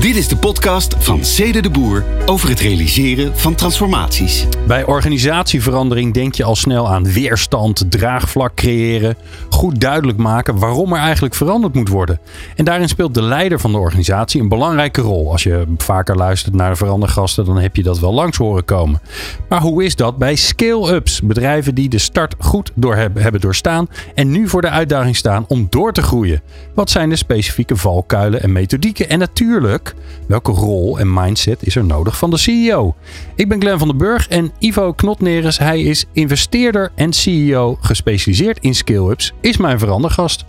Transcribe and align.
Dit 0.00 0.16
is 0.16 0.28
de 0.28 0.36
podcast 0.36 0.94
van 0.98 1.24
Cede 1.24 1.62
de 1.62 1.70
Boer 1.70 2.04
over 2.26 2.48
het 2.48 2.60
realiseren 2.60 3.38
van 3.38 3.54
transformaties. 3.54 4.46
Bij 4.66 4.84
organisatieverandering 4.84 6.14
denk 6.14 6.34
je 6.34 6.44
al 6.44 6.56
snel 6.56 6.88
aan 6.88 7.12
weerstand, 7.12 7.90
draagvlak 7.90 8.54
creëren, 8.54 9.16
goed 9.50 9.80
duidelijk 9.80 10.18
maken 10.18 10.58
waarom 10.58 10.92
er 10.92 10.98
eigenlijk 10.98 11.34
veranderd 11.34 11.74
moet 11.74 11.88
worden. 11.88 12.20
En 12.56 12.64
daarin 12.64 12.88
speelt 12.88 13.14
de 13.14 13.22
leider 13.22 13.60
van 13.60 13.72
de 13.72 13.78
organisatie 13.78 14.40
een 14.40 14.48
belangrijke 14.48 15.00
rol. 15.00 15.32
Als 15.32 15.42
je 15.42 15.64
vaker 15.76 16.16
luistert 16.16 16.54
naar 16.54 16.70
de 16.70 16.76
verandergasten, 16.76 17.44
dan 17.44 17.58
heb 17.58 17.76
je 17.76 17.82
dat 17.82 17.98
wel 17.98 18.12
langs 18.12 18.36
horen 18.36 18.64
komen. 18.64 19.00
Maar 19.48 19.60
hoe 19.60 19.84
is 19.84 19.96
dat 19.96 20.16
bij 20.16 20.34
scale-ups? 20.34 21.20
Bedrijven 21.20 21.74
die 21.74 21.88
de 21.88 21.98
start 21.98 22.34
goed 22.38 22.70
door 22.74 22.96
hebben, 22.96 23.22
hebben 23.22 23.40
doorstaan 23.40 23.88
en 24.14 24.30
nu 24.30 24.48
voor 24.48 24.60
de 24.60 24.70
uitdaging 24.70 25.16
staan 25.16 25.44
om 25.48 25.66
door 25.70 25.92
te 25.92 26.02
groeien. 26.02 26.42
Wat 26.74 26.90
zijn 26.90 27.08
de 27.08 27.16
specifieke 27.16 27.76
valkuilen 27.76 28.42
en 28.42 28.52
methodieken? 28.52 29.08
En 29.08 29.18
natuurlijk, 29.18 29.85
welke 30.28 30.52
rol 30.52 30.98
en 30.98 31.12
mindset 31.12 31.66
is 31.66 31.76
er 31.76 31.84
nodig 31.84 32.18
van 32.18 32.30
de 32.30 32.36
CEO? 32.36 32.94
Ik 33.34 33.48
ben 33.48 33.60
Glenn 33.60 33.78
van 33.78 33.88
den 33.88 33.96
Burg 33.96 34.28
en 34.28 34.52
Ivo 34.58 34.92
Knotneres, 34.92 35.58
hij 35.58 35.82
is 35.82 36.04
investeerder 36.12 36.92
en 36.94 37.12
CEO 37.12 37.78
gespecialiseerd 37.80 38.58
in 38.60 38.74
scale-ups, 38.74 39.32
is 39.40 39.56
mijn 39.56 39.78
verandergast. 39.78 40.44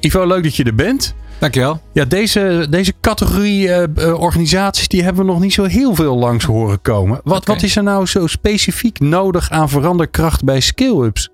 Ivo, 0.00 0.26
leuk 0.26 0.42
dat 0.42 0.56
je 0.56 0.64
er 0.64 0.74
bent. 0.74 1.14
Dankjewel. 1.40 1.80
Ja, 1.92 2.04
deze, 2.04 2.66
deze 2.70 2.92
categorie 3.00 3.68
uh, 3.68 4.20
organisaties 4.20 4.88
die 4.88 5.02
hebben 5.02 5.24
we 5.24 5.30
nog 5.32 5.40
niet 5.40 5.52
zo 5.52 5.64
heel 5.64 5.94
veel 5.94 6.16
langs 6.16 6.44
horen 6.44 6.82
komen. 6.82 7.20
Wat, 7.24 7.40
okay. 7.40 7.54
wat 7.54 7.64
is 7.64 7.76
er 7.76 7.82
nou 7.82 8.06
zo 8.06 8.26
specifiek 8.26 8.98
nodig 8.98 9.50
aan 9.50 9.68
veranderkracht 9.68 10.44
bij 10.44 10.60
scale-ups? 10.60 11.30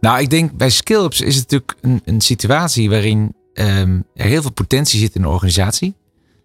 Nou, 0.00 0.20
ik 0.20 0.30
denk 0.30 0.52
bij 0.52 0.70
scale-ups 0.70 1.20
is 1.20 1.36
het 1.36 1.50
natuurlijk 1.50 1.78
een, 1.80 2.02
een 2.04 2.20
situatie 2.20 2.90
waarin 2.90 3.34
um, 3.54 4.04
er 4.14 4.26
heel 4.26 4.42
veel 4.42 4.52
potentie 4.52 5.00
zit 5.00 5.14
in 5.14 5.22
de 5.22 5.28
organisatie. 5.28 5.94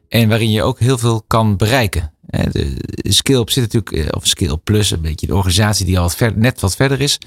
En 0.10 0.30
waarin 0.30 0.52
je 0.52 0.64
ook 0.64 0.80
heel 0.80 0.98
veel 0.98 1.24
kan 1.28 1.58
bereiken. 1.58 2.12
De 2.52 2.78
Skill 3.04 3.42
zit 3.46 3.74
natuurlijk, 3.74 4.16
of 4.16 4.28
Skill 4.28 4.58
Plus, 4.64 4.92
een 4.92 5.02
beetje 5.02 5.28
de 5.28 5.36
organisatie 5.36 5.86
die 5.86 6.00
al 6.00 6.10
ver, 6.10 6.38
net 6.38 6.60
wat 6.60 6.76
verder 6.76 7.02
is. 7.02 7.18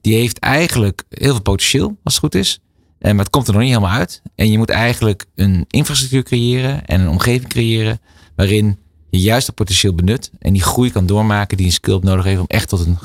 Die 0.00 0.14
heeft 0.14 0.38
eigenlijk 0.38 1.02
heel 1.08 1.32
veel 1.32 1.42
potentieel, 1.42 1.96
als 2.04 2.14
het 2.14 2.22
goed 2.22 2.34
is. 2.34 2.60
Maar 2.98 3.14
het 3.14 3.30
komt 3.30 3.46
er 3.46 3.52
nog 3.52 3.62
niet 3.62 3.72
helemaal 3.72 3.96
uit. 3.96 4.22
En 4.34 4.50
je 4.50 4.58
moet 4.58 4.70
eigenlijk 4.70 5.24
een 5.34 5.64
infrastructuur 5.68 6.22
creëren 6.22 6.86
en 6.86 7.00
een 7.00 7.08
omgeving 7.08 7.48
creëren 7.48 8.00
waarin 8.36 8.78
je 9.10 9.18
juist 9.18 9.46
dat 9.46 9.54
potentieel 9.54 9.94
benut 9.94 10.30
en 10.38 10.52
die 10.52 10.62
groei 10.62 10.90
kan 10.90 11.06
doormaken 11.06 11.56
die 11.56 11.66
een 11.66 11.72
skill 11.72 11.98
nodig 12.02 12.24
heeft 12.24 12.40
om 12.40 12.46
echt 12.46 12.68
tot 12.68 12.86
een 12.86 12.98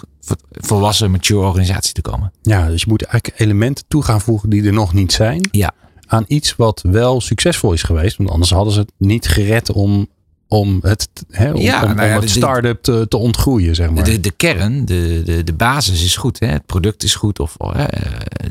volwassen, 0.52 1.12
mature 1.12 1.46
organisatie 1.46 1.94
te 1.94 2.02
komen. 2.02 2.32
Ja, 2.42 2.68
dus 2.68 2.82
je 2.82 2.90
moet 2.90 3.04
eigenlijk 3.04 3.42
elementen 3.42 3.86
toe 3.88 4.04
gaan 4.04 4.22
voegen 4.22 4.50
die 4.50 4.64
er 4.64 4.74
nog 4.74 4.94
niet 4.94 5.14
zijn. 5.14 5.48
Ja 5.52 5.74
aan 6.08 6.26
iets 6.28 6.56
wat 6.56 6.84
wel 6.88 7.22
succesvol 7.22 7.74
is 7.74 7.84
geweest. 7.84 8.18
Want 8.18 8.30
anders 8.30 8.52
hadden 8.52 8.74
ze 8.74 8.80
het 8.80 8.92
niet 8.98 9.28
gered 9.28 9.72
om, 9.72 10.08
om 10.48 10.80
het, 10.82 11.10
hè, 11.30 11.52
om, 11.52 11.62
ja, 11.62 11.84
om, 11.84 11.96
nou 11.96 12.08
ja, 12.08 12.16
om 12.16 12.22
het 12.22 12.30
start-up 12.30 12.84
te, 12.84 13.06
te 13.10 13.18
ontgroeien, 13.18 13.76
zeg 13.76 13.90
maar. 13.90 14.04
De, 14.04 14.20
de 14.20 14.32
kern, 14.32 14.86
de, 14.86 15.22
de, 15.26 15.44
de 15.44 15.54
basis 15.54 16.04
is 16.04 16.16
goed. 16.16 16.40
Hè? 16.40 16.48
Het 16.48 16.66
product 16.66 17.04
is 17.04 17.16
goed. 17.16 17.40
Of 17.40 17.56
uh, 17.62 17.86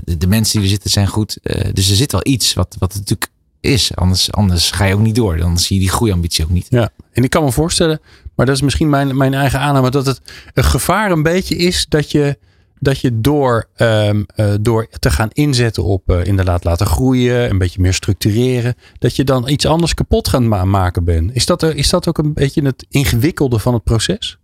de, 0.04 0.16
de, 0.16 0.26
mensen 0.26 0.54
die 0.54 0.62
er 0.62 0.72
zitten 0.72 0.90
zijn 0.90 1.06
goed. 1.06 1.38
Uh, 1.42 1.64
dus 1.72 1.90
er 1.90 1.96
zit 1.96 2.12
wel 2.12 2.20
iets 2.24 2.54
wat, 2.54 2.76
wat 2.78 2.94
natuurlijk 2.94 3.30
is. 3.60 3.94
Anders, 3.94 4.32
anders 4.32 4.70
ga 4.70 4.84
je 4.84 4.94
ook 4.94 5.00
niet 5.00 5.14
door. 5.14 5.36
Dan 5.36 5.58
zie 5.58 5.76
je 5.76 5.82
die 5.82 5.92
groeiambitie 5.92 6.44
ook 6.44 6.50
niet. 6.50 6.66
Ja, 6.68 6.90
en 7.12 7.24
ik 7.24 7.30
kan 7.30 7.44
me 7.44 7.52
voorstellen, 7.52 8.00
maar 8.34 8.46
dat 8.46 8.54
is 8.54 8.62
misschien 8.62 8.88
mijn, 8.88 9.16
mijn 9.16 9.34
eigen 9.34 9.60
aanname, 9.60 9.90
dat 9.90 10.06
het 10.06 10.20
een 10.54 10.64
gevaar 10.64 11.10
een 11.10 11.22
beetje 11.22 11.56
is 11.56 11.86
dat 11.88 12.10
je 12.10 12.38
dat 12.78 13.00
je 13.00 13.20
door, 13.20 13.68
um, 13.76 14.26
uh, 14.36 14.54
door 14.60 14.88
te 14.98 15.10
gaan 15.10 15.28
inzetten 15.32 15.84
op 15.84 16.10
uh, 16.10 16.24
inderdaad 16.24 16.64
laten 16.64 16.86
groeien, 16.86 17.50
een 17.50 17.58
beetje 17.58 17.80
meer 17.80 17.94
structureren, 17.94 18.74
dat 18.98 19.16
je 19.16 19.24
dan 19.24 19.48
iets 19.48 19.66
anders 19.66 19.94
kapot 19.94 20.28
gaan 20.28 20.48
ma 20.48 20.64
maken 20.64 21.04
bent. 21.04 21.34
Is 21.34 21.46
dat, 21.46 21.62
is 21.62 21.90
dat 21.90 22.08
ook 22.08 22.18
een 22.18 22.32
beetje 22.32 22.62
het 22.62 22.86
ingewikkelde 22.88 23.58
van 23.58 23.74
het 23.74 23.84
proces? 23.84 24.38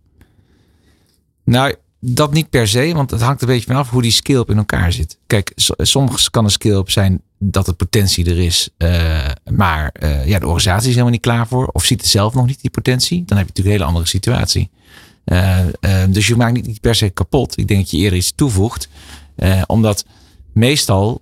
Nou, 1.43 1.75
dat 1.99 2.33
niet 2.33 2.49
per 2.49 2.67
se, 2.67 2.93
want 2.93 3.11
het 3.11 3.21
hangt 3.21 3.41
een 3.41 3.47
beetje 3.47 3.67
vanaf 3.67 3.89
hoe 3.89 4.01
die 4.01 4.11
skill-up 4.11 4.49
in 4.49 4.57
elkaar 4.57 4.91
zit. 4.91 5.17
Kijk, 5.27 5.51
soms 5.77 6.29
kan 6.29 6.43
een 6.43 6.49
skill-up 6.49 6.89
zijn 6.89 7.21
dat 7.37 7.65
de 7.65 7.73
potentie 7.73 8.25
er 8.25 8.39
is, 8.39 8.69
uh, 8.77 9.25
maar 9.51 9.93
ja, 10.25 10.39
de 10.39 10.45
organisatie 10.45 10.87
is 10.87 10.93
helemaal 10.93 11.11
niet 11.11 11.21
klaar 11.21 11.47
voor, 11.47 11.67
of 11.67 11.85
ziet 11.85 12.01
het 12.01 12.09
zelf 12.09 12.33
nog 12.33 12.45
niet 12.45 12.61
die 12.61 12.69
potentie. 12.69 13.23
Dan 13.25 13.37
heb 13.37 13.47
je 13.47 13.53
natuurlijk 13.53 13.65
een 13.65 13.71
hele 13.71 13.83
andere 13.83 14.07
situatie. 14.07 14.69
Uh, 15.25 15.59
uh, 15.81 16.03
dus 16.09 16.27
je 16.27 16.35
maakt 16.35 16.53
niet, 16.53 16.67
niet 16.67 16.81
per 16.81 16.95
se 16.95 17.09
kapot. 17.09 17.57
Ik 17.57 17.67
denk 17.67 17.79
dat 17.79 17.91
je 17.91 17.97
eerder 17.97 18.17
iets 18.17 18.33
toevoegt. 18.35 18.89
Uh, 19.35 19.61
omdat 19.65 20.05
meestal 20.53 21.21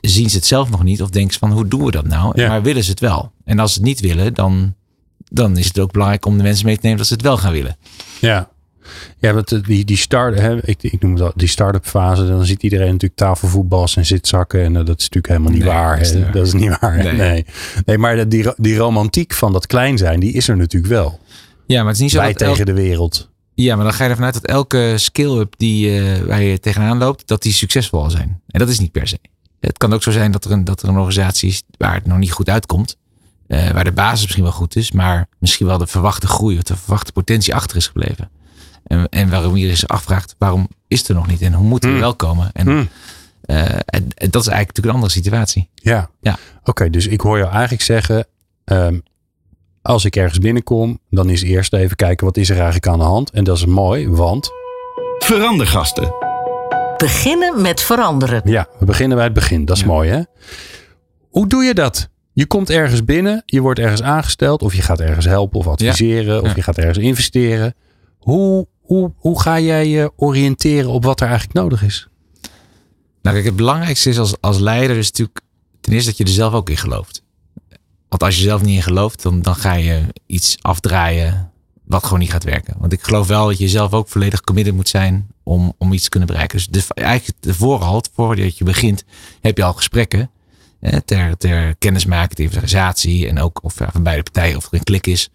zien 0.00 0.30
ze 0.30 0.36
het 0.36 0.46
zelf 0.46 0.70
nog 0.70 0.82
niet 0.82 1.02
of 1.02 1.10
denken 1.10 1.32
ze 1.32 1.38
van 1.38 1.52
hoe 1.52 1.68
doen 1.68 1.84
we 1.84 1.90
dat 1.90 2.06
nou? 2.06 2.40
Ja. 2.40 2.48
Maar 2.48 2.62
willen 2.62 2.84
ze 2.84 2.90
het 2.90 3.00
wel? 3.00 3.32
En 3.44 3.58
als 3.58 3.72
ze 3.72 3.78
het 3.78 3.88
niet 3.88 4.00
willen, 4.00 4.34
dan, 4.34 4.74
dan 5.28 5.56
is 5.56 5.66
het 5.66 5.78
ook 5.78 5.92
belangrijk 5.92 6.26
om 6.26 6.36
de 6.36 6.42
mensen 6.42 6.66
mee 6.66 6.74
te 6.74 6.80
nemen 6.82 6.98
dat 6.98 7.06
ze 7.06 7.12
het 7.12 7.22
wel 7.22 7.36
gaan 7.36 7.52
willen. 7.52 7.76
Ja. 8.20 8.50
Ja, 9.18 9.32
want 9.32 9.64
die, 9.66 9.84
die 9.84 9.96
start, 9.96 10.38
hè, 10.38 10.66
ik, 10.66 10.82
ik 10.82 11.02
noem 11.02 11.16
dat 11.16 11.32
die 11.36 11.48
start-up 11.48 11.86
fase, 11.86 12.26
dan 12.26 12.46
ziet 12.46 12.62
iedereen 12.62 12.86
natuurlijk 12.86 13.14
tafelvoetbals 13.14 13.96
en 13.96 14.06
zitzakken. 14.06 14.64
En 14.64 14.72
dat 14.72 14.98
is 14.98 15.08
natuurlijk 15.08 15.26
helemaal 15.26 15.52
niet 15.52 15.62
nee, 15.62 15.72
waar. 15.72 15.96
Dat 15.96 16.06
is, 16.06 16.12
hè. 16.12 16.30
dat 16.30 16.46
is 16.46 16.52
niet 16.52 16.78
waar. 16.80 16.96
Nee. 16.96 17.12
Nee, 17.12 17.46
nee 17.84 17.98
maar 17.98 18.28
die, 18.28 18.52
die 18.56 18.76
romantiek 18.76 19.32
van 19.32 19.52
dat 19.52 19.66
klein 19.66 19.98
zijn, 19.98 20.20
die 20.20 20.32
is 20.32 20.48
er 20.48 20.56
natuurlijk 20.56 20.92
wel. 20.92 21.18
Ja, 21.70 21.78
maar 21.78 21.86
het 21.86 21.96
is 21.96 22.02
niet 22.02 22.10
zo 22.10 22.18
Wij 22.18 22.34
tegen 22.34 22.56
elk- 22.56 22.66
de 22.66 22.72
wereld. 22.72 23.28
Ja, 23.54 23.74
maar 23.76 23.84
dan 23.84 23.94
ga 23.94 24.04
je 24.04 24.10
ervan 24.10 24.24
uit 24.24 24.34
dat 24.34 24.44
elke 24.46 24.92
skill-up 24.96 25.54
die, 25.56 26.00
uh, 26.00 26.18
waar 26.26 26.42
je 26.42 26.60
tegenaan 26.60 26.98
loopt, 26.98 27.28
dat 27.28 27.42
die 27.42 27.52
succesvol 27.52 28.00
zal 28.00 28.10
zijn. 28.10 28.40
En 28.46 28.58
dat 28.58 28.68
is 28.68 28.78
niet 28.78 28.92
per 28.92 29.08
se. 29.08 29.18
Het 29.60 29.78
kan 29.78 29.92
ook 29.92 30.02
zo 30.02 30.10
zijn 30.10 30.30
dat 30.32 30.44
er 30.44 30.50
een, 30.50 30.64
dat 30.64 30.82
er 30.82 30.88
een 30.88 30.94
organisatie 30.96 31.48
is 31.48 31.62
waar 31.78 31.94
het 31.94 32.06
nog 32.06 32.18
niet 32.18 32.32
goed 32.32 32.48
uitkomt. 32.48 32.96
Uh, 33.48 33.70
waar 33.70 33.84
de 33.84 33.92
basis 33.92 34.20
misschien 34.22 34.42
wel 34.42 34.52
goed 34.52 34.76
is, 34.76 34.92
maar 34.92 35.28
misschien 35.38 35.66
wel 35.66 35.78
de 35.78 35.86
verwachte 35.86 36.26
groei 36.26 36.56
of 36.56 36.62
de 36.62 36.76
verwachte 36.76 37.12
potentie 37.12 37.54
achter 37.54 37.76
is 37.76 37.86
gebleven. 37.86 38.30
En, 38.84 39.08
en 39.08 39.30
waarom 39.30 39.56
je 39.56 39.76
zich 39.76 39.88
afvraagt, 39.88 40.34
waarom 40.38 40.68
is 40.88 40.98
het 40.98 41.08
er 41.08 41.14
nog 41.14 41.26
niet 41.26 41.42
en 41.42 41.52
hoe 41.52 41.66
moet 41.66 41.84
er 41.84 41.90
Hmm. 41.90 42.00
wel 42.00 42.14
komen? 42.16 42.50
En, 42.52 42.66
Hmm. 42.66 42.88
uh, 43.46 43.58
en, 43.72 43.82
en 44.14 44.30
dat 44.30 44.42
is 44.42 44.48
eigenlijk 44.48 44.58
natuurlijk 44.58 44.86
een 44.86 44.92
andere 44.94 45.12
situatie. 45.12 45.68
Ja. 45.74 46.10
Ja. 46.20 46.38
Oké, 46.64 46.90
dus 46.90 47.06
ik 47.06 47.20
hoor 47.20 47.38
jou 47.38 47.50
eigenlijk 47.50 47.82
zeggen, 47.82 48.26
um, 48.64 49.02
als 49.82 50.04
ik 50.04 50.16
ergens 50.16 50.38
binnenkom, 50.38 50.98
dan 51.10 51.28
is 51.30 51.42
eerst 51.42 51.72
even 51.72 51.96
kijken 51.96 52.26
wat 52.26 52.36
is 52.36 52.48
er 52.48 52.54
eigenlijk 52.56 52.86
aan 52.86 52.98
de 52.98 53.04
hand. 53.04 53.30
En 53.30 53.44
dat 53.44 53.56
is 53.56 53.66
mooi, 53.66 54.08
want... 54.08 54.50
Verandergasten. 55.18 56.14
Beginnen 56.96 57.60
met 57.62 57.80
veranderen. 57.82 58.42
Ja, 58.44 58.68
we 58.78 58.84
beginnen 58.84 59.16
bij 59.16 59.24
het 59.26 59.34
begin. 59.34 59.64
Dat 59.64 59.76
is 59.76 59.82
Ja. 59.82 59.88
mooi, 59.88 60.10
hè? 60.10 60.20
Hoe 61.30 61.46
doe 61.46 61.62
je 61.64 61.74
dat? 61.74 62.08
Je 62.32 62.46
komt 62.46 62.70
ergens 62.70 63.04
binnen, 63.04 63.42
je 63.46 63.60
wordt 63.60 63.78
ergens 63.80 64.02
aangesteld, 64.02 64.62
of 64.62 64.74
je 64.74 64.82
gaat 64.82 65.00
ergens 65.00 65.24
helpen 65.26 65.58
of 65.58 65.66
adviseren, 65.66 66.40
of 66.42 66.46
Ja. 66.48 66.52
je 66.56 66.62
gaat 66.62 66.78
ergens 66.78 66.98
investeren. 66.98 67.74
Hoe, 68.18 68.66
hoe, 68.80 69.12
hoe 69.16 69.40
ga 69.40 69.60
jij 69.60 69.86
je 69.88 70.12
oriënteren 70.16 70.90
op 70.90 71.04
wat 71.04 71.20
er 71.20 71.26
eigenlijk 71.28 71.58
nodig 71.58 71.82
is? 71.82 72.08
Nou, 73.22 73.34
kijk, 73.36 73.44
het 73.48 73.56
belangrijkste 73.56 74.08
is 74.08 74.18
als, 74.18 74.34
als 74.40 74.58
leider 74.58 74.96
is 74.96 75.06
natuurlijk 75.10 75.40
ten 75.80 75.92
eerste 75.92 76.08
dat 76.08 76.18
je 76.18 76.24
er 76.24 76.30
zelf 76.30 76.52
ook 76.52 76.70
in 76.70 76.76
gelooft. 76.76 77.19
Want 78.10 78.22
als 78.22 78.36
je 78.36 78.42
zelf 78.42 78.62
niet 78.62 78.76
in 78.76 78.82
gelooft, 78.82 79.22
dan, 79.22 79.42
dan 79.42 79.54
ga 79.54 79.72
je 79.72 80.02
iets 80.26 80.56
afdraaien 80.60 81.50
wat 81.84 82.04
gewoon 82.04 82.18
niet 82.18 82.30
gaat 82.30 82.44
werken. 82.44 82.74
Want 82.78 82.92
ik 82.92 83.02
geloof 83.02 83.26
wel 83.26 83.46
dat 83.46 83.58
je 83.58 83.68
zelf 83.68 83.92
ook 83.92 84.08
volledig 84.08 84.40
committed 84.40 84.74
moet 84.74 84.88
zijn 84.88 85.28
om, 85.42 85.72
om 85.78 85.92
iets 85.92 86.02
te 86.02 86.08
kunnen 86.08 86.28
bereiken. 86.28 86.60
Dus 86.70 86.86
eigenlijk 86.88 87.42
de 87.42 87.54
voorhand, 87.54 88.10
voordat 88.14 88.58
je 88.58 88.64
begint, 88.64 89.04
heb 89.40 89.56
je 89.56 89.64
al 89.64 89.72
gesprekken 89.72 90.30
eh, 90.80 90.98
ter, 91.04 91.36
ter 91.36 91.76
kennismaking, 91.76 92.34
ter 92.34 92.44
organisatie 92.46 93.28
en 93.28 93.38
ook 93.38 93.64
of, 93.64 93.74
van 93.74 94.02
beide 94.02 94.22
partijen 94.22 94.56
of 94.56 94.66
er 94.66 94.74
een 94.74 94.84
klik 94.84 95.06
is. 95.06 95.30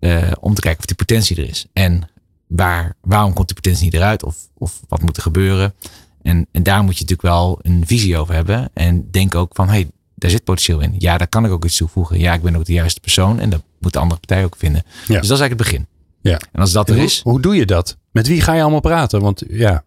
Uh, 0.00 0.32
om 0.40 0.54
te 0.54 0.60
kijken 0.60 0.80
of 0.80 0.86
die 0.86 0.96
potentie 0.96 1.36
er 1.36 1.48
is. 1.48 1.66
En 1.72 2.08
waar, 2.46 2.96
waarom 3.00 3.32
komt 3.32 3.46
die 3.46 3.56
potentie 3.56 3.84
niet 3.84 3.94
eruit? 3.94 4.22
Of, 4.22 4.36
of 4.54 4.80
wat 4.88 5.02
moet 5.02 5.16
er 5.16 5.22
gebeuren? 5.22 5.74
En, 6.22 6.46
en 6.52 6.62
daar 6.62 6.82
moet 6.82 6.98
je 6.98 7.00
natuurlijk 7.00 7.28
wel 7.28 7.58
een 7.62 7.86
visie 7.86 8.18
over 8.18 8.34
hebben. 8.34 8.70
En 8.74 9.10
denk 9.10 9.34
ook 9.34 9.54
van, 9.54 9.68
hey, 9.68 9.90
daar 10.14 10.30
zit 10.30 10.44
potentieel 10.44 10.80
in. 10.80 10.94
Ja, 10.98 11.18
daar 11.18 11.28
kan 11.28 11.44
ik 11.44 11.50
ook 11.50 11.64
iets 11.64 11.76
toevoegen. 11.76 12.18
Ja, 12.18 12.34
ik 12.34 12.42
ben 12.42 12.56
ook 12.56 12.64
de 12.64 12.72
juiste 12.72 13.00
persoon. 13.00 13.38
En 13.38 13.50
dat 13.50 13.62
moet 13.78 13.92
de 13.92 13.98
andere 13.98 14.20
partij 14.20 14.44
ook 14.44 14.56
vinden. 14.56 14.82
Ja. 14.84 15.20
Dus 15.20 15.28
dat 15.28 15.38
is 15.38 15.42
eigenlijk 15.42 15.60
het 15.60 15.70
begin. 15.70 15.86
Ja. 16.20 16.40
En 16.52 16.60
als 16.60 16.72
dat 16.72 16.88
er 16.88 16.94
hoe, 16.94 17.04
is, 17.04 17.20
hoe 17.22 17.40
doe 17.40 17.56
je 17.56 17.66
dat? 17.66 17.96
Met 18.10 18.26
wie 18.26 18.40
ga 18.40 18.54
je 18.54 18.62
allemaal 18.62 18.80
praten? 18.80 19.20
Want 19.20 19.42
ja, 19.48 19.84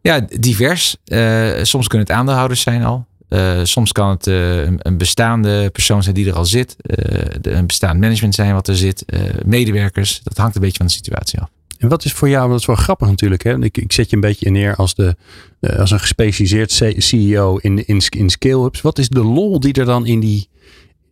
ja, 0.00 0.26
divers. 0.38 0.96
Uh, 1.06 1.50
soms 1.62 1.86
kunnen 1.88 2.06
het 2.06 2.16
aandeelhouders 2.16 2.60
zijn 2.60 2.84
al. 2.84 3.06
Uh, 3.28 3.60
soms 3.62 3.92
kan 3.92 4.08
het 4.08 4.26
uh, 4.26 4.62
een, 4.62 4.98
bestaande 4.98 5.70
persoon 5.70 6.02
zijn 6.02 6.14
die 6.14 6.28
er 6.28 6.34
al 6.34 6.44
zit. 6.44 6.76
Uh, 6.82 7.54
een 7.54 7.66
bestaand 7.66 8.00
management 8.00 8.34
zijn 8.34 8.54
wat 8.54 8.68
er 8.68 8.76
zit. 8.76 9.04
medewerkers. 9.44 10.20
Dat 10.22 10.36
hangt 10.36 10.54
een 10.54 10.60
beetje 10.60 10.76
van 10.76 10.86
de 10.86 10.92
situatie 10.92 11.40
af. 11.40 11.48
En 11.80 11.88
wat 11.88 12.04
is 12.04 12.12
voor 12.12 12.28
jou, 12.28 12.50
dat 12.50 12.60
is 12.60 12.66
wel 12.66 12.76
grappig 12.76 13.08
natuurlijk. 13.08 13.42
Hè? 13.42 13.62
Ik, 13.62 13.76
ik 13.78 13.92
zet 13.92 14.10
je 14.10 14.16
een 14.16 14.22
beetje 14.22 14.50
neer 14.50 14.76
als, 14.76 14.94
de, 14.94 15.16
uh, 15.60 15.78
als 15.78 15.90
een 15.90 16.00
gespecialiseerd 16.00 16.72
CEO 16.96 17.56
in, 17.56 17.86
in, 17.86 18.02
in 18.08 18.30
scale-ups. 18.30 18.80
Wat 18.80 18.98
is 18.98 19.08
de 19.08 19.24
lol 19.24 19.60
die 19.60 19.72
er 19.72 19.84
dan 19.84 20.06
in, 20.06 20.46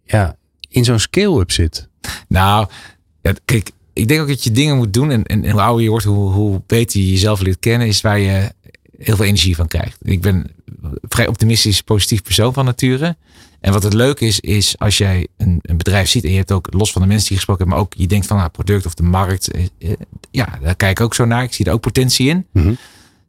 ja, 0.05 0.37
in 0.69 0.85
zo'n 0.85 0.99
scale-up 0.99 1.51
zit? 1.51 1.89
Nou, 2.29 2.67
ja, 3.23 3.33
kijk, 3.45 3.71
ik 3.93 4.09
denk 4.09 4.21
ook 4.21 4.29
dat 4.29 4.45
je 4.45 4.51
dingen 4.51 4.77
moet 4.77 4.93
doen. 4.93 5.11
En, 5.11 5.25
en, 5.25 5.51
hoe 5.51 5.61
ouder 5.61 5.83
je 5.83 5.91
wordt, 5.91 6.05
hoe, 6.05 6.31
hoe 6.31 6.63
beter 6.67 7.01
je 7.01 7.11
jezelf 7.11 7.41
leert 7.41 7.59
kennen, 7.59 7.87
is 7.87 8.01
waar 8.01 8.19
je 8.19 8.53
heel 8.99 9.17
veel 9.17 9.25
energie 9.25 9.57
van 9.57 9.67
krijgt. 9.67 9.99
Ik 10.03 10.21
ben 10.21 10.51
vrij 11.03 11.27
optimistisch, 11.27 11.83
positief 11.83 12.23
persoon 12.23 12.53
van 12.53 12.65
nature. 12.65 13.17
En 13.61 13.73
wat 13.73 13.83
het 13.83 13.93
leuke 13.93 14.27
is, 14.27 14.41
is 14.41 14.79
als 14.79 14.99
jij 14.99 15.27
een, 15.37 15.59
een, 15.63 15.77
bedrijf 15.77 16.09
ziet 16.09 16.25
en 16.25 16.31
je 16.31 16.37
hebt 16.37 16.53
ook 16.53 16.69
los 16.71 16.93
van 16.93 17.03
de 17.03 17.09
mensen 17.09 17.29
die 17.29 17.37
gesproken 17.37 17.65
hebben, 17.65 17.83
maar 17.83 17.93
ook 17.93 18.01
je 18.01 18.09
denkt 18.09 18.27
van 18.27 18.37
het 18.39 18.53
nou, 18.53 18.65
product 18.65 18.87
of 18.87 18.95
de 18.95 19.03
markt. 19.03 19.51
Eh, 19.51 19.65
eh, 19.79 19.91
ja, 20.31 20.59
daar 20.63 20.77
kijk 20.77 20.99
ik 20.99 21.05
ook 21.05 21.15
zo 21.15 21.25
naar. 21.25 21.43
Ik 21.43 21.53
zie 21.53 21.65
er 21.65 21.73
ook 21.73 21.81
potentie 21.81 22.29
in. 22.29 22.47
Mhm. 22.53 22.75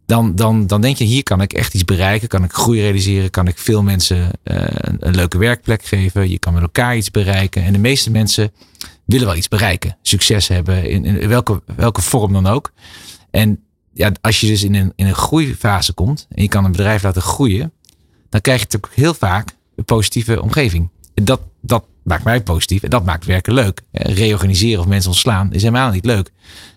Dan, 0.06 0.36
dan, 0.36 0.68
dan 0.68 0.82
denk 0.82 0.98
je, 0.98 1.04
hier 1.04 1.24
kan 1.24 1.42
ik 1.42 1.54
echt 1.54 1.74
iets 1.74 1.86
bereiken. 1.86 2.28
Kan 2.28 2.44
ik 2.44 2.52
groei 2.52 2.82
realiseren? 2.82 3.30
Kan 3.30 3.48
ik 3.48 3.58
veel 3.58 3.84
mensen 3.84 4.32
eh, 4.44 4.64
een, 4.68 4.98
een 5.00 5.16
leuke 5.16 5.38
werkplek 5.38 5.86
geven? 5.86 6.30
Je 6.30 6.40
kan 6.40 6.54
met 6.54 6.62
elkaar 6.62 6.98
iets 6.98 7.12
bereiken. 7.12 7.64
En 7.64 7.74
de 7.74 7.80
meeste 7.80 8.12
mensen 8.12 8.52
willen 9.06 9.28
wel 9.28 9.36
iets 9.36 9.48
bereiken. 9.48 9.98
Succes 10.02 10.48
hebben, 10.48 10.90
in, 10.90 11.06
in 11.06 11.28
welke, 11.28 11.62
welke 11.76 12.02
vorm 12.02 12.34
dan 12.34 12.48
ook. 12.48 12.72
En 13.32 13.64
ja, 13.94 14.12
als 14.22 14.40
je 14.40 14.48
dus 14.48 14.64
in 14.64 14.76
een, 14.76 14.94
in 14.96 15.06
een 15.06 15.16
groeifase 15.16 15.94
komt 15.94 16.28
en 16.30 16.42
je 16.42 16.50
kan 16.50 16.66
een 16.66 16.72
bedrijf 16.72 17.04
laten 17.04 17.22
groeien, 17.22 17.72
dan 18.30 18.42
krijg 18.42 18.60
je 18.60 18.66
natuurlijk 18.66 18.96
heel 18.96 19.14
vaak 19.14 19.56
een 19.76 19.86
positieve 19.86 20.42
omgeving. 20.42 20.90
Dat, 21.14 21.42
dat 21.62 21.86
maakt 22.04 22.24
mij 22.24 22.44
positief 22.44 22.84
en 22.84 22.90
dat 22.90 23.06
maakt 23.06 23.26
werken 23.26 23.54
leuk. 23.54 23.82
Reorganiseren 23.92 24.80
of 24.80 24.88
mensen 24.88 25.10
ontslaan 25.10 25.54
is 25.54 25.62
helemaal 25.62 25.92
niet 25.92 26.06
leuk. 26.06 26.32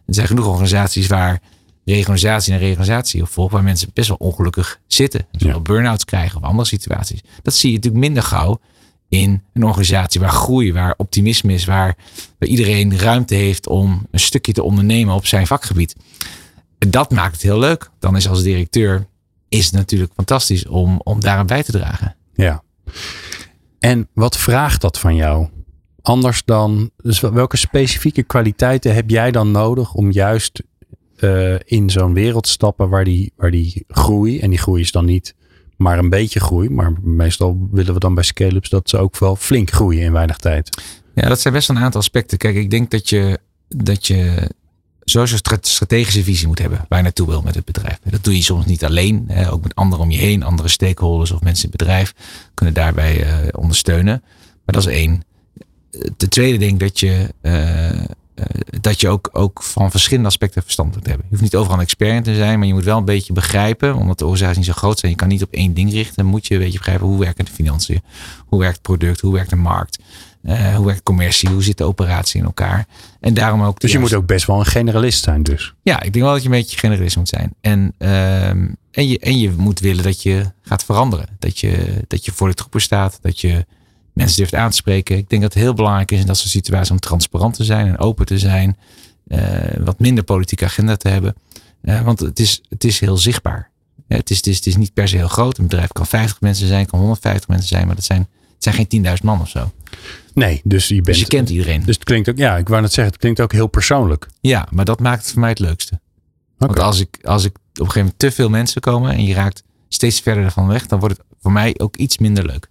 Er 0.07 0.15
zijn 0.15 0.27
genoeg 0.27 0.47
organisaties 0.47 1.07
waar 1.07 1.41
reorganisatie 1.85 2.53
en 2.53 2.59
reorganisatie 2.59 3.23
of 3.23 3.31
volgt, 3.31 3.53
waar 3.53 3.63
mensen 3.63 3.91
best 3.93 4.09
wel 4.09 4.17
ongelukkig 4.17 4.81
zitten. 4.87 5.27
Dus 5.31 5.43
ja. 5.43 5.61
burn-outs 5.61 6.05
krijgen 6.05 6.39
of 6.39 6.45
andere 6.45 6.69
situaties. 6.69 7.21
Dat 7.43 7.55
zie 7.55 7.71
je 7.71 7.77
natuurlijk 7.77 8.05
minder 8.05 8.23
gauw 8.23 8.61
in 9.09 9.43
een 9.53 9.65
organisatie 9.65 10.21
waar 10.21 10.31
groei, 10.31 10.73
waar 10.73 10.95
optimisme 10.97 11.53
is, 11.53 11.65
waar, 11.65 11.97
waar 12.39 12.49
iedereen 12.49 12.99
ruimte 12.99 13.35
heeft 13.35 13.67
om 13.67 14.07
een 14.11 14.21
stukje 14.21 14.53
te 14.53 14.63
ondernemen 14.63 15.15
op 15.15 15.27
zijn 15.27 15.47
vakgebied. 15.47 15.97
Dat 16.89 17.11
maakt 17.11 17.33
het 17.33 17.43
heel 17.43 17.59
leuk. 17.59 17.91
Dan 17.99 18.17
is 18.17 18.29
als 18.29 18.43
directeur 18.43 19.07
is 19.49 19.65
het 19.65 19.75
natuurlijk 19.75 20.13
fantastisch 20.15 20.67
om, 20.67 21.01
om 21.05 21.21
daaraan 21.21 21.47
bij 21.47 21.63
te 21.63 21.73
dragen. 21.73 22.17
Ja. 22.35 22.63
En 23.79 24.09
wat 24.15 24.37
vraagt 24.37 24.81
dat 24.81 24.99
van 24.99 25.15
jou? 25.15 25.49
Anders 26.03 26.43
dan, 26.45 26.91
dus 26.97 27.21
welke 27.21 27.57
specifieke 27.57 28.23
kwaliteiten 28.23 28.95
heb 28.95 29.11
jij 29.11 29.31
dan 29.31 29.51
nodig 29.51 29.95
om 29.95 30.11
juist 30.11 30.63
uh, 31.19 31.55
in 31.65 31.91
zo'n 31.91 32.13
wereld 32.13 32.45
te 32.45 32.51
stappen 32.51 32.89
waar 32.89 33.05
die, 33.05 33.33
waar 33.37 33.51
die 33.51 33.85
groei, 33.89 34.41
en 34.41 34.51
die 34.51 34.59
groei 34.59 34.81
is 34.81 34.93
dan 34.93 35.05
niet 35.05 35.35
maar 35.77 35.99
een 35.99 36.11
beetje 36.11 36.41
groei, 36.41 36.71
maar 36.71 36.93
meestal 37.03 37.69
willen 37.71 37.95
we 37.95 38.01
dan 38.01 38.15
bij 38.15 38.25
scale-ups 38.25 38.69
dat 38.69 38.89
ze 38.89 38.99
ook 38.99 39.19
wel 39.19 39.37
flink 39.37 39.71
groeien 39.71 40.03
in 40.03 40.13
weinig 40.13 40.37
tijd. 40.37 40.83
Ja, 41.15 41.29
dat 41.29 41.41
zijn 41.41 41.55
best 41.55 41.69
een 41.69 41.79
aantal 41.79 42.01
aspecten. 42.01 42.39
Kijk, 42.39 42.57
ik 42.57 42.71
denk 42.71 42.91
dat 42.91 43.09
je, 43.09 43.39
dat 43.69 44.07
je 44.07 44.51
sowieso 45.05 45.37
strategische 45.61 46.25
visie 46.25 46.47
moet 46.47 46.59
hebben 46.59 46.85
waar 46.89 46.99
je 46.99 47.05
naartoe 47.05 47.27
wil 47.27 47.43
met 47.43 47.55
het 47.55 47.65
bedrijf. 47.65 47.99
Dat 48.05 48.25
doe 48.25 48.37
je 48.37 48.43
soms 48.43 48.67
niet 48.67 48.85
alleen, 48.85 49.25
hè, 49.29 49.53
ook 49.53 49.63
met 49.63 49.75
anderen 49.75 50.05
om 50.05 50.11
je 50.11 50.19
heen, 50.19 50.43
andere 50.43 50.69
stakeholders 50.69 51.31
of 51.31 51.41
mensen 51.41 51.65
in 51.65 51.71
het 51.71 51.79
bedrijf 51.79 52.15
kunnen 52.55 52.75
daarbij 52.75 53.27
uh, 53.27 53.49
ondersteunen. 53.53 54.23
Maar 54.65 54.75
dat 54.75 54.87
is 54.87 54.95
één. 54.95 55.23
De 56.17 56.29
tweede 56.29 56.59
denk 56.59 56.81
dat 56.81 57.01
je, 57.01 57.35
uh, 57.43 58.05
dat 58.81 59.01
je 59.01 59.09
ook, 59.09 59.29
ook 59.33 59.63
van 59.63 59.91
verschillende 59.91 60.29
aspecten 60.29 60.63
verstand 60.63 60.95
moet 60.95 61.07
hebben. 61.07 61.25
Je 61.25 61.31
hoeft 61.31 61.43
niet 61.43 61.57
overal 61.57 61.77
een 61.77 61.83
expert 61.83 62.25
te 62.25 62.35
zijn, 62.35 62.59
maar 62.59 62.67
je 62.67 62.75
moet 62.75 62.85
wel 62.85 62.99
een 62.99 63.05
beetje 63.05 63.33
begrijpen, 63.33 63.95
omdat 63.95 64.19
de 64.19 64.25
organisaties 64.25 64.67
niet 64.67 64.75
zo 64.75 64.81
groot 64.81 64.99
zijn. 64.99 65.13
Je 65.13 65.19
kan 65.19 65.29
niet 65.29 65.43
op 65.43 65.53
één 65.53 65.75
ding 65.75 65.93
richten. 65.93 66.27
Moet 66.27 66.47
je 66.47 66.55
een 66.55 66.61
beetje 66.61 66.79
begrijpen 66.79 67.07
hoe 67.07 67.19
werken 67.19 67.45
de 67.45 67.51
financiën, 67.51 68.03
hoe 68.47 68.59
werkt 68.59 68.75
het 68.75 68.83
product, 68.83 69.21
hoe 69.21 69.33
werkt 69.33 69.51
de 69.51 69.57
markt. 69.57 69.99
Uh, 70.45 70.77
hoe 70.77 70.87
werkt 70.87 71.03
commercie? 71.03 71.49
Hoe 71.49 71.63
zit 71.63 71.79
de 71.79 71.85
operatie 71.85 72.41
in 72.41 72.47
elkaar? 72.47 72.87
En 73.21 73.35
daarom 73.35 73.63
ook. 73.63 73.81
Dus 73.81 73.93
je 73.93 73.99
moet 73.99 74.15
ook 74.15 74.27
best 74.27 74.47
wel 74.47 74.59
een 74.59 74.67
generalist 74.67 75.25
zijn, 75.25 75.43
dus. 75.43 75.75
Ja, 75.83 76.03
ik 76.03 76.13
denk 76.13 76.25
wel 76.25 76.33
dat 76.33 76.43
je 76.43 76.49
een 76.49 76.55
beetje 76.55 76.79
generalist 76.79 77.17
moet 77.17 77.29
zijn. 77.29 77.55
En, 77.61 77.95
uh, 77.99 78.49
en, 78.49 78.79
je, 78.91 79.19
en 79.19 79.39
je 79.39 79.51
moet 79.51 79.81
willen 79.81 80.05
dat 80.05 80.23
je 80.23 80.45
gaat 80.63 80.85
veranderen. 80.85 81.27
Dat 81.39 81.59
je, 81.59 82.05
dat 82.09 82.25
je 82.25 82.33
voor 82.33 82.49
de 82.49 82.55
troepen 82.55 82.81
staat. 82.81 83.19
Dat 83.21 83.41
je 83.41 83.67
mensen 84.13 84.37
durft 84.37 84.55
aan 84.55 84.71
te 84.71 84.77
spreken. 84.77 85.17
Ik 85.17 85.31
denk 85.31 85.43
dat 85.43 85.55
het 85.55 85.63
heel 85.63 85.75
belangrijk 85.75 86.11
is 86.11 86.21
in 86.21 86.27
dat 86.27 86.37
soort 86.37 86.51
situaties 86.51 86.91
om 86.91 86.99
transparant 86.99 87.55
te 87.55 87.65
zijn 87.65 87.87
en 87.87 87.99
open 87.99 88.27
te 88.27 88.39
zijn. 88.39 88.77
Uh, 89.27 89.39
wat 89.85 89.99
minder 89.99 90.25
politieke 90.25 90.65
agenda 90.65 90.97
te 90.97 91.09
hebben. 91.09 91.35
Uh, 91.83 92.01
want 92.03 92.21
het 92.21 92.39
is, 92.39 92.63
het 92.69 92.85
is 92.85 93.01
heel 93.01 93.17
zichtbaar. 93.17 93.71
Het 94.09 94.31
is, 94.31 94.37
het, 94.37 94.47
is, 94.47 94.57
het 94.57 94.67
is 94.67 94.77
niet 94.77 94.95
per 94.95 95.09
se 95.09 95.17
heel 95.17 95.29
groot. 95.29 95.59
Een 95.59 95.67
bedrijf 95.67 95.93
kan 95.93 96.07
50 96.07 96.41
mensen 96.41 96.67
zijn, 96.67 96.87
kan 96.87 96.99
150 96.99 97.49
mensen 97.49 97.69
zijn, 97.69 97.87
maar 97.87 97.95
dat 97.95 98.05
zijn, 98.05 98.29
het 98.55 98.63
zijn 98.63 98.75
geen 98.75 99.05
10.000 99.05 99.23
man 99.23 99.41
of 99.41 99.49
zo. 99.49 99.73
Nee, 100.35 100.61
dus 100.65 100.89
je, 100.89 100.95
bent, 100.95 101.07
dus 101.07 101.19
je 101.19 101.27
kent 101.27 101.51
iedereen. 101.51 101.83
Dus 101.85 101.95
het 101.95 102.05
klinkt 102.05 102.29
ook, 102.29 102.37
ja, 102.37 102.57
ik 102.57 102.69
wou 102.69 102.81
net 102.81 102.93
zeggen, 102.93 103.13
het 103.13 103.23
klinkt 103.23 103.41
ook 103.41 103.53
heel 103.53 103.67
persoonlijk. 103.67 104.29
Ja, 104.41 104.69
maar 104.71 104.85
dat 104.85 105.01
maakt 105.01 105.23
het 105.23 105.31
voor 105.33 105.41
mij 105.41 105.51
het 105.51 105.59
leukste. 105.59 106.01
Okay. 106.55 106.69
Want 106.69 106.79
als 106.79 107.01
ik, 107.01 107.19
als 107.23 107.45
ik 107.45 107.55
op 107.55 107.63
een 107.73 107.79
gegeven 107.79 108.01
moment 108.01 108.19
te 108.19 108.31
veel 108.31 108.49
mensen 108.49 108.81
komen 108.81 109.13
en 109.13 109.25
je 109.25 109.35
raakt 109.35 109.63
steeds 109.89 110.21
verder 110.21 110.45
ervan 110.45 110.67
weg, 110.67 110.87
dan 110.87 110.99
wordt 110.99 111.17
het 111.17 111.27
voor 111.41 111.53
mij 111.53 111.75
ook 111.79 111.97
iets 111.97 112.19
minder 112.19 112.47
leuk. 112.47 112.71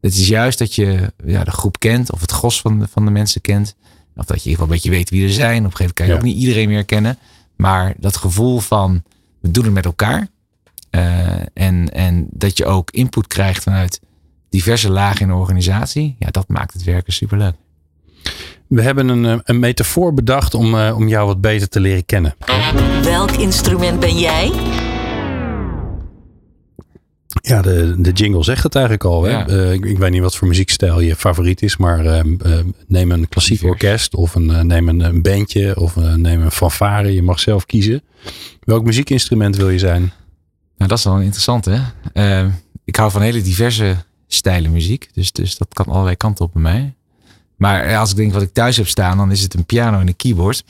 Het 0.00 0.14
is 0.14 0.28
juist 0.28 0.58
dat 0.58 0.74
je 0.74 1.12
ja, 1.24 1.44
de 1.44 1.50
groep 1.50 1.78
kent 1.78 2.12
of 2.12 2.20
het 2.20 2.30
gros 2.30 2.60
van 2.60 2.78
de, 2.78 2.88
van 2.88 3.04
de 3.04 3.10
mensen 3.10 3.40
kent. 3.40 3.76
Of 4.16 4.24
dat 4.24 4.42
je 4.42 4.44
in 4.44 4.50
ieder 4.50 4.50
geval 4.50 4.64
een 4.64 4.72
beetje 4.72 4.90
weet 4.90 5.10
wie 5.10 5.24
er 5.24 5.32
zijn. 5.32 5.64
Op 5.64 5.70
een 5.70 5.76
gegeven 5.76 5.78
moment 5.78 5.94
kan 5.94 6.06
je 6.06 6.12
ja. 6.12 6.18
ook 6.18 6.24
niet 6.24 6.36
iedereen 6.36 6.68
meer 6.68 6.84
kennen. 6.84 7.18
Maar 7.56 7.94
dat 7.98 8.16
gevoel 8.16 8.58
van 8.58 9.02
we 9.40 9.50
doen 9.50 9.64
het 9.64 9.72
met 9.72 9.84
elkaar. 9.84 10.28
Uh, 10.90 11.26
en, 11.54 11.92
en 11.92 12.26
dat 12.30 12.56
je 12.58 12.64
ook 12.64 12.90
input 12.90 13.26
krijgt 13.26 13.62
vanuit 13.62 14.00
diverse 14.48 14.90
lagen 14.90 15.20
in 15.20 15.28
de 15.28 15.34
organisatie. 15.34 16.16
Ja, 16.18 16.28
dat 16.30 16.48
maakt 16.48 16.72
het 16.72 16.84
werken 16.84 17.12
superleuk. 17.12 17.54
We 18.68 18.82
hebben 18.82 19.08
een, 19.08 19.40
een 19.44 19.58
metafoor 19.58 20.14
bedacht 20.14 20.54
om, 20.54 20.74
uh, 20.74 20.96
om 20.96 21.08
jou 21.08 21.26
wat 21.26 21.40
beter 21.40 21.68
te 21.68 21.80
leren 21.80 22.04
kennen. 22.04 22.34
Welk 23.02 23.30
instrument 23.30 24.00
ben 24.00 24.18
jij? 24.18 24.52
Ja, 27.42 27.62
de, 27.62 27.94
de 27.98 28.12
jingle 28.12 28.44
zegt 28.44 28.62
het 28.62 28.74
eigenlijk 28.74 29.04
al. 29.04 29.28
Ja. 29.28 29.48
Uh, 29.48 29.72
ik, 29.72 29.84
ik, 29.84 29.98
weet 29.98 30.10
niet 30.10 30.22
wat 30.22 30.36
voor 30.36 30.48
muziekstijl 30.48 31.00
je 31.00 31.16
favoriet 31.16 31.62
is, 31.62 31.76
maar 31.76 32.04
uh, 32.04 32.20
uh, 32.46 32.58
neem 32.86 33.10
een 33.10 33.28
klassiek 33.28 33.62
orkest 33.62 34.14
of 34.14 34.34
een, 34.34 34.66
neem 34.66 34.88
een, 34.88 35.00
een 35.00 35.22
bandje 35.22 35.80
of 35.80 35.96
neem 35.96 36.42
een 36.42 36.50
fanfare. 36.50 37.14
Je 37.14 37.22
mag 37.22 37.40
zelf 37.40 37.66
kiezen. 37.66 38.02
Welk 38.60 38.84
muziekinstrument 38.84 39.56
wil 39.56 39.70
je 39.70 39.78
zijn? 39.78 40.12
Nou, 40.76 40.90
dat 40.90 40.98
is 40.98 41.04
wel 41.04 41.20
interessant 41.20 41.64
hè. 41.64 41.80
ik 42.84 42.96
hou 42.96 43.10
van 43.10 43.22
hele 43.22 43.42
diverse 43.42 43.96
stijlen 44.28 44.72
muziek. 44.72 45.08
Dus, 45.12 45.32
dus 45.32 45.56
dat 45.56 45.68
kan 45.72 45.86
allerlei 45.86 46.16
kanten 46.16 46.44
op 46.44 46.52
bij 46.52 46.62
mij. 46.62 46.94
Maar 47.56 47.96
als 47.96 48.10
ik 48.10 48.16
denk 48.16 48.32
wat 48.32 48.42
ik 48.42 48.52
thuis 48.52 48.76
heb 48.76 48.88
staan, 48.88 49.16
dan 49.16 49.30
is 49.30 49.42
het 49.42 49.54
een 49.54 49.64
piano 49.64 50.00
en 50.00 50.08
een 50.08 50.16
keyboard. 50.16 50.64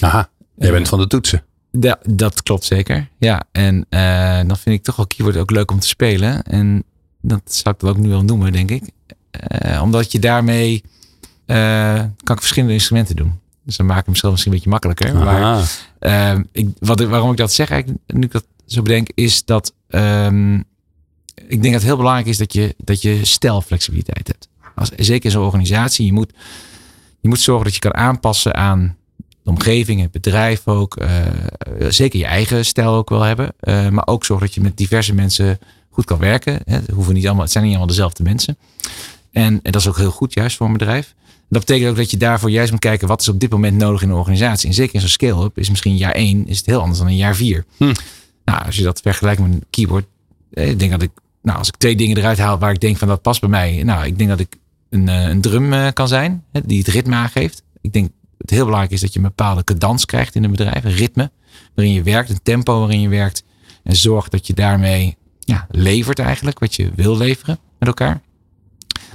Aha, 0.00 0.28
jij 0.56 0.70
bent 0.70 0.88
van 0.88 0.98
de 0.98 1.06
toetsen. 1.06 1.44
Ja, 1.70 1.98
dat 2.08 2.42
klopt 2.42 2.64
zeker. 2.64 3.08
Ja, 3.18 3.42
en 3.52 3.86
uh, 3.90 4.36
dan 4.36 4.56
vind 4.56 4.76
ik 4.76 4.82
toch 4.82 4.96
wel 4.96 5.06
keyboard 5.06 5.36
ook 5.36 5.50
leuk 5.50 5.70
om 5.70 5.78
te 5.78 5.88
spelen. 5.88 6.42
En 6.42 6.84
dat 7.20 7.40
zou 7.44 7.74
ik 7.74 7.80
dat 7.80 7.90
ook 7.90 7.98
nu 7.98 8.08
wel 8.08 8.22
noemen, 8.22 8.52
denk 8.52 8.70
ik. 8.70 8.82
Uh, 9.62 9.82
omdat 9.82 10.12
je 10.12 10.18
daarmee 10.18 10.84
uh, 11.46 11.94
kan 11.96 12.34
ik 12.34 12.40
verschillende 12.40 12.74
instrumenten 12.74 13.16
doen. 13.16 13.38
Dus 13.64 13.76
dan 13.76 13.86
maak 13.86 13.98
ik 13.98 14.04
hem 14.04 14.14
zelf 14.14 14.32
misschien 14.32 14.52
een 14.52 14.58
beetje 14.58 14.72
makkelijker. 14.72 15.16
Aha. 15.16 15.62
Maar 16.00 16.44
ik, 16.52 16.68
wat, 16.78 17.00
waarom 17.00 17.30
ik 17.30 17.36
dat 17.36 17.52
zeg 17.52 17.70
eigenlijk, 17.70 18.00
nu 18.06 18.22
ik 18.22 18.32
dat 18.32 18.44
zo 18.66 18.82
bedenk, 18.82 19.10
is 19.14 19.44
dat 19.44 19.74
um, 19.88 20.64
ik 21.48 21.62
denk 21.62 21.62
dat 21.62 21.72
het 21.72 21.82
heel 21.82 21.96
belangrijk 21.96 22.28
is 22.28 22.38
dat 22.38 22.52
je, 22.52 22.74
dat 22.78 23.02
je 23.02 23.24
stelflexibiliteit 23.24 24.26
hebt. 24.26 24.48
Als, 24.74 24.90
zeker 24.96 25.24
in 25.24 25.30
zo'n 25.30 25.44
organisatie, 25.44 26.06
je 26.06 26.12
moet, 26.12 26.32
je 27.20 27.28
moet 27.28 27.40
zorgen 27.40 27.64
dat 27.64 27.74
je 27.74 27.80
kan 27.80 27.94
aanpassen 27.94 28.54
aan 28.54 28.96
de 29.18 29.50
omgeving, 29.50 30.00
het 30.00 30.10
bedrijf 30.10 30.68
ook. 30.68 31.00
Uh, 31.00 31.08
zeker 31.88 32.18
je 32.18 32.24
eigen 32.24 32.64
stijl 32.64 32.94
ook 32.94 33.08
wel 33.08 33.22
hebben. 33.22 33.52
Uh, 33.60 33.88
maar 33.88 34.06
ook 34.06 34.24
zorgen 34.24 34.46
dat 34.46 34.54
je 34.54 34.60
met 34.60 34.76
diverse 34.76 35.14
mensen 35.14 35.58
goed 35.90 36.04
kan 36.04 36.18
werken. 36.18 36.60
Hè. 36.64 36.74
Het, 36.74 36.90
hoeven 36.90 37.14
niet 37.14 37.26
allemaal, 37.26 37.42
het 37.42 37.52
zijn 37.52 37.64
niet 37.64 37.72
allemaal 37.72 37.94
dezelfde 37.94 38.22
mensen. 38.22 38.58
En, 39.32 39.60
en 39.62 39.72
dat 39.72 39.80
is 39.80 39.88
ook 39.88 39.96
heel 39.96 40.10
goed 40.10 40.32
juist 40.32 40.56
voor 40.56 40.66
een 40.66 40.72
bedrijf. 40.72 41.14
Dat 41.48 41.60
betekent 41.66 41.90
ook 41.90 41.96
dat 41.96 42.10
je 42.10 42.16
daarvoor 42.16 42.50
juist 42.50 42.70
moet 42.70 42.80
kijken 42.80 43.08
wat 43.08 43.20
is 43.20 43.28
op 43.28 43.40
dit 43.40 43.50
moment 43.50 43.76
nodig 43.76 44.02
in 44.02 44.08
een 44.08 44.14
organisatie. 44.14 44.68
En 44.68 44.74
zeker 44.74 44.94
in 44.94 45.00
zo'n 45.00 45.08
scale-up 45.08 45.58
is 45.58 45.70
misschien 45.70 45.96
jaar 45.96 46.12
één 46.12 46.46
is 46.46 46.56
het 46.56 46.66
heel 46.66 46.80
anders 46.80 46.98
dan 46.98 47.08
een 47.08 47.16
jaar 47.16 47.36
vier. 47.36 47.64
Hm. 47.76 47.92
Nou, 48.44 48.64
als 48.64 48.76
je 48.76 48.82
dat 48.82 49.00
vergelijkt 49.00 49.40
met 49.40 49.52
een 49.52 49.64
keyboard. 49.70 50.04
Ik 50.50 50.78
denk 50.78 50.90
dat 50.90 51.02
ik, 51.02 51.10
nou, 51.42 51.58
als 51.58 51.68
ik 51.68 51.76
twee 51.76 51.96
dingen 51.96 52.16
eruit 52.16 52.38
haal 52.38 52.58
waar 52.58 52.72
ik 52.72 52.80
denk 52.80 52.96
van 52.96 53.08
dat 53.08 53.22
past 53.22 53.40
bij 53.40 53.48
mij. 53.48 53.82
Nou, 53.82 54.06
ik 54.06 54.18
denk 54.18 54.30
dat 54.30 54.40
ik 54.40 54.56
een, 54.90 55.08
een 55.08 55.40
drum 55.40 55.92
kan 55.92 56.08
zijn 56.08 56.44
die 56.66 56.78
het 56.78 56.88
ritme 56.88 57.14
aangeeft. 57.14 57.62
Ik 57.80 57.92
denk 57.92 58.10
het 58.38 58.50
heel 58.50 58.64
belangrijk 58.64 58.92
is 58.92 59.00
dat 59.00 59.12
je 59.12 59.18
een 59.18 59.24
bepaalde 59.24 59.64
cadans 59.64 60.04
krijgt 60.04 60.34
in 60.34 60.44
een 60.44 60.50
bedrijf, 60.50 60.84
een 60.84 60.94
ritme 60.94 61.30
waarin 61.74 61.94
je 61.94 62.02
werkt, 62.02 62.30
een 62.30 62.42
tempo 62.42 62.78
waarin 62.78 63.00
je 63.00 63.08
werkt. 63.08 63.44
En 63.82 63.96
zorg 63.96 64.28
dat 64.28 64.46
je 64.46 64.54
daarmee 64.54 65.16
ja, 65.38 65.66
levert 65.70 66.18
eigenlijk 66.18 66.58
wat 66.58 66.74
je 66.74 66.90
wil 66.94 67.16
leveren 67.16 67.58
met 67.78 67.88
elkaar. 67.88 68.20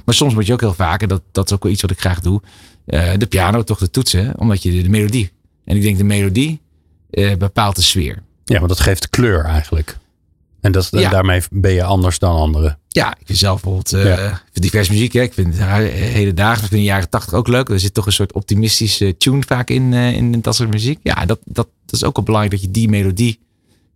Maar 0.04 0.14
soms 0.14 0.34
moet 0.34 0.46
je 0.46 0.52
ook 0.52 0.60
heel 0.60 0.74
vaak, 0.74 1.02
en 1.02 1.08
dat, 1.08 1.22
dat 1.32 1.46
is 1.46 1.52
ook 1.52 1.62
wel 1.62 1.72
iets 1.72 1.82
wat 1.82 1.90
ik 1.90 2.00
graag 2.00 2.20
doe, 2.20 2.42
uh, 2.86 3.12
de 3.16 3.26
piano 3.26 3.62
toch 3.62 3.78
de 3.78 3.90
toetsen, 3.90 4.38
omdat 4.38 4.62
je 4.62 4.82
de, 4.82 4.88
melodie 4.88 5.32
En 5.64 5.76
ik 5.76 5.82
denk 5.82 5.98
de 5.98 6.04
melodie 6.04 6.60
eh, 7.10 7.36
bepaalt 7.36 7.76
de 7.76 7.82
sfeer. 7.82 8.22
Ja, 8.44 8.56
want 8.56 8.68
dat 8.68 8.80
geeft 8.80 9.10
kleur 9.10 9.44
eigenlijk. 9.44 9.98
En 10.66 10.72
dat, 10.72 10.88
Ja. 10.90 11.10
daarmee 11.10 11.40
ben 11.50 11.72
je 11.72 11.82
anders 11.82 12.18
dan 12.18 12.34
anderen. 12.36 12.78
Ja, 12.88 13.10
ik 13.18 13.26
vind 13.26 13.38
zelf 13.38 13.62
bijvoorbeeld 13.62 13.92
eh 13.92 14.04
Ja. 14.04 14.26
ik 14.30 14.40
vind 14.52 14.64
divers 14.64 14.88
muziek. 14.88 15.12
Hè. 15.12 15.20
Ik 15.22 15.32
vind 15.32 15.54
uh, 15.54 15.74
hele 15.74 16.34
dagen, 16.34 16.62
ik 16.62 16.68
vind 16.68 16.80
de 16.80 16.86
jaren 16.86 17.08
tachtig 17.10 17.34
ook 17.34 17.48
leuk. 17.48 17.68
Er 17.68 17.80
zit 17.80 17.94
toch 17.94 18.06
een 18.06 18.12
soort 18.12 18.32
optimistische 18.32 19.16
tune 19.16 19.42
vaak 19.46 19.70
in, 19.70 19.92
eh, 19.94 20.12
in 20.12 20.40
dat 20.40 20.54
soort 20.56 20.70
muziek. 20.70 20.98
Ja, 21.02 21.26
dat, 21.26 21.38
dat, 21.44 21.68
dat 21.86 21.94
is 21.94 22.04
ook 22.04 22.16
wel 22.16 22.24
belangrijk 22.24 22.54
dat 22.54 22.64
je 22.64 22.70
die 22.72 22.88
melodie 22.88 23.38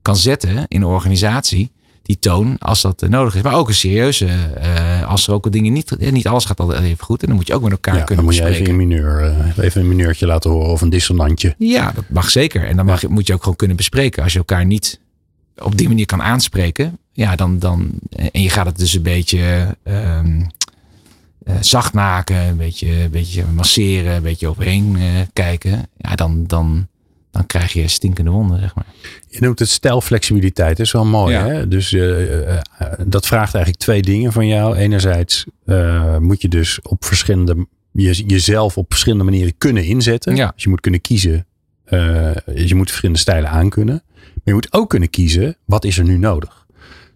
kan 0.02 0.16
zetten 0.16 0.64
in 0.68 0.82
een 0.82 0.88
organisatie. 0.88 1.70
Die 2.02 2.18
toon, 2.18 2.58
als 2.58 2.80
dat 2.80 3.02
eh, 3.02 3.08
nodig 3.08 3.34
is. 3.34 3.42
Maar 3.42 3.54
ook 3.54 3.68
een 3.68 3.74
serieuze, 3.74 4.26
eh, 4.60 5.08
als 5.08 5.26
er 5.26 5.32
ook 5.34 5.52
dingen 5.52 5.72
niet, 5.72 5.96
eh, 5.96 6.12
niet 6.12 6.26
alles 6.26 6.44
gaat 6.44 6.60
altijd 6.60 6.82
even 6.82 7.04
goed. 7.04 7.20
En 7.22 7.26
dan 7.28 7.36
moet 7.36 7.46
je 7.46 7.54
ook 7.54 7.62
met 7.62 7.70
elkaar 7.72 7.92
Ja, 7.92 7.98
dan 7.98 8.06
kunnen 8.06 8.24
moet 8.24 8.34
je 8.34 8.40
even 8.40 8.52
bespreken. 8.52 8.80
in 8.80 8.88
mineur, 8.88 9.20
eh, 9.56 9.64
even 9.64 9.80
een 9.80 9.88
mineurtje 9.88 10.26
laten 10.26 10.50
horen 10.50 10.70
of 10.70 10.80
een 10.80 10.90
dissonantje. 10.90 11.54
Ja, 11.58 11.92
dat 11.94 12.04
mag 12.08 12.30
zeker. 12.30 12.64
En 12.64 12.76
dan 12.76 12.86
mag, 12.86 13.00
je- 13.00 13.08
moet 13.08 13.26
je 13.26 13.32
ook 13.34 13.40
gewoon 13.42 13.56
kunnen 13.56 13.76
bespreken. 13.76 14.22
Als 14.22 14.32
je 14.32 14.38
elkaar 14.38 14.66
niet 14.66 15.00
op 15.62 15.76
die 15.76 15.88
manier 15.88 16.06
kan 16.06 16.22
aanspreken. 16.22 16.98
Ja, 17.12 17.36
dan, 17.36 17.58
dan 17.58 17.90
en 18.32 18.42
je 18.42 18.50
gaat 18.50 18.66
het 18.66 18.78
dus 18.78 18.94
een 18.94 19.02
beetje 19.02 19.76
ehm, 19.82 20.40
eh, 21.44 21.54
zacht 21.60 21.92
maken. 21.92 22.36
Een 22.36 22.56
beetje, 22.56 23.02
een 23.02 23.10
beetje 23.10 23.44
masseren. 23.54 24.14
Een 24.14 24.22
beetje 24.22 24.48
overheen 24.48 24.96
eh, 24.96 25.02
kijken. 25.32 25.88
Ja, 25.96 26.14
dan, 26.14 26.46
dan, 26.46 26.86
dan 27.30 27.46
krijg 27.46 27.72
je 27.72 27.88
stinkende 27.88 28.30
wonden, 28.30 28.60
zeg 28.60 28.74
maar. 28.74 28.86
Je 29.28 29.40
noemt 29.40 29.58
het 29.58 29.68
stijlflexibiliteit. 29.68 30.76
Dat 30.76 30.86
is 30.86 30.92
wel 30.92 31.04
mooi. 31.04 31.34
Ja. 31.34 31.46
Hè? 31.46 31.68
Dus 31.68 31.92
eh, 31.92 32.56
eh, 32.56 32.62
dat 33.06 33.26
vraagt 33.26 33.54
eigenlijk 33.54 33.84
twee 33.84 34.02
dingen 34.02 34.32
van 34.32 34.46
jou. 34.46 34.76
Enerzijds 34.76 35.44
eh, 35.66 36.16
moet 36.18 36.42
je 36.42 36.48
dus 36.48 36.82
op 36.82 37.04
verschillende, 37.04 37.66
je, 37.92 38.24
jezelf 38.26 38.76
op 38.78 38.86
verschillende 38.88 39.24
manieren 39.24 39.54
kunnen 39.58 39.84
inzetten. 39.84 40.36
Ja. 40.36 40.50
Dus 40.54 40.62
je 40.62 40.68
moet 40.68 40.80
kunnen 40.80 41.00
kiezen. 41.00 41.46
eh, 41.84 42.30
je 42.54 42.74
moet 42.74 42.86
verschillende 42.88 43.20
stijlen 43.20 43.50
aankunnen. 43.50 44.02
Maar 44.44 44.54
je 44.54 44.54
moet 44.54 44.72
ook 44.72 44.88
kunnen 44.88 45.10
kiezen, 45.10 45.56
wat 45.64 45.84
is 45.84 45.98
er 45.98 46.04
nu 46.04 46.18
nodig? 46.18 46.66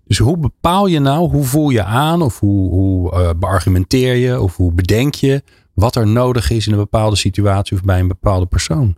Dus 0.06 0.18
hoe 0.18 0.38
bepaal 0.38 0.86
je 0.86 0.98
nou, 0.98 1.30
hoe 1.30 1.44
voel 1.44 1.70
je 1.70 1.84
aan 1.84 2.22
of 2.22 2.40
hoe, 2.40 2.70
hoe 2.70 3.12
eh, 3.12 3.30
beargumenteer 3.36 4.14
je 4.14 4.40
of 4.40 4.56
hoe 4.56 4.72
bedenk 4.72 5.14
je 5.14 5.42
wat 5.74 5.96
er 5.96 6.06
nodig 6.06 6.50
is 6.50 6.66
in 6.66 6.72
een 6.72 6.78
bepaalde 6.78 7.16
situatie 7.16 7.76
of 7.76 7.82
bij 7.82 8.00
een 8.00 8.08
bepaalde 8.08 8.46
persoon? 8.46 8.96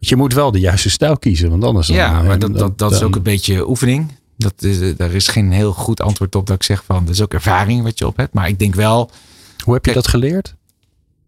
Want 0.00 0.12
je 0.12 0.16
moet 0.16 0.34
wel 0.34 0.50
de 0.50 0.60
juiste 0.60 0.90
stijl 0.90 1.18
kiezen, 1.18 1.50
want 1.50 1.64
anders 1.64 1.86
Ja, 1.86 2.18
eh, 2.18 2.26
maar 2.26 2.38
dat, 2.38 2.58
dat, 2.58 2.78
dat 2.78 2.92
is 2.92 3.02
ook 3.02 3.16
een 3.16 3.22
beetje 3.22 3.68
oefening. 3.68 4.12
Dat 4.36 4.62
is, 4.62 4.80
eh, 4.80 4.96
daar 4.96 5.12
is 5.12 5.28
geen 5.28 5.52
heel 5.52 5.72
goed 5.72 6.00
antwoord 6.00 6.34
op 6.34 6.46
dat 6.46 6.56
ik 6.56 6.62
zeg 6.62 6.84
van, 6.84 7.04
dat 7.04 7.14
is 7.14 7.22
ook 7.22 7.34
ervaring 7.34 7.82
wat 7.82 7.98
je 7.98 8.06
op 8.06 8.16
hebt. 8.16 8.34
Maar 8.34 8.48
ik 8.48 8.58
denk 8.58 8.74
wel, 8.74 9.10
Hoe 9.64 9.74
heb 9.74 9.84
je 9.84 9.92
Kijk, 9.92 10.04
dat 10.04 10.12
geleerd? 10.12 10.54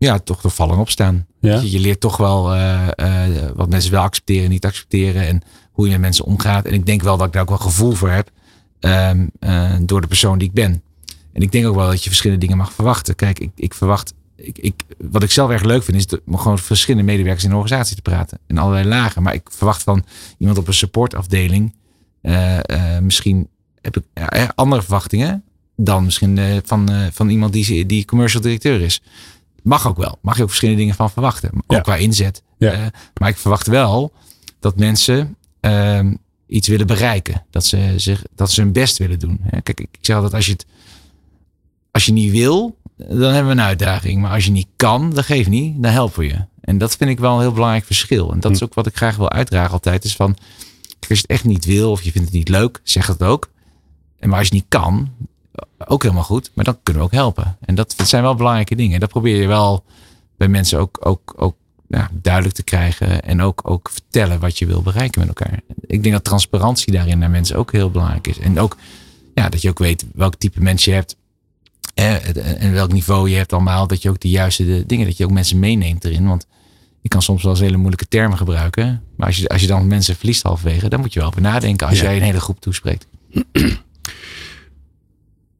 Ja, 0.02 0.18
toch 0.18 0.40
door 0.40 0.50
vallen 0.50 0.74
en 0.74 0.80
opstaan. 0.80 1.26
Ja? 1.40 1.60
Je, 1.60 1.70
je 1.70 1.80
leert 1.80 2.00
toch 2.00 2.16
wel 2.16 2.54
eh, 2.54 2.88
eh, 2.96 3.50
wat 3.54 3.68
mensen 3.68 3.92
wel 3.92 4.02
accepteren 4.02 4.44
en 4.44 4.50
niet 4.50 4.64
accepteren. 4.64 5.26
En 5.26 5.42
hoe 5.72 5.84
je 5.84 5.92
met 5.92 6.00
mensen 6.00 6.24
omgaat. 6.24 6.64
En 6.64 6.72
ik 6.72 6.86
denk 6.86 7.02
wel 7.02 7.16
dat 7.16 7.26
ik 7.26 7.32
daar 7.32 7.42
ook 7.42 7.48
wel 7.48 7.58
gevoel 7.58 7.92
voor 7.92 8.10
heb. 8.10 8.30
ehm, 8.80 9.26
eh, 9.38 9.74
door 9.80 10.00
de 10.00 10.06
persoon 10.06 10.38
die 10.38 10.48
ik 10.48 10.54
ben. 10.54 10.82
En 11.32 11.42
ik 11.42 11.52
denk 11.52 11.66
ook 11.66 11.74
wel 11.74 11.86
dat 11.86 12.02
je 12.02 12.08
verschillende 12.08 12.40
dingen 12.40 12.56
mag 12.56 12.72
verwachten. 12.72 13.14
Kijk, 13.14 13.38
ik, 13.38 13.50
ik 13.54 13.74
verwacht. 13.74 14.14
Ik, 14.36 14.58
ik, 14.58 14.82
wat 15.10 15.22
ik 15.22 15.30
zelf 15.30 15.50
erg 15.50 15.62
leuk 15.62 15.82
vind, 15.82 15.96
is 15.96 16.06
de, 16.06 16.22
om 16.26 16.36
gewoon 16.36 16.58
verschillende 16.58 17.06
medewerkers 17.06 17.44
in 17.44 17.50
een 17.50 17.56
organisatie 17.56 17.96
te 17.96 18.02
praten. 18.02 18.38
In 18.46 18.58
allerlei 18.58 18.88
lagen. 18.88 19.22
Maar 19.22 19.34
ik 19.34 19.48
verwacht 19.50 19.82
van 19.82 20.04
iemand 20.38 20.58
op 20.58 20.68
een 20.68 20.74
supportafdeling. 20.74 21.74
misschien 23.00 23.48
heb 23.80 23.96
ik 23.96 24.04
andere 24.54 24.82
verwachtingen. 24.82 25.44
Dan 25.76 26.04
misschien 26.04 26.62
van, 26.64 26.90
van 27.12 27.28
iemand 27.28 27.52
die, 27.52 27.86
die 27.86 28.04
commercial 28.04 28.42
directeur 28.42 28.80
is. 28.80 29.02
Mag 29.62 29.88
ook 29.88 29.96
wel. 29.96 30.18
Mag 30.22 30.36
je 30.36 30.42
ook 30.42 30.48
verschillende 30.48 30.80
dingen 30.80 30.94
van 30.96 31.10
verwachten. 31.10 31.50
Ook 31.54 31.62
Ja. 31.66 31.80
qua 31.80 31.96
inzet. 31.96 32.42
Ja. 32.58 32.72
Eh, 32.72 32.86
maar 33.20 33.28
ik 33.28 33.36
verwacht 33.36 33.66
wel 33.66 34.12
dat 34.60 34.76
mensen 34.76 35.36
ehm, 35.60 36.14
iets 36.46 36.68
willen 36.68 36.86
bereiken. 36.86 37.44
Dat 37.50 37.66
ze, 37.66 37.92
zich, 37.96 38.22
dat 38.34 38.50
ze 38.50 38.60
hun 38.60 38.72
best 38.72 38.98
willen 38.98 39.18
doen. 39.18 39.38
Hè, 39.42 39.60
Kijk, 39.60 39.80
ik 39.80 39.88
zeg 40.00 40.16
altijd, 40.16 40.34
als 40.34 40.46
je 40.46 40.52
het 40.52 40.66
als 41.90 42.06
je 42.06 42.12
niet 42.12 42.30
wil, 42.30 42.76
dan 42.96 43.20
hebben 43.32 43.46
we 43.46 43.50
een 43.60 43.60
uitdaging. 43.66 44.20
Maar 44.20 44.30
als 44.30 44.44
je 44.44 44.50
niet 44.50 44.68
kan, 44.76 45.10
dan 45.10 45.24
geef 45.24 45.48
niet, 45.48 45.82
dan 45.82 45.92
helpen 45.92 46.18
we 46.20 46.26
je. 46.26 46.44
En 46.60 46.78
dat 46.78 46.96
vind 46.96 47.10
ik 47.10 47.18
wel 47.18 47.34
een 47.34 47.40
heel 47.40 47.52
belangrijk 47.52 47.84
verschil. 47.84 48.32
En 48.32 48.40
dat 48.40 48.52
is 48.52 48.62
ook 48.62 48.74
wat 48.74 48.86
ik 48.86 48.96
graag 48.96 49.16
wil 49.16 49.30
uitdragen 49.30 49.72
altijd. 49.72 50.04
Is 50.04 50.16
van, 50.16 50.36
als 50.98 51.08
je 51.08 51.14
het 51.14 51.26
echt 51.26 51.44
niet 51.44 51.64
wil 51.64 51.90
of 51.90 52.02
je 52.02 52.10
vindt 52.12 52.28
het 52.28 52.36
niet 52.36 52.48
leuk, 52.48 52.80
zeg 52.82 53.06
het 53.06 53.22
ook. 53.22 53.50
En 54.18 54.28
maar 54.28 54.38
als 54.38 54.48
je 54.48 54.54
niet 54.54 54.64
kan, 54.68 55.10
ook 55.86 56.02
helemaal 56.02 56.22
goed. 56.24 56.50
Maar 56.54 56.64
dan 56.64 56.78
kunnen 56.82 57.02
we 57.02 57.08
ook 57.08 57.14
helpen. 57.14 57.56
En 57.60 57.74
dat, 57.74 57.94
dat 57.96 58.08
zijn 58.08 58.22
wel 58.22 58.34
belangrijke 58.34 58.74
dingen. 58.74 58.94
En 58.94 59.00
dat 59.00 59.08
probeer 59.08 59.40
je 59.40 59.46
wel 59.46 59.84
bij 60.36 60.48
mensen 60.48 60.78
ook, 60.78 60.98
ook, 61.00 61.34
ook 61.36 61.56
ja, 61.88 62.08
duidelijk 62.12 62.54
te 62.54 62.62
krijgen. 62.62 63.22
En 63.22 63.42
ook, 63.42 63.60
ook 63.64 63.90
vertellen 63.92 64.40
wat 64.40 64.58
je 64.58 64.66
wil 64.66 64.82
bereiken 64.82 65.20
met 65.20 65.28
elkaar. 65.28 65.60
Ik 65.86 66.02
denk 66.02 66.14
dat 66.14 66.24
transparantie 66.24 66.92
daarin 66.92 67.18
naar 67.18 67.30
mensen 67.30 67.56
ook 67.56 67.72
heel 67.72 67.90
belangrijk 67.90 68.26
is. 68.26 68.38
En 68.38 68.58
ook 68.60 68.76
ja, 69.34 69.48
dat 69.48 69.62
je 69.62 69.68
ook 69.68 69.78
weet 69.78 70.04
welk 70.14 70.34
type 70.36 70.60
mens 70.62 70.84
je 70.84 70.92
hebt. 70.92 71.16
eh, 71.94 72.62
En 72.62 72.72
welk 72.72 72.92
niveau 72.92 73.30
je 73.30 73.36
hebt 73.36 73.52
allemaal. 73.52 73.86
Dat 73.86 74.02
je 74.02 74.08
ook 74.10 74.20
de 74.20 74.28
juiste 74.28 74.64
de 74.64 74.86
dingen, 74.86 75.06
dat 75.06 75.16
je 75.16 75.24
ook 75.24 75.30
mensen 75.30 75.58
meeneemt 75.58 76.04
erin. 76.04 76.26
Want 76.28 76.46
je 77.00 77.08
kan 77.08 77.22
soms 77.22 77.42
wel 77.42 77.52
eens 77.52 77.60
hele 77.60 77.76
moeilijke 77.76 78.08
termen 78.08 78.38
gebruiken. 78.38 79.02
Maar 79.16 79.26
als 79.26 79.36
je, 79.36 79.48
als 79.48 79.60
je 79.60 79.66
dan 79.66 79.86
mensen 79.86 80.16
verliest 80.16 80.42
halverwege, 80.42 80.88
dan 80.88 81.00
moet 81.00 81.12
je 81.12 81.18
wel 81.18 81.28
over 81.28 81.40
nadenken 81.40 81.86
als 81.88 81.98
Ja. 81.98 82.04
jij 82.04 82.16
een 82.16 82.22
hele 82.22 82.40
groep 82.40 82.60
toespreekt. 82.60 83.06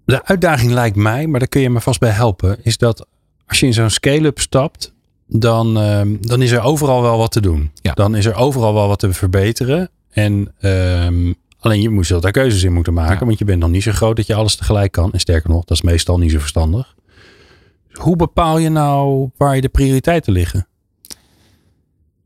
De 0.04 0.24
uitdaging 0.24 0.72
lijkt 0.72 0.96
mij, 0.96 1.26
maar 1.26 1.38
daar 1.40 1.48
kun 1.48 1.60
je 1.60 1.70
me 1.70 1.80
vast 1.80 2.00
bij 2.00 2.10
helpen, 2.10 2.56
is 2.62 2.78
dat 2.78 3.06
als 3.46 3.60
je 3.60 3.66
in 3.66 3.72
zo'n 3.72 3.90
scale-up 3.90 4.38
stapt, 4.40 4.92
dan, 5.26 5.78
ehm, 5.78 6.16
dan 6.20 6.42
is 6.42 6.50
er 6.50 6.60
overal 6.62 7.02
wel 7.02 7.18
wat 7.18 7.32
te 7.32 7.40
doen. 7.40 7.70
Ja. 7.74 7.92
Dan 7.92 8.14
is 8.16 8.24
er 8.24 8.34
overal 8.34 8.74
wel 8.74 8.88
wat 8.88 8.98
te 8.98 9.12
verbeteren. 9.12 9.90
En 10.10 10.54
ehm, 10.60 11.32
alleen 11.58 11.80
je 11.82 11.88
moet 11.90 12.06
zelf 12.06 12.20
daar 12.22 12.30
keuzes 12.32 12.62
in 12.62 12.72
moeten 12.72 12.92
maken, 12.92 13.18
Ja. 13.18 13.26
want 13.26 13.38
je 13.38 13.44
bent 13.44 13.60
nog 13.60 13.70
niet 13.70 13.82
zo 13.82 13.92
groot 13.92 14.16
dat 14.16 14.26
je 14.26 14.34
alles 14.34 14.56
tegelijk 14.56 14.92
kan. 14.92 15.12
En 15.12 15.20
sterker 15.20 15.50
nog, 15.50 15.64
dat 15.64 15.76
is 15.76 15.82
meestal 15.82 16.18
niet 16.18 16.30
zo 16.30 16.38
verstandig. 16.38 16.94
Hoe 17.92 18.16
bepaal 18.16 18.58
je 18.58 18.68
nou 18.68 19.30
waar 19.36 19.54
je 19.54 19.60
de 19.60 19.68
prioriteiten 19.68 20.32
liggen? 20.32 20.66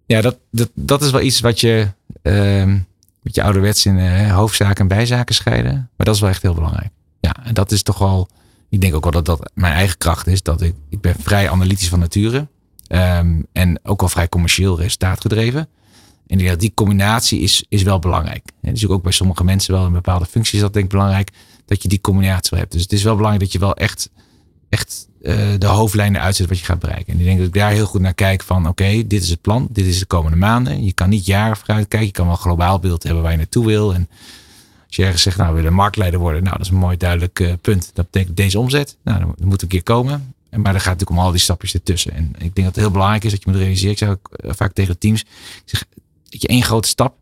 Ja, 0.07 0.21
dat, 0.21 0.39
dat, 0.51 0.71
dat 0.75 1.03
is 1.03 1.11
wel 1.11 1.21
iets 1.21 1.41
wat 1.41 1.61
je 1.61 1.89
ehm 2.23 2.79
met 3.23 3.35
je 3.35 3.43
ouderwets 3.43 3.87
in 3.87 3.99
eh, 3.99 4.35
hoofdzaken 4.35 4.77
en 4.81 4.89
bijzaken 4.89 5.35
scheiden. 5.35 5.73
Maar 5.73 6.07
dat 6.07 6.15
is 6.15 6.21
wel 6.21 6.31
echt 6.31 6.43
heel 6.43 6.55
belangrijk. 6.55 6.91
Ja, 7.27 7.45
en 7.45 7.55
dat 7.55 7.73
is 7.73 7.83
toch 7.83 7.99
wel. 7.99 8.29
Ik 8.69 8.81
denk 8.81 8.95
ook 8.95 9.03
wel 9.03 9.13
dat 9.13 9.25
dat 9.25 9.51
mijn 9.55 9.73
eigen 9.73 9.99
kracht 9.99 10.27
is. 10.27 10.43
Dat 10.43 10.63
ik, 10.63 10.75
ik 10.89 11.01
ben 11.01 11.15
vrij 11.19 11.51
analytisch 11.51 11.89
van 11.89 11.99
nature. 11.99 12.49
Ehm, 12.87 13.43
en 13.53 13.81
ook 13.83 14.01
wel 14.01 14.09
vrij 14.09 14.29
commercieel 14.29 14.79
resultaatgedreven. 14.79 15.69
En 16.27 16.45
dat 16.45 16.61
die 16.61 16.73
combinatie 16.75 17.41
is, 17.41 17.65
is 17.69 17.83
wel 17.83 17.99
belangrijk. 17.99 18.45
En 18.63 18.73
dus 18.73 18.89
ook 18.89 19.03
bij 19.03 19.13
sommige 19.13 19.45
mensen 19.45 19.75
wel 19.75 19.87
in 19.87 19.93
bepaalde 19.93 20.27
functies 20.27 20.61
dat 20.61 20.73
denk 20.73 20.85
ik 20.85 20.91
belangrijk. 20.91 21.31
Dat 21.65 21.83
je 21.83 21.89
die 21.89 22.01
combinatie 22.01 22.51
wel 22.51 22.61
hebt. 22.61 22.73
Dus 22.73 22.83
het 22.83 22.93
is 22.93 23.03
wel 23.03 23.17
belangrijk 23.17 23.45
dat 23.45 23.53
je 23.53 23.59
wel 23.59 23.75
echt, 23.75 24.11
echt 24.69 25.09
eh, 25.23 25.37
de 25.59 25.67
hoofdlijnen 25.67 26.21
uitzet 26.21 26.49
wat 26.49 26.59
je 26.59 26.65
gaat 26.65 26.79
bereiken. 26.79 27.13
En 27.13 27.19
ik 27.19 27.25
denk 27.25 27.39
dat 27.39 27.47
ik 27.47 27.55
daar 27.55 27.71
heel 27.71 27.87
goed 27.87 28.01
naar 28.01 28.15
kijk 28.15 28.43
van 28.43 28.69
oké, 28.69 29.07
dit 29.07 29.23
is 29.23 29.31
het 29.31 29.41
plan. 29.41 29.69
Dit 29.71 29.87
is 29.87 29.99
de 29.99 30.07
komende 30.07 30.37
maanden. 30.37 30.85
Je 30.85 30.93
kan 30.93 31.09
niet 31.09 31.27
jaren 31.27 31.57
vooruit 31.57 31.89
kijken. 31.89 32.07
Je 32.07 32.13
kan 32.13 32.25
wel 32.25 32.35
een 32.35 32.41
globaal 32.41 32.79
beeld 32.79 33.03
hebben 33.03 33.23
waar 33.23 33.33
je 33.33 33.39
naartoe 33.39 33.67
wil. 33.67 33.95
En 33.95 34.09
je 34.97 35.05
ergens 35.05 35.23
zegt, 35.23 35.37
nou 35.37 35.51
we 35.51 35.57
willen 35.57 35.73
marktleider 35.73 36.21
worden. 36.21 36.43
Nou, 36.43 36.57
dat 36.57 36.67
is 36.67 36.73
een 36.73 36.79
mooi 36.79 36.97
duidelijk 36.97 37.41
eh, 37.41 37.53
punt. 37.61 37.91
Dat 37.95 38.11
betekent 38.11 38.37
deze 38.37 38.59
omzet. 38.59 38.97
Nou, 39.05 39.19
dan 39.19 39.49
moet 39.49 39.63
een 39.63 39.69
keer 39.69 39.83
komen. 39.83 40.35
En 40.51 40.61
Maar 40.61 40.75
er 40.75 40.81
gaat 40.81 40.93
natuurlijk 40.93 41.19
om 41.19 41.25
al 41.25 41.31
die 41.31 41.41
stapjes 41.41 41.75
ertussen. 41.75 42.13
En 42.13 42.25
ik 42.25 42.39
denk 42.39 42.55
dat 42.55 42.65
het 42.65 42.77
heel 42.77 42.91
belangrijk 42.91 43.25
is 43.25 43.31
dat 43.31 43.43
je 43.43 43.51
moet 43.51 43.59
realiseren. 43.59 43.93
Ik 43.93 43.99
zeg 43.99 44.09
ook 44.09 44.29
eh, 44.31 44.51
vaak 44.55 44.73
tegen 44.73 44.99
teams. 44.99 45.25
Zeg, 45.65 45.85
dat 46.25 46.43
je 46.43 46.49
één 46.49 46.63
grote 46.63 46.89
stap. 46.89 47.15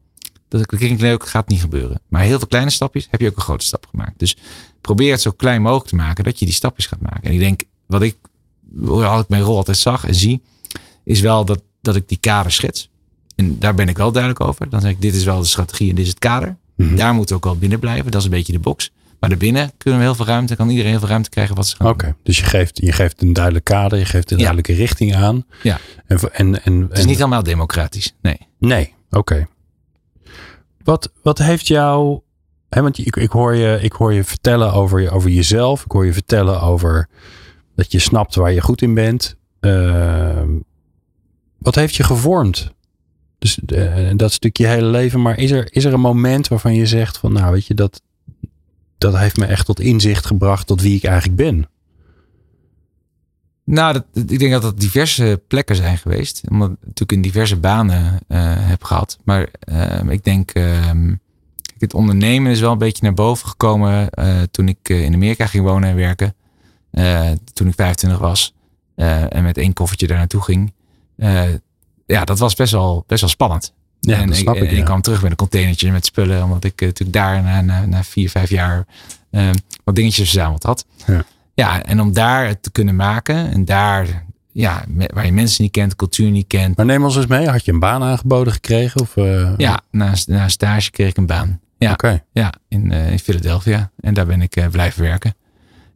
Dat 0.49 0.67
klinkt 0.67 1.01
leuk, 1.01 1.27
gaat 1.27 1.49
niet 1.49 1.61
gebeuren. 1.61 2.01
Maar 2.09 2.23
heel 2.23 2.39
veel 2.39 2.49
kleine 2.49 2.71
stapjes 2.71 3.07
heb 3.11 3.21
je 3.21 3.29
ook 3.29 3.37
een 3.37 3.43
grote 3.43 3.65
stap 3.65 3.87
gemaakt. 3.91 4.19
Dus 4.19 4.37
probeer 4.81 5.13
het 5.13 5.21
zo 5.21 5.31
klein 5.31 5.63
mogelijk 5.63 5.89
te 5.89 5.97
maken 5.97 6.25
dat 6.25 6.39
je 6.39 6.45
die 6.45 6.55
stapjes 6.55 6.87
gaat 6.87 7.01
maken. 7.01 7.23
En 7.23 7.33
ik 7.33 7.39
denk, 7.39 7.63
wat 7.87 8.03
ik, 8.03 8.17
hoe 8.85 9.21
ik 9.21 9.29
mijn 9.29 9.43
rol 9.43 9.57
altijd 9.57 9.77
zag 9.77 10.07
en 10.07 10.15
zie, 10.15 10.43
is 11.05 11.21
wel 11.21 11.45
dat, 11.45 11.63
dat 11.81 11.97
ik 11.97 12.09
die 12.09 12.19
kader 12.19 12.53
schets. 12.53 12.91
En 13.35 13.59
daar 13.59 13.75
ben 13.75 13.89
ik 13.89 13.97
wel 13.97 14.13
duidelijk 14.13 14.45
over. 14.45 14.71
Dan 14.71 14.81
zeg 14.81 14.91
ik, 14.91 15.01
dit 15.01 15.15
is 15.15 15.25
wel 15.25 15.41
de 15.41 15.47
strategie 15.47 15.89
en 15.89 15.95
dit 15.95 16.05
is 16.05 16.11
het 16.11 16.21
kader. 16.21 16.57
Mhm. 16.77 16.97
Daar 16.97 17.15
moeten 17.15 17.37
we 17.37 17.43
ook 17.43 17.49
wel 17.51 17.59
binnen 17.59 17.79
blijven. 17.79 18.11
Dat 18.11 18.21
is 18.21 18.25
een 18.27 18.33
beetje 18.33 18.53
de 18.53 18.59
box. 18.59 18.93
Maar 19.21 19.31
daarbinnen 19.31 19.71
kunnen 19.77 20.01
we 20.01 20.07
heel 20.07 20.15
veel 20.15 20.27
ruimte. 20.27 20.57
Kan 20.57 20.69
iedereen 20.69 20.91
heel 20.91 21.01
veel 21.01 21.09
ruimte 21.09 21.31
krijgen 21.31 21.55
wat 21.55 21.67
ze 21.67 21.77
gaan 21.77 21.87
Oké, 21.87 22.17
dus 22.23 22.39
je 22.39 22.45
geeft, 22.45 22.79
je 22.83 22.93
geeft 22.93 23.23
een 23.23 23.33
duidelijk 23.33 23.65
kader, 23.65 23.99
je 23.99 24.05
geeft 24.05 24.31
een 24.31 24.39
Ja. 24.39 24.43
duidelijke 24.45 24.73
richting 24.83 25.15
aan. 25.15 25.45
Ja. 25.63 25.79
En, 26.07 26.19
en, 26.33 26.65
en, 26.65 26.81
Het 26.89 26.99
is 26.99 27.05
niet 27.05 27.17
helemaal 27.17 27.43
democratisch. 27.43 28.15
Nee. 28.23 28.39
Nee, 28.59 28.95
oké. 29.11 29.47
Wat, 30.85 31.13
wat 31.23 31.39
heeft 31.39 31.67
jou. 31.67 32.21
Hè, 32.69 32.83
want 32.83 32.99
ik, 32.99 33.17
ik, 33.17 33.31
hoor 33.31 33.55
je, 33.55 33.79
ik 33.81 33.93
hoor 33.93 34.13
je 34.13 34.25
vertellen 34.25 34.73
over, 34.73 35.01
je, 35.01 35.11
over 35.11 35.31
jezelf. 35.31 35.85
Ik 35.85 35.93
hoor 35.93 36.07
je 36.07 36.13
vertellen 36.13 36.61
over 36.61 37.09
dat 37.77 37.93
je 37.93 37.99
snapt 37.99 38.35
waar 38.35 38.53
je 38.53 38.61
goed 38.61 38.83
in 38.83 38.95
bent. 38.95 39.37
Ehm, 39.61 40.49
wat 41.59 41.75
heeft 41.75 41.95
je 41.95 42.03
gevormd? 42.03 42.73
Dus 43.45 43.59
eh, 43.67 44.11
dat 44.17 44.33
stukje 44.33 44.63
je 44.63 44.69
hele 44.69 44.87
leven. 44.87 45.23
Maar 45.23 45.39
is 45.39 45.51
er, 45.51 45.67
is 45.71 45.85
er 45.85 45.93
een 45.93 46.01
moment 46.01 46.49
waarvan 46.49 46.75
je 46.75 46.87
zegt 46.87 47.19
van 47.19 47.33
nou 47.33 47.53
weet 47.53 47.67
je 47.67 47.75
dat, 47.75 48.03
dat 48.99 49.19
heeft 49.19 49.37
me 49.37 49.45
echt 49.47 49.67
tot 49.67 49.81
inzicht 49.81 50.27
gebracht 50.27 50.67
tot 50.67 50.81
wie 50.81 50.97
ik 50.97 51.05
eigenlijk 51.05 51.37
ben? 51.37 51.69
Nou, 53.65 53.93
dat, 53.93 54.05
ik 54.29 54.39
denk 54.39 54.53
dat 54.53 54.63
dat 54.63 54.81
diverse 54.81 55.43
plekken 55.49 55.77
zijn 55.77 55.99
geweest. 55.99 56.43
Omdat 56.51 56.71
ik 56.71 56.77
natuurlijk 56.81 57.13
in 57.13 57.23
diverse 57.23 57.57
banen 57.57 58.05
uh, 58.05 58.17
heb 58.69 58.85
gehad. 58.85 59.19
Maar 59.25 59.49
uh, 59.65 60.01
ik 60.09 60.25
denk, 60.25 60.55
uh, 60.55 60.91
het 61.79 61.95
ondernemen 61.95 62.53
is 62.53 62.61
wel 62.61 62.73
een 62.73 62.79
beetje 62.79 63.03
naar 63.03 63.15
boven 63.15 63.49
gekomen 63.49 64.09
uh, 64.19 64.43
toen 64.51 64.69
ik 64.69 64.89
in 64.89 65.15
Amerika 65.15 65.47
ging 65.47 65.65
wonen 65.65 65.89
en 65.89 65.97
werken. 65.97 66.35
toen 67.53 67.69
ik 67.69 67.75
25 67.75 68.19
was. 68.19 68.55
en 68.95 69.43
met 69.43 69.59
één 69.59 69.73
koffertje 69.73 70.07
daar 70.07 70.19
naartoe 70.19 70.43
ging. 70.43 70.73
Ja, 72.07 72.25
dat 72.25 72.39
was 72.39 72.55
best 72.55 72.73
wel, 72.73 73.05
best 73.07 73.21
wel 73.21 73.31
spannend. 73.31 73.73
Ja, 74.01 74.21
en 74.21 74.27
dat 74.27 74.37
snap 74.37 74.55
ik, 74.55 74.63
ik, 74.63 74.69
en 74.69 74.75
ja. 74.75 74.81
ik 74.81 74.87
kwam 74.87 75.01
terug 75.01 75.23
met 75.23 75.31
een 75.31 75.37
containertje 75.37 75.93
met 75.93 76.05
spullen. 76.05 76.43
Omdat 76.43 76.65
ik 76.65 76.81
natuurlijk 76.81 77.13
daar 77.13 77.43
na, 77.43 77.61
na, 77.61 77.87
na 77.87 78.05
vier, 78.05 78.31
vijf 78.31 78.51
jaar 78.51 78.87
wat 79.85 79.95
dingetjes 79.95 80.31
verzameld 80.31 80.63
had. 80.63 80.85
Ja. 81.07 81.25
Ja, 81.55 81.83
en 81.83 82.01
om 82.01 82.13
daar 82.13 82.47
het 82.47 82.63
te 82.63 82.71
kunnen 82.71 82.97
maken 82.97 83.53
en 83.53 83.65
daar, 83.65 84.25
ja, 84.53 84.85
waar 85.15 85.27
je 85.27 85.33
mensen 85.33 85.63
niet 85.63 85.73
kent, 85.73 85.97
cultuur 85.97 86.31
niet 86.31 86.47
kent. 86.47 86.77
Maar 86.77 86.87
neem 86.87 87.05
ons 87.05 87.17
eens 87.17 87.27
mee. 87.27 87.49
Had 87.49 87.65
je 87.65 87.73
een 87.73 87.79
baan 87.79 88.03
aangeboden 88.03 88.53
gekregen? 88.53 89.01
Of, 89.01 89.17
uh... 89.17 89.53
Ja, 89.57 89.81
na, 89.91 90.15
na 90.27 90.49
stage 90.49 90.91
kreeg 90.91 91.09
ik 91.09 91.17
een 91.17 91.27
baan. 91.27 91.61
Ja, 91.79 91.93
okay. 91.93 92.25
ja 92.33 92.53
in, 92.69 92.91
uh, 92.91 93.11
in 93.11 93.19
Philadelphia. 93.19 93.91
En 94.01 94.15
daar 94.15 94.27
ben 94.27 94.43
ik 94.43 94.69
blijven 94.71 95.03
werken. 95.03 95.35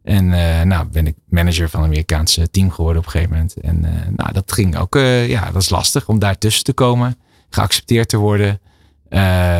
En 0.09 0.25
uh, 0.25 0.61
nou 0.61 0.87
ben 0.87 1.07
ik 1.07 1.15
manager 1.27 1.69
van 1.69 1.79
een 1.79 1.85
Amerikaanse 1.85 2.49
team 2.51 2.71
geworden 2.71 2.97
op 3.01 3.05
een 3.05 3.11
gegeven 3.11 3.33
moment. 3.33 3.53
En 3.53 3.81
nou, 4.15 4.33
dat 4.33 4.51
ging 4.51 4.77
ook, 4.77 4.95
ja, 5.27 5.51
dat 5.51 5.61
is 5.61 5.69
lastig 5.69 6.07
om 6.07 6.19
daar 6.19 6.37
tussen 6.37 6.63
te 6.63 6.73
komen. 6.73 7.17
Geaccepteerd 7.49 8.09
te 8.09 8.17
worden. 8.17 8.59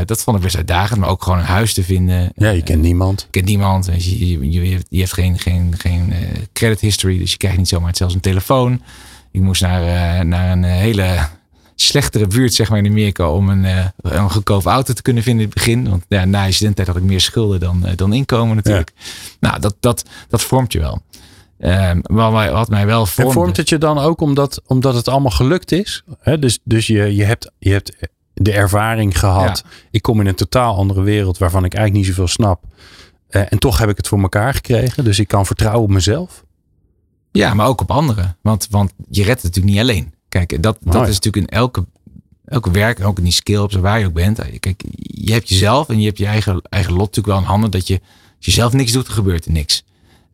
Dat 0.06 0.24
vond 0.24 0.38
ik 0.38 0.44
best 0.44 0.56
uitdagend, 0.56 1.00
maar 1.00 1.10
ook 1.10 1.24
gewoon 1.24 1.40
een 1.40 1.46
huis 1.46 1.74
te 1.74 1.84
vinden. 1.84 2.32
Ja, 2.36 2.50
je 2.50 2.64
kent 2.64 2.82
niemand. 2.82 3.22
Je 3.22 3.28
kent 3.30 3.46
niemand. 3.46 3.86
Je, 3.86 4.28
je, 4.28 4.52
je, 4.52 4.80
je 4.90 5.00
hebt 5.00 5.14
geen, 5.14 5.40
geen, 5.40 5.74
geen 5.78 6.14
credit 6.54 6.80
history, 6.80 7.18
dus 7.18 7.32
je 7.32 7.38
krijgt 7.38 7.58
niet 7.58 7.68
zomaar 7.68 7.96
zelfs 7.96 8.14
een 8.14 8.20
telefoon. 8.20 8.82
Ik 9.32 9.42
moest 9.42 9.62
naar, 9.62 10.26
naar 10.26 10.52
een 10.52 10.64
hele 10.64 11.18
slechtere 11.82 12.28
buurt, 12.28 12.54
zeg 12.54 12.70
maar, 12.70 12.78
in 12.78 12.88
Amerika 12.88 13.32
om 13.32 13.50
een, 13.50 13.92
een 14.02 14.30
goedkope 14.30 14.70
auto 14.70 14.94
te 14.94 15.02
kunnen 15.02 15.24
vinden 15.24 15.44
in 15.44 15.50
het 15.50 15.58
begin. 15.58 15.90
Want 15.90 16.06
ja, 16.08 16.26
na 16.26 16.44
je 16.44 16.52
studententijd 16.52 16.88
had 16.88 16.98
ik 16.98 17.10
meer 17.10 17.22
schulden 17.22 17.60
dan, 17.60 17.86
dan 17.96 18.14
inkomen 18.14 18.56
natuurlijk. 18.56 18.92
Ja. 18.96 19.04
Nou, 19.40 19.60
dat, 19.60 19.76
dat, 19.80 20.04
dat 20.28 20.42
vormt 20.42 20.72
je 20.72 20.80
wel. 20.80 21.02
Um, 21.60 22.00
wat, 22.04 22.32
mij, 22.32 22.52
wat 22.52 22.70
mij 22.70 22.86
wel 22.86 23.06
vormde. 23.06 23.32
En 23.32 23.38
vormt 23.38 23.58
het 23.58 23.70
je 23.70 23.78
dan 23.78 23.98
ook 23.98 24.22
omdat, 24.22 24.62
omdat 24.66 24.94
het 24.94 25.08
allemaal 25.08 25.32
gelukt 25.32 25.72
is? 25.72 26.04
He, 26.20 26.40
dus 26.40 26.60
dus 26.64 26.88
je, 26.88 27.16
je 27.16 27.24
hebt, 27.24 27.52
je 27.58 27.72
hebt 27.72 27.96
de 28.34 28.52
ervaring 28.52 29.20
gehad. 29.20 29.64
Ja. 29.66 29.72
Ik 29.92 30.02
kom 30.02 30.20
in 30.20 30.28
een 30.28 30.36
totaal 30.36 30.76
andere 30.76 31.02
wereld 31.02 31.38
waarvan 31.38 31.66
ik 31.66 31.74
eigenlijk 31.74 32.06
niet 32.06 32.16
zoveel 32.16 32.32
snap. 32.34 32.64
Uh, 33.30 33.42
en 33.50 33.60
toch 33.60 33.78
heb 33.78 33.90
ik 33.90 33.98
het 33.98 34.08
voor 34.08 34.22
elkaar 34.22 34.54
gekregen. 34.54 35.04
Dus 35.04 35.20
ik 35.20 35.28
kan 35.28 35.46
vertrouwen 35.46 35.84
op 35.84 35.90
mezelf. 35.90 36.44
Ja, 37.32 37.54
maar 37.54 37.68
ook 37.68 37.82
op 37.82 37.92
anderen. 37.92 38.38
Want, 38.42 38.68
want 38.70 38.94
je 39.10 39.24
redt 39.24 39.42
het 39.42 39.56
natuurlijk 39.56 39.74
niet 39.74 39.84
alleen. 39.84 40.14
Kijk, 40.30 40.64
dat, 40.64 40.78
dat 40.82 41.08
is 41.08 41.20
natuurlijk 41.20 41.52
in 41.52 41.58
elke, 41.58 41.86
elke 42.46 42.72
werk, 42.72 43.06
ook 43.06 43.18
in 43.18 43.24
die 43.24 43.34
skills, 43.34 43.76
waar 43.76 44.00
je 44.00 44.06
ook 44.06 44.14
bent. 44.14 44.60
Kijk, 44.60 44.84
je 45.02 45.32
hebt 45.32 45.50
jezelf 45.50 45.90
en 45.90 46.00
je 46.00 46.06
hebt 46.06 46.18
je 46.18 46.26
eigen, 46.26 46.62
eigen 46.70 46.92
lot 46.92 47.00
natuurlijk 47.00 47.28
wel 47.28 47.38
in 47.38 47.44
handen. 47.44 47.72
Dat 47.72 47.88
je, 47.88 48.00
als 48.38 48.46
je 48.46 48.52
zelf 48.52 48.74
niks 48.74 48.92
doet, 48.92 49.06
dan 49.06 49.16
gebeurt 49.16 49.46
er 49.46 49.52
niks. 49.52 49.84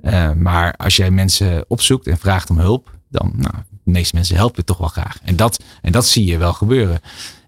Uh, 0.02 0.32
maar 0.32 0.74
als 0.76 0.96
jij 0.96 1.12
mensen 1.12 1.66
opzoekt 1.68 2.08
en 2.08 2.18
vraagt 2.18 2.50
om 2.50 2.60
hulp, 2.60 2.92
dan, 3.10 3.34
nou, 3.36 3.54
de 3.84 3.92
meeste 3.92 4.16
mensen 4.16 4.36
helpen 4.36 4.56
je 4.58 4.64
toch 4.64 4.78
wel 4.78 4.88
graag. 4.88 5.20
En 5.24 5.36
dat, 5.36 5.64
en 5.82 5.92
dat 5.92 6.08
zie 6.08 6.26
je 6.26 6.38
wel 6.38 6.54
gebeuren. 6.54 7.00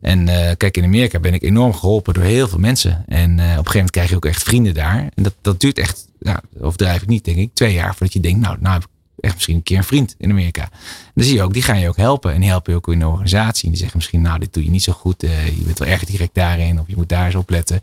En 0.01 0.27
uh, 0.27 0.51
kijk, 0.57 0.77
in 0.77 0.83
Amerika 0.83 1.19
ben 1.19 1.33
ik 1.33 1.43
enorm 1.43 1.73
geholpen 1.73 2.13
door 2.13 2.23
heel 2.23 2.47
veel 2.47 2.59
mensen. 2.59 3.03
En 3.07 3.29
uh, 3.29 3.35
op 3.35 3.41
een 3.41 3.47
gegeven 3.47 3.71
moment 3.73 3.91
krijg 3.91 4.09
je 4.09 4.15
ook 4.15 4.25
echt 4.25 4.43
vrienden 4.43 4.73
daar. 4.73 5.09
En 5.15 5.23
dat, 5.23 5.33
dat 5.41 5.59
duurt 5.59 5.77
echt, 5.77 6.07
nou, 6.19 6.39
overdrijf 6.59 7.01
ik 7.01 7.07
niet, 7.07 7.25
denk 7.25 7.37
ik, 7.37 7.53
twee 7.53 7.73
jaar 7.73 7.89
voordat 7.89 8.13
je 8.13 8.19
denkt, 8.19 8.39
nou, 8.39 8.57
nou 8.59 8.73
heb 8.73 8.83
ik 8.83 8.89
echt 9.19 9.33
misschien 9.33 9.55
een 9.55 9.63
keer 9.63 9.77
een 9.77 9.83
vriend 9.83 10.15
in 10.17 10.29
Amerika. 10.29 10.61
En 10.61 11.11
dan 11.13 11.23
zie 11.23 11.35
je 11.35 11.43
ook, 11.43 11.53
die 11.53 11.61
gaan 11.61 11.79
je 11.79 11.87
ook 11.87 11.97
helpen. 11.97 12.33
En 12.33 12.39
die 12.39 12.49
helpen 12.49 12.71
je 12.71 12.77
ook 12.77 12.87
in 12.87 12.99
de 12.99 13.07
organisatie. 13.07 13.63
En 13.63 13.69
die 13.69 13.79
zeggen 13.79 13.97
misschien, 13.97 14.21
nou, 14.21 14.39
dit 14.39 14.53
doe 14.53 14.63
je 14.63 14.69
niet 14.69 14.83
zo 14.83 14.93
goed. 14.93 15.23
Uh, 15.23 15.47
je 15.47 15.63
bent 15.63 15.79
wel 15.79 15.87
erg 15.87 16.05
direct 16.05 16.33
daarin. 16.35 16.79
Of 16.79 16.87
je 16.87 16.95
moet 16.95 17.09
daar 17.09 17.25
eens 17.25 17.35
op 17.35 17.49
letten. 17.49 17.81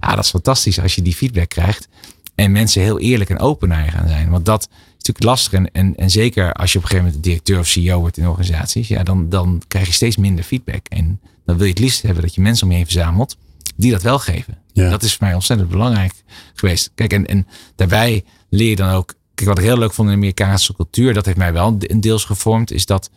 Ah, 0.00 0.14
dat 0.14 0.24
is 0.24 0.30
fantastisch 0.30 0.80
als 0.80 0.94
je 0.94 1.02
die 1.02 1.14
feedback 1.14 1.48
krijgt. 1.48 1.88
En 2.34 2.52
mensen 2.52 2.82
heel 2.82 3.00
eerlijk 3.00 3.30
en 3.30 3.38
open 3.38 3.68
naar 3.68 3.84
je 3.84 3.90
gaan 3.90 4.08
zijn. 4.08 4.30
Want 4.30 4.44
dat 4.44 4.62
is 4.62 4.68
natuurlijk 4.92 5.24
lastig. 5.24 5.52
En, 5.52 5.72
en, 5.72 5.96
en 5.96 6.10
zeker 6.10 6.52
als 6.52 6.72
je 6.72 6.78
op 6.78 6.84
een 6.84 6.90
gegeven 6.90 7.10
moment 7.12 7.24
directeur 7.24 7.58
of 7.58 7.66
CEO 7.66 8.00
wordt 8.00 8.16
in 8.16 8.28
organisaties. 8.28 8.88
Ja, 8.88 9.02
dan, 9.02 9.28
dan 9.28 9.62
krijg 9.68 9.86
je 9.86 9.92
steeds 9.92 10.16
minder 10.16 10.44
feedback. 10.44 10.86
En 10.88 11.20
dan 11.44 11.56
wil 11.56 11.64
je 11.64 11.72
het 11.72 11.80
liefst 11.80 12.02
hebben 12.02 12.22
dat 12.22 12.34
je 12.34 12.40
mensen 12.40 12.64
om 12.64 12.70
je 12.70 12.76
heen 12.76 12.86
verzamelt. 12.86 13.36
Die 13.76 13.90
dat 13.90 14.02
wel 14.02 14.18
geven. 14.18 14.58
Ja. 14.72 14.90
Dat 14.90 15.02
is 15.02 15.14
voor 15.14 15.26
mij 15.26 15.34
ontzettend 15.34 15.68
belangrijk 15.70 16.12
geweest. 16.54 16.90
Kijk, 16.94 17.12
en, 17.12 17.26
en 17.26 17.46
daarbij 17.76 18.24
leer 18.48 18.68
je 18.68 18.76
dan 18.76 18.90
ook. 18.90 19.14
Kijk, 19.34 19.48
wat 19.48 19.58
ik 19.58 19.64
heel 19.64 19.78
leuk 19.78 19.92
vond 19.92 20.08
in 20.08 20.14
de 20.14 20.20
Amerikaanse 20.20 20.74
cultuur. 20.74 21.14
Dat 21.14 21.26
heeft 21.26 21.38
mij 21.38 21.52
wel 21.52 21.76
een 21.78 22.00
deels 22.00 22.24
gevormd. 22.24 22.70
Is 22.70 22.86
dat 22.86 23.10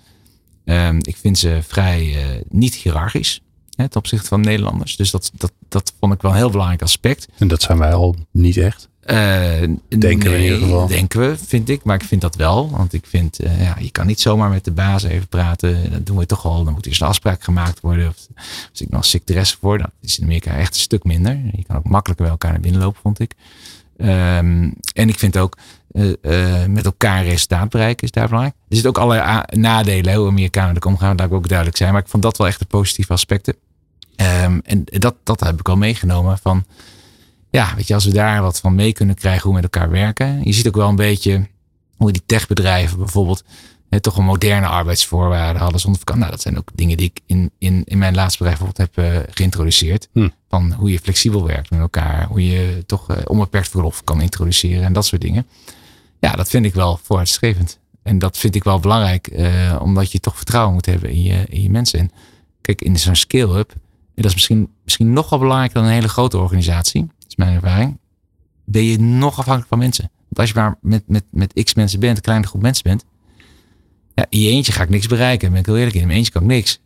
um, 0.66 0.98
ik 1.02 1.18
vind 1.18 1.38
ze 1.38 1.60
vrij 1.68 2.06
uh, 2.06 2.42
niet 2.50 2.76
hiërarchisch. 2.76 3.42
Hè, 3.76 3.90
ten 3.90 4.00
opzichte 4.00 4.28
van 4.28 4.42
Nederlanders. 4.42 4.96
Dus 4.96 5.12
dat, 5.12 5.32
dat, 5.34 5.52
dat 5.70 5.94
vond 6.00 6.14
ik 6.14 6.22
wel 6.22 6.32
een 6.32 6.38
heel 6.38 6.50
belangrijk 6.50 6.82
aspect. 6.82 7.28
En 7.38 7.48
dat 7.48 7.62
zijn 7.62 7.78
wij 7.78 7.94
al 7.94 8.16
niet 8.32 8.58
echt. 8.58 8.90
Uh, 9.06 9.16
denken 9.88 10.00
nee, 10.00 10.18
we 10.18 10.36
in 10.36 10.44
ieder 10.44 10.60
geval. 10.60 10.88
Denken 10.88 11.20
we, 11.20 11.38
vind 11.38 11.70
ik. 11.70 11.84
Maar 11.84 11.96
ik 11.96 12.08
vind 12.08 12.22
dat 12.22 12.36
wel. 12.36 12.70
Want 12.70 12.94
ik 12.94 13.06
vind, 13.06 13.44
uh, 13.44 13.62
ja, 13.62 13.76
je 13.80 13.92
kan 13.92 14.08
niet 14.08 14.22
zomaar 14.22 14.50
met 14.50 14.64
de 14.64 14.72
baas 14.72 15.04
even 15.04 15.28
praten. 15.28 15.92
Dat 15.92 16.06
doen 16.06 16.18
we 16.18 16.26
toch 16.26 16.46
al. 16.46 16.64
Dan 16.64 16.74
moet 16.74 16.86
eerst 16.86 17.02
een 17.02 17.08
afspraak 17.08 17.44
gemaakt 17.44 17.80
worden. 17.80 18.08
Of, 18.08 18.28
als 18.72 18.82
ik 18.82 18.90
nog 18.90 19.06
secretaresse 19.06 19.58
word, 19.60 19.82
dat 19.82 19.92
is 20.02 20.18
in 20.18 20.24
Amerika 20.24 20.56
echt 20.56 20.74
een 20.74 20.80
stuk 20.80 21.04
minder. 21.04 21.40
Je 21.52 21.64
kan 21.68 21.76
ook 21.76 21.90
makkelijker 21.90 22.26
bij 22.26 22.34
elkaar 22.34 22.52
naar 22.52 22.62
binnen 22.62 22.82
lopen, 22.82 23.02
vond 23.02 23.20
ik. 23.20 23.34
Um, 23.98 24.74
en 24.94 25.10
ik 25.10 25.20
vind 25.20 25.38
ook 25.38 25.58
uh, 25.92 26.14
uh, 26.22 26.66
met 26.66 26.86
elkaar 26.86 27.24
resultaat 27.24 27.70
bereiken 27.70 28.04
is 28.04 28.12
daar 28.12 28.28
belangrijk. 28.28 28.56
Er 28.56 28.76
zitten 28.76 28.90
ook 28.90 28.98
allerlei 28.98 29.42
nadelen 29.50 30.14
hoe 30.14 30.28
Amerikanen 30.28 30.76
er 30.76 30.86
omgaan. 30.86 31.20
Ik 31.20 31.34
ook 31.34 31.48
duidelijk 31.48 31.78
zijn. 31.78 31.92
Maar 31.92 32.02
ik 32.02 32.08
vond 32.08 32.24
dat 32.24 32.38
wel 32.38 32.48
echt 32.48 32.60
de 32.60 32.66
positieve 32.66 33.14
aspecten. 33.14 33.56
Um, 34.44 34.62
en 34.64 34.84
dat, 34.86 35.16
dat 35.24 35.40
heb 35.40 35.60
ik 35.60 35.70
al 35.70 35.78
meegenomen 35.78 36.38
van 36.38 36.66
ja, 37.50 37.74
weet 37.76 37.88
je, 37.88 37.94
als 37.94 38.06
we 38.06 38.14
daar 38.14 38.42
wat 38.42 38.60
van 38.60 38.76
mee 38.76 38.94
kunnen 38.94 39.16
krijgen 39.16 39.42
hoe 39.42 39.56
we 39.56 39.62
met 39.62 39.74
elkaar 39.74 39.90
werken. 39.90 40.44
Je 40.44 40.54
ziet 40.54 40.68
ook 40.68 40.76
wel 40.76 40.90
een 40.90 40.96
beetje 40.96 41.48
hoe 41.96 42.12
die 42.12 42.24
techbedrijven 42.26 42.98
bijvoorbeeld 42.98 43.44
toch 44.02 44.18
een 44.18 44.26
moderne 44.26 44.68
arbeidsvoorwaarden 44.68 45.62
hadden 45.62 45.80
zonder 45.80 46.00
vakantie. 46.00 46.24
Nou, 46.24 46.36
dat 46.36 46.46
zijn 46.46 46.58
ook 46.58 46.70
dingen 46.76 46.98
die 46.98 47.06
ik 47.06 47.20
in, 47.26 47.52
in, 47.58 47.84
in 47.86 47.98
mijn 47.98 48.16
laatste 48.16 48.38
bedrijf 48.38 48.60
bijvoorbeeld 48.60 48.96
heb 48.96 49.06
uh, 49.06 49.34
geïntroduceerd. 49.36 50.10
Hm. 50.14 50.30
Van 50.50 50.74
hoe 50.74 50.92
je 50.92 51.00
flexibel 51.00 51.46
werkt 51.46 51.70
met 51.70 51.80
elkaar, 51.80 52.28
hoe 52.28 52.46
je 52.46 52.84
toch 52.86 53.12
uh, 53.12 53.18
onbeperkt 53.26 53.70
verlof 53.70 54.04
kan 54.04 54.22
introduceren 54.22 54.84
en 54.84 54.94
dat 54.94 55.06
soort 55.06 55.22
dingen. 55.22 55.48
Ja, 56.20 56.32
dat 56.32 56.50
vind 56.50 56.66
ik 56.66 56.74
wel 56.74 57.00
vooruitstrevend. 57.04 57.80
En 58.04 58.20
dat 58.20 58.38
vind 58.38 58.56
ik 58.56 58.64
wel 58.64 58.80
belangrijk, 58.80 59.30
uh, 59.32 59.80
omdat 59.82 60.12
je 60.12 60.20
toch 60.20 60.36
vertrouwen 60.36 60.74
moet 60.74 60.86
hebben 60.86 61.10
in 61.10 61.22
je, 61.22 61.46
in 61.48 61.62
je 61.62 61.70
mensen. 61.70 62.00
En 62.00 62.12
kijk, 62.62 62.82
in 62.82 63.00
zo'n 63.00 63.16
scale-up, 63.16 63.72
en 63.72 64.22
dat 64.22 64.26
is 64.26 64.34
misschien, 64.34 64.70
misschien 64.84 65.14
nog 65.14 65.30
wel 65.30 65.40
belangrijker 65.40 65.78
dan 65.78 65.88
een 65.88 65.94
hele 65.94 66.08
grote 66.08 66.38
organisatie 66.38 67.08
is 67.28 67.36
mijn 67.36 67.56
ervaring, 67.56 67.98
ben 68.66 68.84
je 68.84 69.00
nog 69.00 69.40
afhankelijk 69.40 69.68
van 69.68 69.78
mensen. 69.78 70.12
Want 70.28 70.40
als 70.40 70.50
je 70.50 70.56
maar 70.56 70.78
met, 70.82 71.04
met, 71.08 71.24
met 71.32 71.64
x 71.64 71.74
mensen 71.74 72.00
bent, 72.00 72.18
een 72.18 72.24
kleine 72.24 72.48
groep 72.48 72.62
mensen 72.62 72.84
bent, 72.84 73.06
ja, 74.16 74.26
in 74.30 74.40
je 74.42 74.50
eentje 74.50 74.72
ga 74.72 74.84
ik 74.84 74.90
niks 74.90 75.08
bereiken. 75.08 75.52
Ben 75.52 75.60
ik 75.60 75.66
heel 75.66 75.78
eerlijk 75.78 75.96
in. 75.96 76.02
In 76.02 76.08
mijn 76.08 76.18
eentje 76.18 76.34
kan 76.34 76.42
ik 76.42 76.48
niks. 76.48 76.80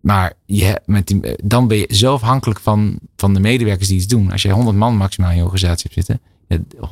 Maar 0.00 0.32
je, 0.46 0.80
met 0.84 1.06
die, 1.06 1.20
dan 1.44 1.68
ben 1.68 1.76
je 1.76 1.94
zo 1.94 2.14
afhankelijk 2.14 2.60
van, 2.60 2.98
van 3.16 3.34
de 3.34 3.40
medewerkers 3.40 3.88
die 3.88 3.96
iets 3.96 4.06
doen. 4.06 4.32
Als 4.32 4.42
je 4.42 4.50
100 4.50 4.76
man 4.76 4.96
maximaal 4.96 5.30
in 5.30 5.36
je 5.36 5.42
organisatie 5.42 5.90
hebt 5.92 6.06
zitten, 6.06 6.20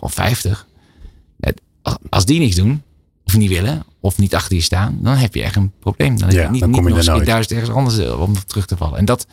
of 0.00 0.12
50, 0.12 0.66
als 2.08 2.24
die 2.24 2.38
niks 2.38 2.54
doen, 2.54 2.82
of 3.24 3.36
niet 3.36 3.48
willen, 3.48 3.84
of 4.00 4.18
niet 4.18 4.34
achter 4.34 4.56
je 4.56 4.62
staan, 4.62 4.98
dan 5.02 5.16
heb 5.16 5.34
je 5.34 5.42
echt 5.42 5.56
een 5.56 5.72
probleem. 5.78 6.18
Dan 6.18 6.28
heb 6.28 6.36
Ja, 6.36 6.42
je 6.42 6.50
niet, 6.50 6.60
dan 6.60 6.68
niet 6.68 6.78
kom 6.78 6.88
je 6.88 6.94
nog 6.94 7.06
eens 7.06 7.26
duizend 7.26 7.58
ergens 7.58 7.76
anders 7.76 7.98
eh, 7.98 8.20
om 8.20 8.44
terug 8.46 8.66
te 8.66 8.76
vallen. 8.76 8.98
En 8.98 9.04
dat, 9.04 9.26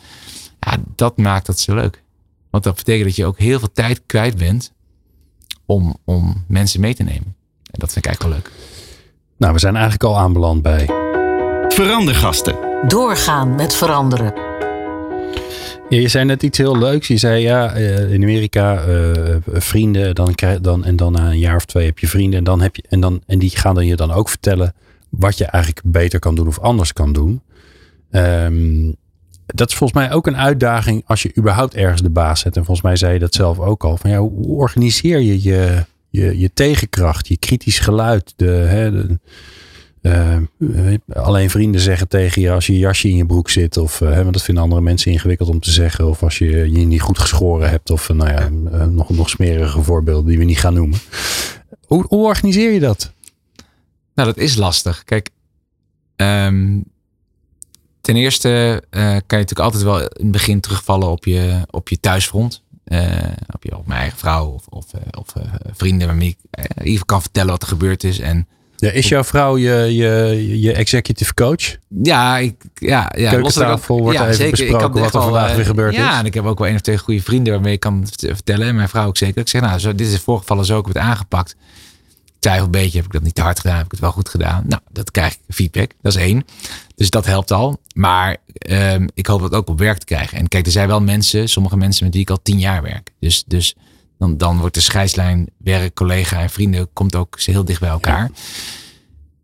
ja, 0.59 0.77
dat 0.95 1.17
maakt 1.17 1.45
dat 1.45 1.59
zo 1.59 1.75
leuk. 1.75 2.03
Want 2.49 2.63
dat 2.63 2.75
betekent 2.75 3.05
dat 3.05 3.15
je 3.15 3.25
ook 3.25 3.39
heel 3.39 3.59
veel 3.59 3.71
tijd 3.71 4.01
kwijt 4.05 4.37
bent 4.37 4.73
om, 5.65 5.97
om 6.03 6.43
mensen 6.47 6.79
mee 6.79 6.95
te 6.95 7.03
nemen. 7.03 7.35
En 7.71 7.79
dat 7.79 7.93
vind 7.93 8.05
ik 8.05 8.11
eigenlijk 8.11 8.43
wel 8.45 8.53
leuk. 8.53 8.74
Nou, 9.37 9.53
we 9.53 9.59
zijn 9.59 9.73
eigenlijk 9.73 10.03
al 10.03 10.17
aanbeland 10.17 10.61
bij. 10.61 10.85
Verandergasten. 11.67 12.55
Doorgaan 12.87 13.55
met 13.55 13.75
veranderen. 13.75 14.33
Ja, 15.89 15.99
je 15.99 16.07
zei 16.07 16.25
net 16.25 16.43
iets 16.43 16.57
heel 16.57 16.77
leuks. 16.77 17.07
Je 17.07 17.17
zei 17.17 17.41
ja, 17.41 17.73
eh, 17.73 18.13
in 18.13 18.21
Amerika 18.21 18.83
eh, 18.83 19.35
vrienden, 19.45 20.15
dan 20.15 20.35
krijg, 20.35 20.59
dan, 20.59 20.83
en 20.85 20.95
dan 20.95 21.11
na 21.11 21.29
een 21.29 21.39
jaar 21.39 21.55
of 21.55 21.65
twee 21.65 21.85
heb 21.85 21.99
je 21.99 22.07
vrienden. 22.07 22.39
En, 22.39 22.43
dan 22.43 22.61
heb 22.61 22.75
je, 22.75 22.83
en, 22.89 22.99
dan, 22.99 23.21
en 23.25 23.39
die 23.39 23.49
gaan 23.49 23.75
dan 23.75 23.85
je 23.85 23.95
dan 23.95 24.11
ook 24.11 24.29
vertellen 24.29 24.73
wat 25.09 25.37
je 25.37 25.45
eigenlijk 25.45 25.85
beter 25.85 26.19
kan 26.19 26.35
doen 26.35 26.47
of 26.47 26.59
anders 26.59 26.93
kan 26.93 27.13
doen. 27.13 27.41
Ehm, 28.11 28.91
dat 29.45 29.69
is 29.69 29.75
volgens 29.75 29.99
mij 29.99 30.11
ook 30.11 30.27
een 30.27 30.37
uitdaging 30.37 31.03
als 31.05 31.21
je 31.21 31.31
überhaupt 31.37 31.75
ergens 31.75 32.01
de 32.01 32.09
baas 32.09 32.39
zet. 32.39 32.55
En 32.55 32.65
volgens 32.65 32.85
mij 32.85 32.95
zei 32.95 33.13
je 33.13 33.19
dat 33.19 33.33
zelf 33.33 33.59
ook 33.59 33.83
al. 33.83 33.97
Van 33.97 34.09
ja, 34.09 34.17
hoe 34.17 34.57
organiseer 34.57 35.19
je 35.19 35.43
je, 35.43 35.85
je, 36.15 36.39
je 36.39 36.51
tegenkracht, 36.53 37.27
je 37.27 37.37
kritisch 37.37 37.79
geluid? 37.79 38.33
De, 38.35 38.45
hè, 38.45 38.91
de, 38.91 39.19
eh, 40.05 40.37
alleen 41.13 41.49
vrienden 41.49 41.81
zeggen 41.81 42.07
tegen 42.07 42.41
je 42.41 42.51
als 42.51 42.65
je 42.65 42.77
jasje 42.77 43.09
in 43.09 43.15
je 43.15 43.25
broek 43.25 43.49
zit. 43.49 43.77
Of, 43.77 44.01
uh, 44.01 44.15
want 44.15 44.33
dat 44.33 44.43
vinden 44.43 44.63
andere 44.63 44.81
mensen 44.81 45.11
ingewikkeld 45.11 45.49
om 45.49 45.59
te 45.59 45.71
zeggen. 45.71 46.09
Of 46.09 46.23
als 46.23 46.37
je 46.37 46.47
je 46.47 46.85
niet 46.85 47.01
goed 47.01 47.19
geschoren 47.19 47.69
hebt. 47.69 47.89
Of 47.89 48.09
nou 48.09 48.29
ja, 48.29 48.49
nog, 48.85 49.09
nog 49.09 49.29
smerige 49.29 49.81
voorbeelden 49.81 50.25
die 50.25 50.37
we 50.37 50.43
niet 50.43 50.59
gaan 50.59 50.73
noemen. 50.73 50.99
Hoe, 51.87 52.07
organiseer 52.07 52.71
je 52.71 52.79
dat? 52.79 53.13
Nou, 54.15 54.27
dat 54.33 54.37
is 54.37 54.55
lastig. 54.55 55.03
Kijk, 55.03 55.29
ehm, 56.15 56.79
ten 58.01 58.15
eerste 58.15 58.83
eh, 58.89 59.01
kan 59.01 59.09
je 59.09 59.45
natuurlijk 59.45 59.59
altijd 59.59 59.83
wel 59.83 59.99
in 59.99 60.07
het 60.23 60.31
begin 60.31 60.59
terugvallen 60.59 61.07
op 61.07 61.25
je, 61.25 61.61
op 61.69 61.89
je 61.89 61.99
thuisfront. 61.99 62.63
Eh, 62.85 63.11
op, 63.53 63.63
je, 63.63 63.77
op 63.77 63.87
mijn 63.87 63.99
eigen 63.99 64.17
vrouw 64.17 64.45
of, 64.45 64.67
of, 64.69 64.85
eh, 64.93 65.01
of 65.19 65.35
eh, 65.35 65.43
vrienden 65.73 66.07
waarmee 66.07 66.27
ik 66.29 66.37
eh, 66.51 66.63
geval 66.85 67.05
kan 67.05 67.21
vertellen 67.21 67.49
wat 67.51 67.61
er 67.61 67.67
gebeurd 67.67 68.03
is. 68.03 68.19
En 68.19 68.47
Ja, 68.75 68.91
is 68.91 69.07
jouw 69.09 69.23
vrouw 69.23 69.57
je, 69.57 69.73
je, 69.95 70.59
je 70.59 70.73
executive 70.73 71.33
coach? 71.33 71.75
ja, 72.03 72.37
ik, 72.37 72.55
ja, 72.73 73.11
ja 73.17 73.29
Keukentafel 73.29 74.01
wordt 74.01 74.19
even 74.19 74.49
besproken 74.51 75.01
wat 75.01 75.15
er 75.15 75.21
vandaag 75.21 75.49
eh, 75.49 75.55
weer 75.55 75.65
gebeurd 75.65 75.95
ja, 75.95 76.11
is. 76.13 76.19
en 76.19 76.25
ik 76.25 76.33
heb 76.33 76.45
ook 76.45 76.57
wel 76.57 76.67
één 76.67 76.75
of 76.75 76.81
twee 76.81 76.97
goede 76.97 77.21
vrienden 77.21 77.53
waarmee 77.53 77.73
ik 77.73 77.79
kan 77.79 78.07
vert- 78.07 78.33
vertellen. 78.35 78.67
En 78.67 78.75
mijn 78.75 78.89
vrouw 78.89 79.07
ook 79.07 79.17
zeker. 79.17 79.41
Ik 79.41 79.47
zeg, 79.47 79.61
nou, 79.61 79.79
zo, 79.79 79.95
dit 79.95 80.07
is 80.07 80.19
voorgevallen, 80.19 80.65
zo 80.65 80.75
heb 80.75 80.87
ik 80.87 80.93
het 80.93 81.03
aangepakt. 81.03 81.55
Twijfel 82.45 82.65
een 82.65 82.71
beetje, 82.71 82.97
heb 82.97 83.05
ik 83.05 83.11
dat 83.11 83.21
niet 83.21 83.35
te 83.35 83.41
hard 83.41 83.59
gedaan? 83.59 83.75
Heb 83.75 83.85
ik 83.85 83.91
het 83.91 83.99
wel 83.99 84.11
goed 84.11 84.29
gedaan? 84.29 84.63
Nou, 84.67 84.81
dat 84.91 85.11
krijg 85.11 85.33
ik 85.33 85.39
feedback. 85.47 85.91
Dat 86.01 86.15
is 86.15 86.21
één. 86.21 86.45
Dus 86.95 87.09
dat 87.09 87.25
helpt 87.25 87.51
al. 87.51 87.81
Maar 87.93 88.37
ehm, 88.57 89.07
ik 89.13 89.27
hoop 89.27 89.41
dat 89.41 89.53
ook 89.53 89.69
op 89.69 89.79
werk 89.79 89.97
te 89.97 90.05
krijgen. 90.05 90.37
En 90.37 90.47
kijk, 90.47 90.65
er 90.65 90.71
zijn 90.71 90.87
wel 90.87 91.01
mensen, 91.01 91.49
sommige 91.49 91.77
mensen 91.77 92.03
met 92.03 92.13
wie 92.13 92.21
ik 92.21 92.29
al 92.29 92.41
tien 92.41 92.59
jaar 92.59 92.81
werk. 92.81 93.11
Dus, 93.19 93.43
dus 93.47 93.75
dan, 94.17 94.37
dan 94.37 94.59
wordt 94.59 94.75
de 94.75 94.81
scheidslijn 94.81 95.49
werk, 95.57 95.93
collega 95.93 96.41
en 96.41 96.49
vrienden 96.49 96.89
komt 96.93 97.15
ook 97.15 97.41
heel 97.41 97.65
dicht 97.65 97.79
bij 97.79 97.89
elkaar. 97.89 98.31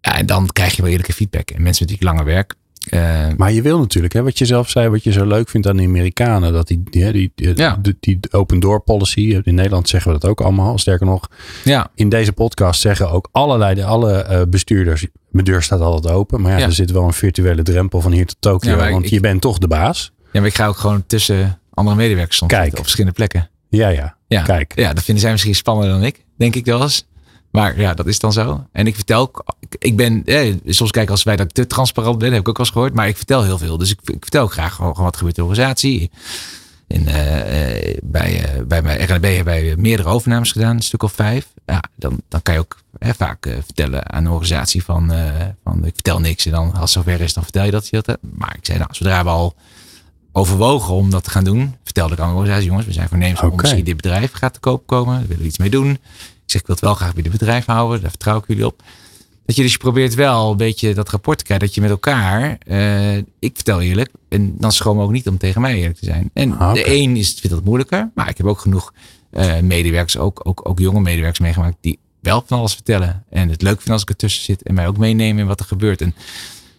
Ja, 0.02 0.18
en 0.18 0.26
dan 0.26 0.48
krijg 0.48 0.76
je 0.76 0.82
wel 0.82 0.92
eerlijke 0.92 1.14
feedback. 1.14 1.50
En 1.52 1.62
mensen 1.62 1.86
met 1.86 1.92
wie 1.92 2.02
ik 2.02 2.14
langer 2.14 2.26
werk. 2.26 2.56
Eh, 2.90 3.28
Maar 3.38 3.52
je 3.52 3.62
wil 3.62 3.80
natuurlijk, 3.80 4.14
hè, 4.14 4.24
wat 4.24 4.38
je 4.38 4.46
zelf 4.46 4.70
zei, 4.70 4.90
wat 4.90 5.04
je 5.04 5.12
zo 5.12 5.26
leuk 5.26 5.50
vindt 5.50 5.68
aan 5.68 5.78
de 5.78 5.84
Amerikanen, 5.84 6.54
dat 6.54 6.68
die, 6.68 6.84
die, 6.90 7.12
die, 7.12 7.32
die, 7.36 7.56
Ja. 7.58 7.78
die, 7.82 7.98
die 8.00 8.20
open 8.32 8.60
door 8.60 8.82
policy, 8.82 9.40
in 9.44 9.56
Nederland 9.56 9.90
zeggen 9.90 10.12
we 10.14 10.20
dat 10.20 10.30
ook 10.30 10.42
allemaal. 10.42 10.78
Sterker 10.78 11.06
nog, 11.06 11.28
ja, 11.64 11.92
in 11.96 12.10
deze 12.10 12.34
podcast 12.34 12.82
zeggen 12.82 13.12
ook 13.12 13.30
allerlei, 13.32 13.76
de, 13.76 13.86
alle 13.86 14.12
eh, 14.14 14.42
bestuurders, 14.50 15.08
mijn 15.30 15.46
deur 15.46 15.62
staat 15.62 15.80
altijd 15.82 16.14
open. 16.14 16.42
Maar 16.42 16.52
ja, 16.52 16.58
Ja. 16.58 16.66
er 16.66 16.74
zit 16.74 16.92
wel 16.92 17.04
een 17.04 17.14
virtuele 17.14 17.62
drempel 17.64 18.02
van 18.02 18.12
hier 18.12 18.26
tot 18.26 18.38
Tokio, 18.40 18.76
want 18.76 19.06
ik- 19.06 19.10
je 19.12 19.20
bent 19.20 19.42
toch 19.42 19.58
de 19.58 19.68
baas. 19.68 20.12
ja, 20.32 20.40
maar 20.40 20.50
ik 20.50 20.56
ga 20.56 20.68
ook 20.68 20.78
gewoon 20.78 21.04
tussen 21.08 21.60
andere 21.74 21.96
medewerkers 21.98 22.38
soms 22.38 22.52
Kijk. 22.52 22.72
op 22.72 22.78
verschillende 22.82 23.16
plekken. 23.16 23.50
Ja, 23.70 23.88
ja. 23.88 24.16
Ja. 24.28 24.42
Kijk. 24.42 24.74
Ja, 24.76 24.94
dat 24.94 25.04
vinden 25.04 25.24
zij 25.24 25.32
misschien 25.32 25.56
spannender 25.56 25.94
dan 25.94 26.04
ik, 26.04 26.26
denk 26.38 26.56
ik 26.56 26.66
wel 26.66 26.82
eens. 26.82 27.08
Maar 27.52 27.80
ja, 27.80 27.94
dat 27.94 28.08
is 28.08 28.20
dan 28.20 28.34
zo. 28.34 28.68
En 28.72 28.88
ik 28.88 28.96
vertel, 28.96 29.22
ook- 29.22 29.44
ik- 29.80 29.98
ben, 29.98 30.26
eh, 30.26 30.56
soms 30.66 30.92
kijk 30.92 31.10
als 31.10 31.24
wij 31.24 31.36
dat 31.36 31.46
ik 31.46 31.52
te 31.52 31.68
transparant 31.68 32.18
ben, 32.18 32.32
heb 32.32 32.40
ik 32.42 32.48
ook 32.50 32.58
wel 32.58 32.66
eens 32.66 32.74
gehoord. 32.76 32.94
Maar 32.94 33.08
ik 33.08 33.18
vertel 33.18 33.44
heel 33.44 33.58
veel. 33.58 33.78
Dus 33.78 33.92
ik, 33.92 34.00
ik 34.04 34.18
vertel 34.20 34.44
ook 34.44 34.52
graag 34.52 34.74
gewoon, 34.74 34.94
wat 34.98 35.18
gebeurt 35.18 35.38
in 35.38 35.44
de 35.44 35.50
organisatie. 35.50 36.12
In, 36.88 37.08
eh, 37.08 37.90
eh, 37.90 37.98
bij, 38.04 38.44
eh, 38.44 38.62
bij 38.64 38.82
mijn 38.82 39.00
RNB 39.04 39.24
hebben 39.36 39.44
wij 39.54 39.76
meerdere 39.78 40.10
overnames 40.10 40.52
gedaan, 40.52 40.76
een 40.76 40.82
stuk 40.82 41.04
of 41.04 41.12
vijf. 41.14 41.48
Ja, 41.66 41.84
dan, 41.96 42.22
dan 42.28 42.42
kan 42.42 42.54
je 42.54 42.60
ook 42.60 42.78
hè, 43.00 43.14
vaak 43.14 43.48
vertellen 43.66 44.12
aan 44.12 44.24
de 44.24 44.30
organisatie 44.30 44.84
van, 44.84 45.12
van 45.64 45.86
ik 45.86 45.94
vertel 45.94 46.20
niks. 46.20 46.46
En 46.46 46.52
dan 46.52 46.72
als 46.74 46.80
het 46.96 47.06
zover 47.06 47.22
is, 47.22 47.34
dan 47.34 47.44
vertel 47.44 47.64
je 47.66 47.72
dat. 47.72 47.88
je 47.88 48.02
dat 48.02 48.18
maar 48.36 48.56
ik 48.58 48.66
zei, 48.66 48.78
nou, 48.78 48.90
zodra 48.94 49.24
we 49.24 49.30
al 49.30 49.56
overwogen 50.32 50.94
om 50.94 51.10
dat 51.10 51.24
te 51.24 51.30
gaan 51.30 51.44
doen, 51.44 51.76
vertelde 51.84 52.14
ik 52.14 52.20
aan 52.20 52.28
de 52.30 52.34
organisatie, 52.36 52.68
jongens, 52.68 52.86
we 52.86 52.94
zijn 52.94 53.08
voornemens 53.10 53.42
om 53.42 53.48
Oké. 53.48 53.62
misschien 53.62 53.84
dit 53.84 53.96
bedrijf 53.96 54.32
gaat 54.32 54.54
te 54.54 54.60
koop 54.60 54.88
komen. 54.88 55.14
Daar 55.14 55.28
willen 55.28 55.42
we 55.42 55.48
iets 55.48 55.58
mee 55.58 55.70
doen. 55.70 55.98
Ik 56.54 56.58
zeg, 56.58 56.62
ik 56.62 56.68
wil 56.68 56.76
het 56.76 56.86
wel 56.86 56.96
graag 56.96 57.14
bij 57.14 57.24
dit 57.24 57.32
bedrijf 57.32 57.66
houden. 57.66 58.02
Daar 58.02 58.10
vertrouw 58.10 58.38
ik 58.38 58.44
jullie 58.48 58.66
op. 58.66 58.84
Dat 59.46 59.56
je 59.56 59.62
dus 59.62 59.72
je 59.72 59.78
probeert 59.78 60.16
wel 60.16 60.52
een 60.52 60.58
beetje 60.58 60.94
dat 60.94 61.10
rapport 61.10 61.38
te 61.38 61.44
krijgen. 61.44 61.66
Dat 61.66 61.76
je 61.76 61.82
met 61.82 61.90
elkaar, 61.90 62.58
eh, 62.66 63.18
ik 63.18 63.52
vertel 63.54 63.82
eerlijk, 63.82 64.10
en 64.30 64.58
dan 64.58 64.72
schroom 64.72 65.00
ook 65.00 65.12
niet 65.12 65.28
om 65.28 65.38
tegen 65.38 65.62
mij 65.62 65.76
eerlijk 65.76 65.98
te 65.98 66.06
zijn. 66.06 66.30
En 66.34 66.58
Ah, 66.58 66.74
de 66.74 66.96
een 66.96 67.16
is, 67.16 67.34
vindt 67.34 67.56
dat 67.56 67.66
moeilijker. 67.66 68.10
Maar 68.16 68.30
ik 68.30 68.38
heb 68.38 68.46
ook 68.48 68.60
genoeg 68.60 68.94
eh, 69.32 69.60
medewerkers, 69.60 70.18
ook, 70.18 70.42
ook, 70.44 70.70
ook 70.70 70.80
jonge 70.80 71.00
medewerkers 71.00 71.40
meegemaakt, 71.40 71.78
die 71.82 72.00
wel 72.20 72.44
van 72.46 72.58
alles 72.58 72.74
vertellen. 72.74 73.24
En 73.30 73.50
het 73.50 73.62
leuk 73.62 73.76
vinden 73.76 73.94
als 73.94 74.02
ik 74.02 74.10
ertussen 74.10 74.44
zit 74.44 74.64
en 74.64 74.74
mij 74.74 74.88
ook 74.88 74.98
meenemen 74.98 75.42
in 75.42 75.48
wat 75.48 75.60
er 75.60 75.66
gebeurt. 75.66 76.02
En 76.02 76.16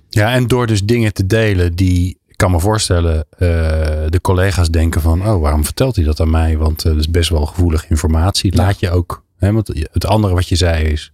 Ja, 0.09 0.33
en 0.33 0.47
door 0.47 0.67
dus 0.67 0.85
dingen 0.85 1.13
te 1.13 1.27
delen 1.27 1.75
die, 1.75 2.19
ik 2.27 2.37
kan 2.37 2.51
me 2.51 2.61
voorstellen, 2.61 3.27
eh, 3.31 3.49
de 4.09 4.19
collega's 4.23 4.71
denken 4.71 5.01
van, 5.01 5.27
oh, 5.29 5.41
waarom 5.41 5.65
vertelt 5.65 5.97
hij 5.97 6.05
dat 6.05 6.21
aan 6.21 6.31
mij? 6.31 6.57
Want 6.57 6.83
dat 6.83 6.97
is 6.97 7.11
best 7.11 7.31
wel 7.31 7.47
gevoelige 7.47 7.87
informatie. 7.89 8.57
Laat 8.57 8.81
je 8.81 8.91
ook, 8.91 9.22
want 9.51 9.69
het 9.93 10.07
andere 10.07 10.35
wat 10.35 10.49
je 10.49 10.57
zei 10.57 10.85
is 10.85 11.13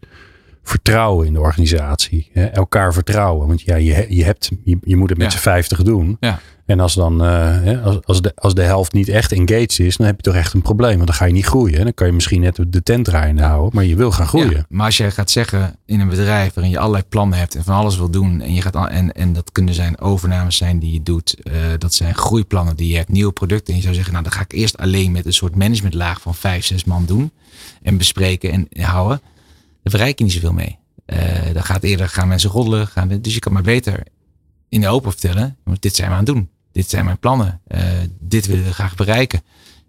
vertrouwen 0.62 1.26
in 1.26 1.32
de 1.32 1.40
organisatie. 1.40 2.30
Hè, 2.32 2.44
elkaar 2.44 2.92
vertrouwen. 2.92 3.46
Want 3.46 3.60
ja, 3.62 3.76
je, 3.76 4.06
je, 4.08 4.24
hebt, 4.24 4.50
je, 4.64 4.78
je 4.82 4.96
moet 4.96 5.08
het 5.08 5.18
met 5.18 5.32
Ja. 5.32 5.38
z'n 5.38 5.42
vijftig 5.42 5.82
doen. 5.82 6.16
Ja. 6.20 6.40
En 6.66 6.80
als 6.80 6.94
dan, 6.94 7.24
eh, 7.24 7.84
als, 7.84 7.98
als, 8.04 8.22
de, 8.22 8.32
als 8.34 8.54
de 8.54 8.62
helft 8.62 8.92
niet 8.92 9.08
echt 9.08 9.32
engaged 9.32 9.78
is, 9.78 9.96
dan 9.96 10.06
heb 10.06 10.16
je 10.16 10.22
toch 10.22 10.34
echt 10.34 10.52
een 10.52 10.62
probleem. 10.62 10.94
Want 10.94 11.06
dan 11.06 11.14
ga 11.16 11.24
je 11.24 11.32
niet 11.32 11.44
groeien. 11.46 11.84
Dan 11.84 11.94
kan 11.94 12.06
je 12.06 12.12
misschien 12.12 12.40
net 12.40 12.58
de 12.68 12.82
tent 12.82 13.04
draaiende 13.04 13.42
houden, 13.42 13.70
maar 13.74 13.84
je 13.84 13.96
wil 13.96 14.10
gaan 14.10 14.26
groeien. 14.26 14.50
Ja, 14.50 14.64
maar 14.68 14.86
als 14.86 14.96
je 14.96 15.10
gaat 15.10 15.30
zeggen 15.30 15.76
in 15.86 16.00
een 16.00 16.08
bedrijf 16.08 16.54
waarin 16.54 16.72
je 16.72 16.78
allerlei 16.78 17.04
plannen 17.08 17.38
hebt 17.38 17.54
en 17.54 17.64
van 17.64 17.74
alles 17.76 17.98
wil 17.98 18.10
doen. 18.10 18.40
En, 18.40 18.54
je 18.54 18.62
gaat, 18.62 18.88
en, 18.88 19.12
en 19.12 19.32
dat 19.32 19.52
kunnen 19.52 19.74
zijn 19.74 20.00
overnames 20.00 20.56
zijn 20.56 20.78
die 20.78 20.92
je 20.92 21.02
doet. 21.02 21.34
eh, 21.42 21.52
dat 21.78 21.94
zijn 21.94 22.14
groeiplannen 22.14 22.76
die 22.76 22.88
je 22.90 22.96
hebt, 22.96 23.08
nieuwe 23.08 23.32
producten. 23.32 23.68
En 23.68 23.76
je 23.76 23.82
zou 23.82 23.94
zeggen, 23.94 24.12
nou 24.12 24.24
dan 24.24 24.32
ga 24.32 24.40
ik 24.42 24.52
eerst 24.52 24.76
alleen 24.78 25.12
met 25.12 25.26
een 25.26 25.32
soort 25.32 25.56
managementlaag 25.56 26.20
van 26.20 26.34
vijf, 26.34 26.64
zes 26.64 26.84
man 26.84 27.04
doen. 27.06 27.30
En 27.82 27.96
bespreken 27.96 28.50
en 28.70 28.82
houden. 28.82 29.20
Daar 29.82 29.92
bereik 29.92 30.18
je 30.18 30.24
niet 30.24 30.32
zoveel 30.32 30.52
mee. 30.52 30.78
Dan 31.52 31.62
gaat 31.62 31.82
eerder 31.82 32.08
gaan 32.08 32.28
mensen 32.28 32.50
roddelen. 32.50 32.86
Gaan, 32.86 33.20
dus 33.20 33.34
je 33.34 33.40
kan 33.40 33.52
maar 33.52 33.62
beter 33.62 34.02
in 34.68 34.80
de 34.80 34.88
open 34.88 35.10
vertellen. 35.10 35.56
"Jongens, 35.64 35.80
Dit 35.80 35.94
zijn 35.96 36.08
we 36.08 36.14
aan 36.14 36.24
het 36.24 36.34
doen. 36.34 36.48
Dit 36.72 36.90
zijn 36.90 37.04
mijn 37.04 37.18
plannen. 37.18 37.60
Eh, 37.66 37.80
dit 38.20 38.46
willen 38.46 38.64
we 38.64 38.72
graag 38.72 38.94
bereiken. 38.94 39.42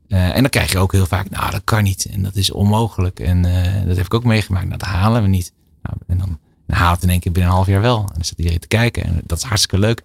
Eh, 0.08 0.36
en 0.36 0.42
dan 0.42 0.50
krijg 0.50 0.72
je 0.72 0.78
ook 0.78 0.92
heel 0.92 1.06
vaak, 1.06 1.30
nou 1.30 1.52
dat 1.52 1.62
kan 1.64 1.84
niet. 1.84 2.06
En 2.06 2.24
dat 2.24 2.36
is 2.36 2.52
onmogelijk. 2.52 3.20
En 3.20 3.42
dat 3.88 3.98
heb 3.98 4.06
ik 4.06 4.14
ook 4.14 4.24
meegemaakt. 4.24 4.70
Dat 4.70 4.82
halen 4.82 5.22
we 5.22 5.28
niet. 5.28 5.54
Nou, 5.82 5.98
en 6.08 6.18
dan, 6.18 6.40
dan 6.68 6.78
haalt 6.78 6.96
het 6.96 7.04
in 7.04 7.10
één 7.10 7.20
keer 7.20 7.32
binnen 7.32 7.52
een 7.52 7.58
half 7.58 7.68
jaar 7.68 7.82
wel. 7.82 8.00
En 8.00 8.14
dan 8.14 8.26
zit 8.26 8.38
iedereen 8.38 8.60
te 8.60 8.68
kijken. 8.68 9.04
En 9.04 9.22
dat 9.26 9.38
is 9.38 9.44
hartstikke 9.44 9.80
leuk. 9.80 10.04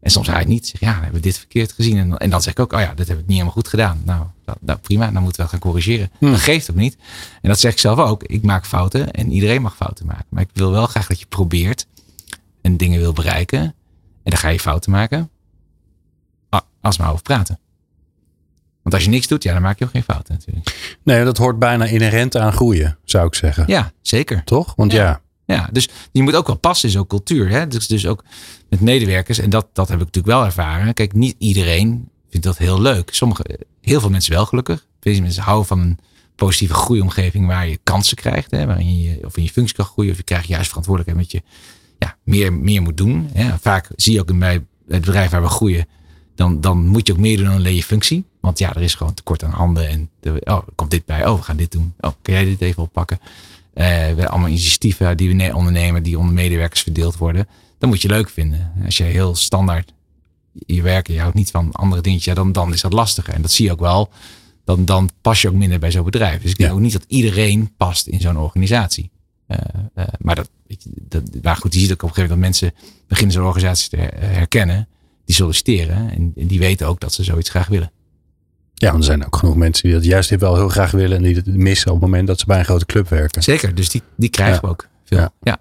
En 0.00 0.10
soms 0.10 0.26
haal 0.28 0.38
het 0.38 0.48
niet. 0.48 0.66
Zeg, 0.66 0.80
ja, 0.80 0.96
we 0.96 1.02
hebben 1.04 1.22
dit 1.22 1.38
verkeerd 1.38 1.72
gezien. 1.72 1.98
En, 1.98 2.08
dan- 2.08 2.18
en 2.18 2.30
dan 2.30 2.42
zeg 2.42 2.52
ik 2.52 2.58
ook, 2.60 2.72
oh 2.72 2.80
ja, 2.80 2.94
dit 2.94 3.08
heb 3.08 3.16
ik 3.18 3.22
niet 3.22 3.32
helemaal 3.32 3.52
goed 3.52 3.68
gedaan. 3.68 4.02
Nou, 4.04 4.24
dat, 4.44 4.56
nou 4.60 4.78
prima, 4.78 5.10
dan 5.10 5.22
moeten 5.22 5.42
we 5.42 5.48
gaan 5.48 5.58
corrigeren. 5.58 6.10
Hmm. 6.18 6.30
Dat 6.30 6.40
geeft 6.40 6.70
ook 6.70 6.76
niet. 6.76 6.96
En 7.42 7.48
dat 7.48 7.60
zeg 7.60 7.72
ik 7.72 7.78
zelf 7.78 7.98
ook. 7.98 8.22
Ik 8.22 8.42
maak 8.42 8.66
fouten 8.66 9.10
en 9.10 9.30
iedereen 9.32 9.62
mag 9.62 9.76
fouten 9.76 10.06
maken. 10.06 10.26
Maar 10.28 10.42
ik 10.42 10.50
wil 10.52 10.70
wel 10.70 10.86
graag 10.86 11.06
dat 11.06 11.20
je 11.20 11.26
probeert 11.26 11.86
en 12.62 12.76
dingen 12.76 13.00
wil 13.00 13.12
bereiken. 13.12 13.60
En 14.22 14.34
dan 14.34 14.36
ga 14.38 14.48
je 14.48 14.60
fouten 14.60 14.90
maken. 14.90 15.30
Ah, 16.48 16.60
Als 16.80 16.96
we 16.96 17.02
maar 17.02 17.12
over 17.12 17.22
praten. 17.24 17.58
Want 18.82 18.94
als 18.94 19.04
je 19.04 19.10
niks 19.10 19.26
doet, 19.26 19.42
ja, 19.42 19.52
dan 19.52 19.62
maak 19.62 19.78
je 19.78 19.84
ook 19.84 19.90
geen 19.90 20.02
fouten 20.02 20.34
natuurlijk. 20.34 20.96
Nee, 21.02 21.24
dat 21.24 21.36
hoort 21.36 21.58
bijna 21.58 21.84
inherent 21.84 22.36
aan 22.36 22.52
groeien, 22.52 22.98
zou 23.04 23.26
ik 23.26 23.34
zeggen. 23.34 23.64
Ja, 23.66 23.92
zeker. 24.02 24.44
Toch? 24.44 24.72
Want 24.76 24.92
Ja. 24.92 25.02
ja, 25.04 25.20
Ja, 25.54 25.68
dus 25.72 25.88
je 26.12 26.22
moet 26.22 26.34
ook 26.34 26.46
wel 26.46 26.56
passen 26.56 26.88
in 26.88 26.94
zo'n 26.94 27.06
cultuur. 27.06 27.48
Hè? 27.48 27.68
Dus, 27.68 27.86
dus 27.86 28.06
ook 28.06 28.24
met 28.68 28.80
medewerkers. 28.80 29.38
En 29.38 29.50
dat, 29.50 29.66
dat 29.72 29.88
heb 29.88 29.98
ik 29.98 30.04
natuurlijk 30.04 30.34
wel 30.34 30.44
ervaren. 30.44 30.94
Kijk, 30.94 31.12
niet 31.12 31.34
iedereen 31.38 32.08
vindt 32.30 32.46
dat 32.46 32.58
heel 32.58 32.80
leuk. 32.80 33.14
Sommige, 33.14 33.58
heel 33.80 34.00
veel 34.00 34.10
mensen 34.10 34.32
wel 34.32 34.46
gelukkig. 34.46 34.86
Veel 35.00 35.20
mensen 35.20 35.42
houden 35.42 35.66
van 35.66 35.80
een 35.80 35.98
positieve 36.34 36.74
groeiomgeving 36.74 37.46
waar 37.46 37.68
je 37.68 37.78
kansen 37.82 38.16
krijgt. 38.16 38.50
Hè? 38.50 38.66
Waarin 38.66 39.00
je 39.00 39.18
of 39.24 39.36
in 39.36 39.42
je 39.42 39.50
functie 39.50 39.76
kan 39.76 39.84
groeien. 39.84 40.10
Of 40.10 40.16
je 40.16 40.22
krijgt 40.22 40.46
juist 40.46 40.68
verantwoordelijkheid 40.68 41.32
met 41.32 41.32
je 41.32 41.48
ja, 41.98 42.16
meer, 42.24 42.52
meer 42.52 42.82
moet 42.82 42.96
doen. 42.96 43.30
Hè? 43.32 43.58
Vaak 43.58 43.90
zie 43.96 44.12
je 44.12 44.20
ook 44.20 44.30
in 44.30 44.42
het 44.42 44.64
bedrijf 44.86 45.30
waar 45.30 45.42
we 45.42 45.48
groeien. 45.48 45.86
Dan, 46.34 46.60
dan 46.60 46.86
moet 46.86 47.06
je 47.06 47.12
ook 47.12 47.18
meer 47.18 47.36
doen 47.36 47.46
dan 47.46 47.54
alleen 47.54 47.74
je 47.74 47.82
functie. 47.82 48.24
Want 48.40 48.58
ja, 48.58 48.74
er 48.74 48.82
is 48.82 48.94
gewoon 48.94 49.14
tekort 49.14 49.44
aan 49.44 49.50
handen. 49.50 49.88
En 49.88 50.10
oh, 50.22 50.56
er 50.56 50.74
komt 50.74 50.90
dit 50.90 51.04
bij. 51.04 51.26
Oh, 51.26 51.36
we 51.36 51.42
gaan 51.42 51.56
dit 51.56 51.72
doen. 51.72 51.94
Oh, 52.00 52.12
kan 52.22 52.34
jij 52.34 52.44
dit 52.44 52.60
even 52.60 52.82
oppakken? 52.82 53.18
Hebben 53.84 54.28
allemaal 54.28 54.48
initiatieven 54.48 55.16
die 55.16 55.28
we 55.28 55.34
ne- 55.34 55.54
ondernemen, 55.54 56.02
die 56.02 56.18
onder 56.18 56.34
medewerkers 56.34 56.82
verdeeld 56.82 57.16
worden. 57.16 57.48
Dan 57.78 57.88
moet 57.88 58.02
je 58.02 58.08
leuk 58.08 58.30
vinden. 58.30 58.72
Als 58.84 58.96
je 58.96 59.04
heel 59.04 59.34
standaard 59.34 59.92
je 60.66 60.82
werkt, 60.82 61.08
je 61.08 61.20
houdt 61.20 61.34
niet 61.34 61.50
van 61.50 61.72
andere 61.72 62.02
dingetjes, 62.02 62.26
ja, 62.26 62.34
dan, 62.34 62.52
dan 62.52 62.72
is 62.72 62.80
dat 62.80 62.92
lastiger. 62.92 63.34
En 63.34 63.42
dat 63.42 63.50
zie 63.50 63.64
je 63.64 63.72
ook 63.72 63.80
wel. 63.80 64.10
Dan, 64.64 64.84
dan 64.84 65.10
pas 65.20 65.42
je 65.42 65.48
ook 65.48 65.54
minder 65.54 65.78
bij 65.78 65.90
zo'n 65.90 66.04
bedrijf. 66.04 66.42
Dus 66.42 66.50
ik 66.50 66.56
denk 66.56 66.70
Ja. 66.70 66.76
ook 66.76 66.82
niet 66.82 66.92
dat 66.92 67.04
iedereen 67.08 67.72
past 67.76 68.06
in 68.06 68.20
zo'n 68.20 68.38
organisatie. 68.38 69.10
Eh, 69.46 69.58
eh, 69.94 70.04
maar 70.18 70.34
dat, 70.34 70.50
weet 70.66 70.82
je, 70.82 70.90
dat, 70.94 71.22
maar 71.42 71.56
goed, 71.56 71.74
je 71.74 71.80
ziet 71.80 71.92
ook 71.92 72.02
op 72.02 72.08
een 72.08 72.14
gegeven 72.14 72.36
moment 72.38 72.60
dat 72.60 72.70
mensen 72.72 72.90
beginnen 73.08 73.34
zo'n 73.34 73.44
organisatie 73.46 73.88
te 73.90 73.96
her- 73.96 74.30
herkennen. 74.30 74.88
Die 75.24 75.34
solliciteren 75.34 76.10
en, 76.10 76.32
en 76.36 76.46
die 76.46 76.58
weten 76.58 76.86
ook 76.86 77.00
dat 77.00 77.12
ze 77.12 77.24
zoiets 77.24 77.50
graag 77.50 77.66
willen. 77.68 77.90
Ja, 78.78 78.90
want 78.90 78.98
er 78.98 79.08
zijn 79.10 79.26
ook 79.26 79.36
genoeg 79.36 79.56
mensen 79.56 79.82
die 79.88 79.92
dat 79.92 80.04
juist 80.04 80.30
wel 80.36 80.54
heel 80.56 80.68
graag 80.68 80.90
willen 80.90 81.16
en 81.16 81.22
die 81.22 81.34
het 81.36 81.46
missen 81.56 81.88
op 81.92 82.00
het 82.00 82.04
moment 82.10 82.26
dat 82.26 82.38
ze 82.38 82.46
bij 82.46 82.58
een 82.58 82.64
grote 82.64 82.86
club 82.86 83.08
werken. 83.08 83.42
Zeker, 83.42 83.74
dus 83.74 83.90
die, 83.90 84.02
die 84.16 84.28
krijgen 84.30 84.54
Ja. 84.54 84.60
we 84.60 84.68
ook 84.68 84.88
veel. 85.04 85.18
Ja. 85.18 85.30
Ja. 85.42 85.56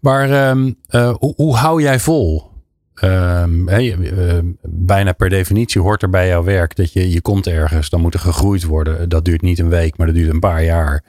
Maar 0.00 0.30
ehm, 0.30 0.72
eh, 0.88 1.14
hoe, 1.18 1.32
hoe 1.36 1.56
hou 1.56 1.82
jij 1.82 1.98
vol? 2.00 2.50
Ehm, 2.94 3.66
hè, 3.68 3.76
je- 3.76 4.10
eh, 4.10 4.38
bijna 4.62 5.12
per 5.12 5.28
definitie 5.28 5.80
hoort 5.80 6.02
er 6.02 6.10
bij 6.10 6.28
jouw 6.28 6.42
werk 6.44 6.76
dat 6.76 6.92
je, 6.92 7.10
je 7.10 7.20
komt 7.20 7.46
ergens, 7.46 7.90
dan 7.90 8.00
moet 8.00 8.14
er 8.14 8.20
gegroeid 8.20 8.64
worden. 8.64 9.08
Dat 9.08 9.24
duurt 9.24 9.42
niet 9.42 9.58
een 9.58 9.68
week, 9.68 9.96
maar 9.96 10.06
dat 10.06 10.16
duurt 10.16 10.32
een 10.32 10.40
paar 10.40 10.64
jaar. 10.64 11.04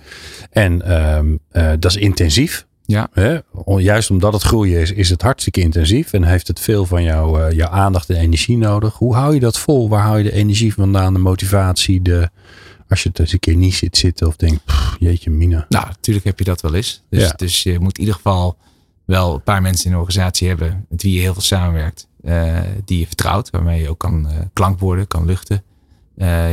En 0.50 0.82
ehm, 0.82 1.36
eh, 1.52 1.72
dat 1.80 1.92
is 1.92 1.98
intensief. 1.98 2.66
Ja. 2.94 3.08
Hè? 3.12 3.38
Juist 3.78 4.10
omdat 4.10 4.34
het 4.34 4.42
groeien 4.42 4.80
is, 4.82 4.92
is 4.92 5.10
het 5.10 5.22
hartstikke 5.22 5.62
intensief 5.62 6.14
en 6.14 6.24
heeft 6.24 6.48
het 6.48 6.60
veel 6.60 6.86
van 6.86 7.04
jou, 7.04 7.42
eh, 7.42 7.52
jouw 7.58 7.70
aandacht 7.70 8.10
en 8.10 8.16
energie 8.16 8.58
nodig. 8.58 8.94
Hoe 8.94 9.16
hou 9.16 9.34
je 9.34 9.40
dat 9.40 9.60
vol? 9.60 9.90
Waar 9.90 10.02
hou 10.04 10.18
je 10.18 10.24
de 10.24 10.32
energie 10.34 10.74
vandaan, 10.74 11.14
de 11.14 11.20
motivatie, 11.20 12.02
de, 12.02 12.30
als 12.90 13.04
je 13.04 13.10
het 13.10 13.20
eens 13.20 13.34
een 13.34 13.40
keer 13.40 13.56
niet 13.56 13.74
zit 13.74 13.98
zitten 13.98 14.28
of 14.28 14.36
denkt, 14.36 14.66
"Pff, 14.66 14.96
jeetje 15.00 15.30
mina. 15.30 15.66
Nou, 15.70 15.86
natuurlijk 15.88 16.26
heb 16.26 16.40
je 16.40 16.46
dat 16.46 16.62
wel 16.62 16.74
eens. 16.76 17.04
Dus, 17.10 17.22
Ja. 17.24 17.34
dus 17.36 17.64
je 17.64 17.80
moet 17.80 17.94
in 17.98 18.00
ieder 18.00 18.16
geval 18.16 18.58
wel 19.06 19.34
een 19.34 19.44
paar 19.44 19.62
mensen 19.62 19.86
in 19.86 19.92
de 19.92 19.98
organisatie 19.98 20.48
hebben 20.48 20.86
met 20.90 21.02
wie 21.04 21.14
je 21.14 21.20
heel 21.20 21.34
veel 21.34 21.42
samenwerkt. 21.42 22.08
eh, 22.24 22.60
die 22.86 23.00
je 23.00 23.08
vertrouwt, 23.08 23.50
waarmee 23.50 23.82
je 23.82 23.90
ook 23.90 24.00
kan 24.00 24.28
eh, 24.28 24.38
klankborden, 24.54 25.08
kan 25.08 25.26
luchten. 25.26 25.64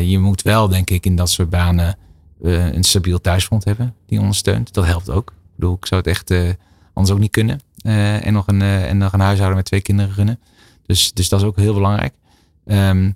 Je 0.05 0.18
moet 0.18 0.42
wel, 0.42 0.68
denk 0.68 0.90
ik, 0.90 1.07
in 1.07 1.16
dat 1.16 1.31
soort 1.31 1.50
banen 1.50 1.96
een 2.42 2.85
stabiel 2.85 3.20
thuisfront 3.20 3.64
hebben 3.64 3.94
die 4.07 4.18
ondersteunt. 4.20 4.72
Dat 4.74 4.85
helpt 4.87 5.11
ook. 5.11 5.33
Bedoel, 5.61 5.77
ik 5.77 5.87
zou 5.87 6.01
het 6.01 6.11
echt 6.11 6.31
eh, 6.31 6.49
anders 6.92 7.14
ook 7.14 7.20
niet 7.20 7.31
kunnen. 7.31 7.61
Eh, 7.77 8.27
en, 8.27 8.33
nog 8.33 8.46
een, 8.46 8.62
eh, 8.62 8.88
en 8.88 8.99
nog 8.99 9.12
een 9.12 9.20
huishouden 9.20 9.57
met 9.57 9.64
twee 9.64 9.81
kinderen 9.81 10.14
runnen. 10.14 10.40
Dus, 10.87 11.12
dus 11.12 11.29
dat 11.29 11.40
is 11.40 11.46
ook 11.46 11.57
heel 11.57 11.75
belangrijk. 11.75 12.14
Ehm, 12.66 13.11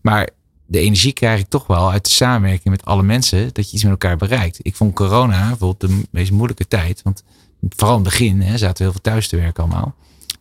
maar 0.00 0.28
de 0.66 0.78
energie 0.78 1.12
krijg 1.12 1.40
ik 1.40 1.48
toch 1.48 1.66
wel 1.66 1.90
uit 1.90 2.04
de 2.04 2.10
samenwerking 2.10 2.68
met 2.68 2.84
alle 2.84 3.02
mensen. 3.02 3.50
Dat 3.52 3.68
je 3.68 3.74
iets 3.74 3.82
met 3.82 3.92
elkaar 3.92 4.16
bereikt. 4.16 4.58
Ik 4.62 4.76
vond 4.76 4.94
corona 4.94 5.48
bijvoorbeeld 5.48 5.80
de 5.80 6.02
meest 6.10 6.30
moeilijke 6.30 6.68
tijd. 6.68 7.02
Want 7.02 7.24
vooral 7.68 7.96
in 7.96 8.02
het 8.02 8.10
begin 8.10 8.40
hè, 8.40 8.58
zaten 8.58 8.76
we 8.76 8.82
heel 8.82 8.92
veel 8.92 9.12
thuis 9.12 9.28
te 9.28 9.36
werken 9.36 9.62
allemaal. 9.62 9.94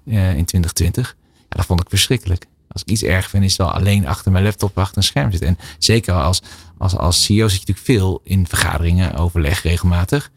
in 0.04 0.46
2020. 0.46 1.16
Ja, 1.38 1.44
dat 1.48 1.66
vond 1.66 1.82
ik 1.82 1.90
verschrikkelijk. 1.90 2.46
Als 2.68 2.82
ik 2.82 2.88
iets 2.88 3.04
erg 3.04 3.30
vind, 3.30 3.44
is 3.44 3.58
het 3.58 3.62
wel 3.62 3.72
alleen 3.72 4.08
achter 4.08 4.32
mijn 4.32 4.44
laptop 4.44 4.78
achter 4.78 4.98
een 4.98 5.04
scherm 5.04 5.32
zitten. 5.32 5.50
En 5.50 5.58
zeker 5.78 6.14
als, 6.14 6.42
als, 6.78 6.98
als 6.98 7.24
CEO 7.24 7.48
zit 7.48 7.62
je 7.62 7.68
natuurlijk 7.68 8.00
veel 8.00 8.22
in 8.24 8.48
vergaderingen, 8.48 9.16
overleg 9.16 9.62
regelmatig. 9.62 10.32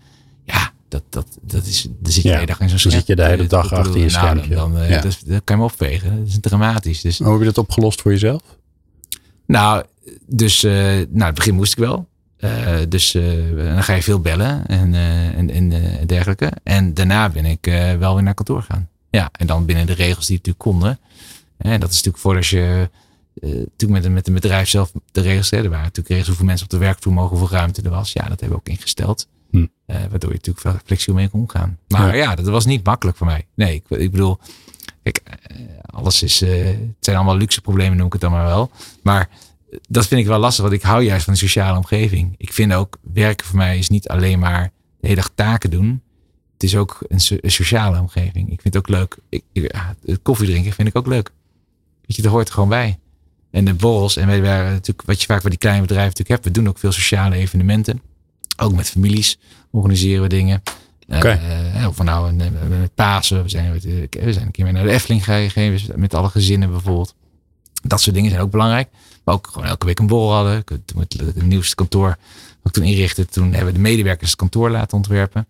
Ja, 0.44 0.72
dat, 0.90 1.02
dat, 1.08 1.26
dat 1.42 1.66
is, 1.66 1.88
dan 1.98 2.12
zit 2.12 2.22
je 2.22 2.28
Ja, 2.28 2.34
de 2.34 2.40
hele 2.40 2.46
dag 2.46 2.60
in 2.60 2.68
zo'n 2.68 2.78
dan 2.78 2.78
scherm. 2.78 2.94
zit 2.98 3.06
je 3.06 3.16
de 3.16 3.24
hele 3.24 3.42
Eh, 3.42 3.48
dag 3.48 3.72
achter 3.72 3.92
je 3.92 3.98
nou, 3.98 4.10
schermpje. 4.10 4.54
Dan, 4.54 4.72
dan, 4.72 4.82
eh, 4.82 4.90
Ja. 4.90 5.00
dat, 5.00 5.18
kan 5.26 5.56
je 5.56 5.56
me 5.56 5.62
opvegen. 5.68 6.18
Dat 6.18 6.26
is 6.28 6.38
dramatisch. 6.40 7.00
Dus, 7.00 7.18
Hoe 7.18 7.30
heb 7.30 7.38
je 7.38 7.44
dat 7.44 7.58
opgelost 7.58 8.00
voor 8.00 8.10
jezelf? 8.12 8.42
nou, 9.46 9.84
dus 10.26 10.64
uh, 10.64 10.72
nou, 11.08 11.24
het 11.26 11.34
begin 11.34 11.54
moest 11.54 11.72
ik 11.72 11.78
wel. 11.78 12.08
Uh, 12.40 12.76
dus 12.88 13.14
uh, 13.14 13.64
dan 13.74 13.82
ga 13.82 13.94
je 13.94 14.02
veel 14.02 14.20
bellen 14.20 14.66
en, 14.66 14.94
en, 14.94 15.50
en 15.50 15.72
dergelijke. 16.06 16.52
En 16.62 16.94
daarna 16.94 17.28
ben 17.28 17.44
ik 17.44 17.64
wel 17.98 18.14
weer 18.14 18.22
naar 18.22 18.34
kantoor 18.34 18.62
gaan. 18.62 18.88
Ja, 19.10 19.28
en 19.32 19.46
dan 19.46 19.64
binnen 19.64 19.86
de 19.86 19.92
regels 19.92 20.26
die 20.26 20.36
natuurlijk 20.36 20.64
konden. 20.64 20.98
En 21.56 21.80
dat 21.80 21.88
is 21.90 21.94
natuurlijk 21.96 22.22
voordat 22.22 22.46
je 22.46 22.90
uh, 23.40 23.54
natuurlijk 23.54 24.02
met, 24.02 24.12
met 24.12 24.26
een 24.28 24.34
bedrijf 24.34 24.68
zelf 24.68 24.92
de 25.12 25.20
regels. 25.20 25.50
Hè, 25.50 25.56
er 25.56 25.62
waren 25.62 25.84
natuurlijk 25.84 26.08
regels 26.08 26.26
hoeveel 26.26 26.46
mensen 26.46 26.64
op 26.64 26.70
de 26.70 26.78
werkvloer 26.78 27.14
mogen, 27.14 27.36
hoeveel 27.38 27.56
ruimte 27.56 27.82
er 27.82 27.90
was. 27.90 28.12
Ja, 28.12 28.28
dat 28.28 28.40
hebben 28.40 28.48
we 28.48 28.54
ook 28.54 28.68
ingesteld. 28.68 29.28
Hm. 29.50 29.56
Uh, 29.56 29.66
waardoor 29.86 30.32
je 30.32 30.40
natuurlijk 30.42 30.82
flexibel 30.84 31.14
mee 31.14 31.28
kon 31.28 31.40
omgaan. 31.40 31.78
Maar 31.88 32.16
ja. 32.16 32.22
ja, 32.22 32.34
dat 32.34 32.46
was 32.46 32.66
niet 32.66 32.84
makkelijk 32.84 33.16
voor 33.16 33.26
mij. 33.26 33.46
Nee, 33.54 33.74
ik, 33.74 33.98
ik 33.98 34.10
bedoel, 34.10 34.38
kijk, 35.02 35.22
uh, 35.26 35.56
alles 35.84 36.22
is, 36.22 36.42
uh, 36.42 36.64
het 36.64 36.76
zijn 37.00 37.16
allemaal 37.16 37.36
luxe 37.36 37.60
problemen, 37.60 37.96
noem 37.96 38.06
ik 38.06 38.12
het 38.12 38.20
dan 38.20 38.30
maar 38.30 38.44
wel. 38.44 38.70
Maar 39.02 39.28
dat 39.88 40.06
vind 40.06 40.20
ik 40.20 40.26
wel 40.26 40.38
lastig, 40.38 40.62
want 40.62 40.76
ik 40.76 40.82
hou 40.82 41.02
juist 41.02 41.24
van 41.24 41.32
de 41.32 41.38
sociale 41.38 41.76
omgeving. 41.76 42.34
Ik 42.36 42.52
vind 42.52 42.72
ook, 42.72 42.98
werken 43.12 43.46
voor 43.46 43.56
mij 43.56 43.78
is 43.78 43.88
niet 43.88 44.08
alleen 44.08 44.38
maar 44.38 44.72
de 45.00 45.06
hele 45.06 45.20
dag 45.20 45.30
taken 45.34 45.70
doen. 45.70 46.02
Het 46.52 46.62
is 46.62 46.76
ook 46.76 46.98
een, 47.08 47.20
so 47.20 47.36
een 47.40 47.50
sociale 47.50 48.00
omgeving. 48.00 48.50
Ik 48.50 48.60
vind 48.60 48.74
het 48.74 48.76
ook 48.76 48.88
leuk. 48.88 49.16
Ik, 49.28 49.74
koffie 50.22 50.46
drinken 50.46 50.72
vind 50.72 50.88
ik 50.88 50.96
ook 50.96 51.06
leuk. 51.06 51.30
Weet 52.06 52.16
je, 52.16 52.22
dat 52.22 52.32
hoort 52.32 52.48
er 52.48 52.54
gewoon 52.54 52.68
bij. 52.68 52.98
En 53.50 53.64
de 53.64 53.74
borrels, 53.74 54.16
en 54.16 54.26
wij 54.26 54.42
waren 54.42 54.72
natuurlijk, 54.72 55.06
wat 55.06 55.20
je 55.20 55.26
vaak 55.26 55.40
bij 55.40 55.50
die 55.50 55.58
kleine 55.58 55.80
bedrijven 55.80 56.08
natuurlijk 56.08 56.42
hebt, 56.42 56.44
we 56.44 56.62
doen 56.62 56.68
ook 56.68 56.78
veel 56.78 56.92
sociale 56.92 57.36
evenementen. 57.36 58.02
Ook 58.56 58.74
met 58.74 58.90
families 58.90 59.38
organiseren 59.70 60.22
we 60.22 60.28
dingen. 60.28 60.62
Okay. 61.08 61.40
Uh, 61.76 61.86
of 61.86 62.02
nou 62.02 62.32
met 62.32 62.94
Pasen, 62.94 63.42
we 63.42 63.48
zijn, 63.48 63.72
we 64.10 64.32
zijn 64.32 64.46
een 64.46 64.50
keer 64.50 64.72
naar 64.72 64.84
de 64.84 64.90
Efteling 64.90 65.24
gegeven 65.24 66.00
met 66.00 66.14
alle 66.14 66.28
gezinnen 66.28 66.70
bijvoorbeeld. 66.70 67.14
Dat 67.82 68.00
soort 68.00 68.14
dingen 68.14 68.30
zijn 68.30 68.42
ook 68.42 68.50
belangrijk. 68.50 68.88
Maar 69.24 69.34
ook 69.34 69.48
gewoon 69.52 69.68
elke 69.68 69.86
week 69.86 69.98
een 69.98 70.06
borrel 70.06 70.32
hadden. 70.32 70.64
Toen 70.64 71.00
het, 71.00 71.20
het 71.34 71.42
nieuwste 71.42 71.74
kantoor 71.74 72.16
ik 72.64 72.72
toen 72.72 72.84
inrichtte, 72.84 73.26
toen 73.26 73.52
hebben 73.52 73.66
we 73.66 73.72
de 73.72 73.78
medewerkers 73.78 74.30
het 74.30 74.38
kantoor 74.38 74.70
laten 74.70 74.96
ontwerpen. 74.96 75.46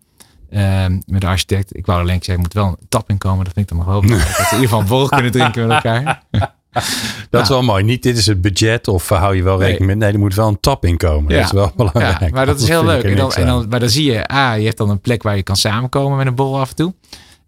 Um, 0.53 1.03
met 1.05 1.21
de 1.21 1.27
architect. 1.27 1.77
Ik 1.77 1.85
wou 1.85 1.99
alleen 1.99 2.15
zeggen, 2.15 2.33
er 2.33 2.39
moet 2.39 2.53
wel 2.53 2.67
een 2.67 2.87
tap 2.89 3.09
in 3.09 3.17
komen. 3.17 3.45
Dat 3.45 3.53
vind 3.53 3.71
ik 3.71 3.77
dan 3.77 3.85
nog 3.85 3.93
wel 3.93 4.01
belangrijk. 4.01 4.37
dat 4.37 4.49
we 4.49 4.55
in 4.55 4.61
ieder 4.61 4.67
geval 4.67 4.79
een 4.79 4.87
borrel 4.87 5.07
kunnen 5.07 5.31
drinken 5.31 5.67
met 5.67 5.75
elkaar. 5.75 6.23
Dat 7.29 7.41
is 7.41 7.49
wel 7.49 7.61
mooi. 7.63 7.83
Niet 7.83 8.03
dit 8.03 8.17
is 8.17 8.25
het 8.25 8.41
budget 8.41 8.87
of 8.87 9.09
hou 9.09 9.35
je 9.35 9.43
wel 9.43 9.59
rekening 9.59 9.85
nee. 9.85 9.87
met. 9.87 9.97
Nee, 9.97 10.13
er 10.13 10.19
moet 10.19 10.35
wel 10.35 10.47
een 10.47 10.59
tap 10.59 10.85
in 10.85 10.97
komen. 10.97 11.31
Ja. 11.31 11.37
Dat 11.37 11.45
is 11.45 11.51
wel 11.51 11.71
belangrijk. 11.75 12.19
Ja, 12.19 12.29
maar 12.29 12.45
dat 12.45 12.61
is 12.61 12.67
heel 12.67 12.85
leuk. 12.85 13.03
En 13.03 13.15
dan, 13.15 13.33
en 13.33 13.45
dan, 13.45 13.67
maar 13.69 13.79
dan 13.79 13.89
zie 13.89 14.11
je, 14.11 14.27
ah, 14.27 14.57
je 14.57 14.65
hebt 14.65 14.77
dan 14.77 14.89
een 14.89 14.99
plek 14.99 15.23
waar 15.23 15.35
je 15.35 15.43
kan 15.43 15.55
samenkomen 15.55 16.17
met 16.17 16.27
een 16.27 16.35
borrel 16.35 16.59
af 16.59 16.69
en 16.69 16.75
toe. 16.75 16.93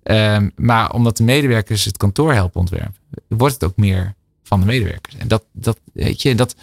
Um, 0.03 0.51
maar 0.55 0.91
omdat 0.91 1.17
de 1.17 1.23
medewerkers 1.23 1.85
het 1.85 1.97
kantoor 1.97 2.33
helpen 2.33 2.59
ontwerpen, 2.59 2.95
wordt 3.27 3.53
het 3.53 3.63
ook 3.63 3.77
meer 3.77 4.13
van 4.43 4.59
de 4.59 4.65
medewerkers. 4.65 5.15
En 5.17 5.27
dat, 5.27 5.43
dat 5.51 5.79
weet 5.93 6.21
je, 6.21 6.35
dat. 6.35 6.55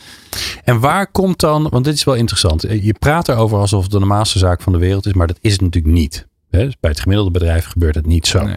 En 0.64 0.80
waar 0.80 1.06
komt 1.06 1.40
dan, 1.40 1.68
want 1.68 1.84
dit 1.84 1.94
is 1.94 2.04
wel 2.04 2.14
interessant. 2.14 2.62
Je 2.62 2.94
praat 2.98 3.28
erover 3.28 3.58
alsof 3.58 3.82
het 3.82 3.92
de 3.92 3.98
normaalste 3.98 4.38
zaak 4.38 4.62
van 4.62 4.72
de 4.72 4.78
wereld 4.78 5.06
is, 5.06 5.12
maar 5.12 5.26
dat 5.26 5.38
is 5.40 5.52
het 5.52 5.60
natuurlijk 5.60 5.94
niet. 5.94 6.26
Bij 6.50 6.70
het 6.80 7.00
gemiddelde 7.00 7.30
bedrijf 7.30 7.64
gebeurt 7.64 7.94
het 7.94 8.06
niet 8.06 8.26
zo. 8.26 8.42
Nee. 8.42 8.56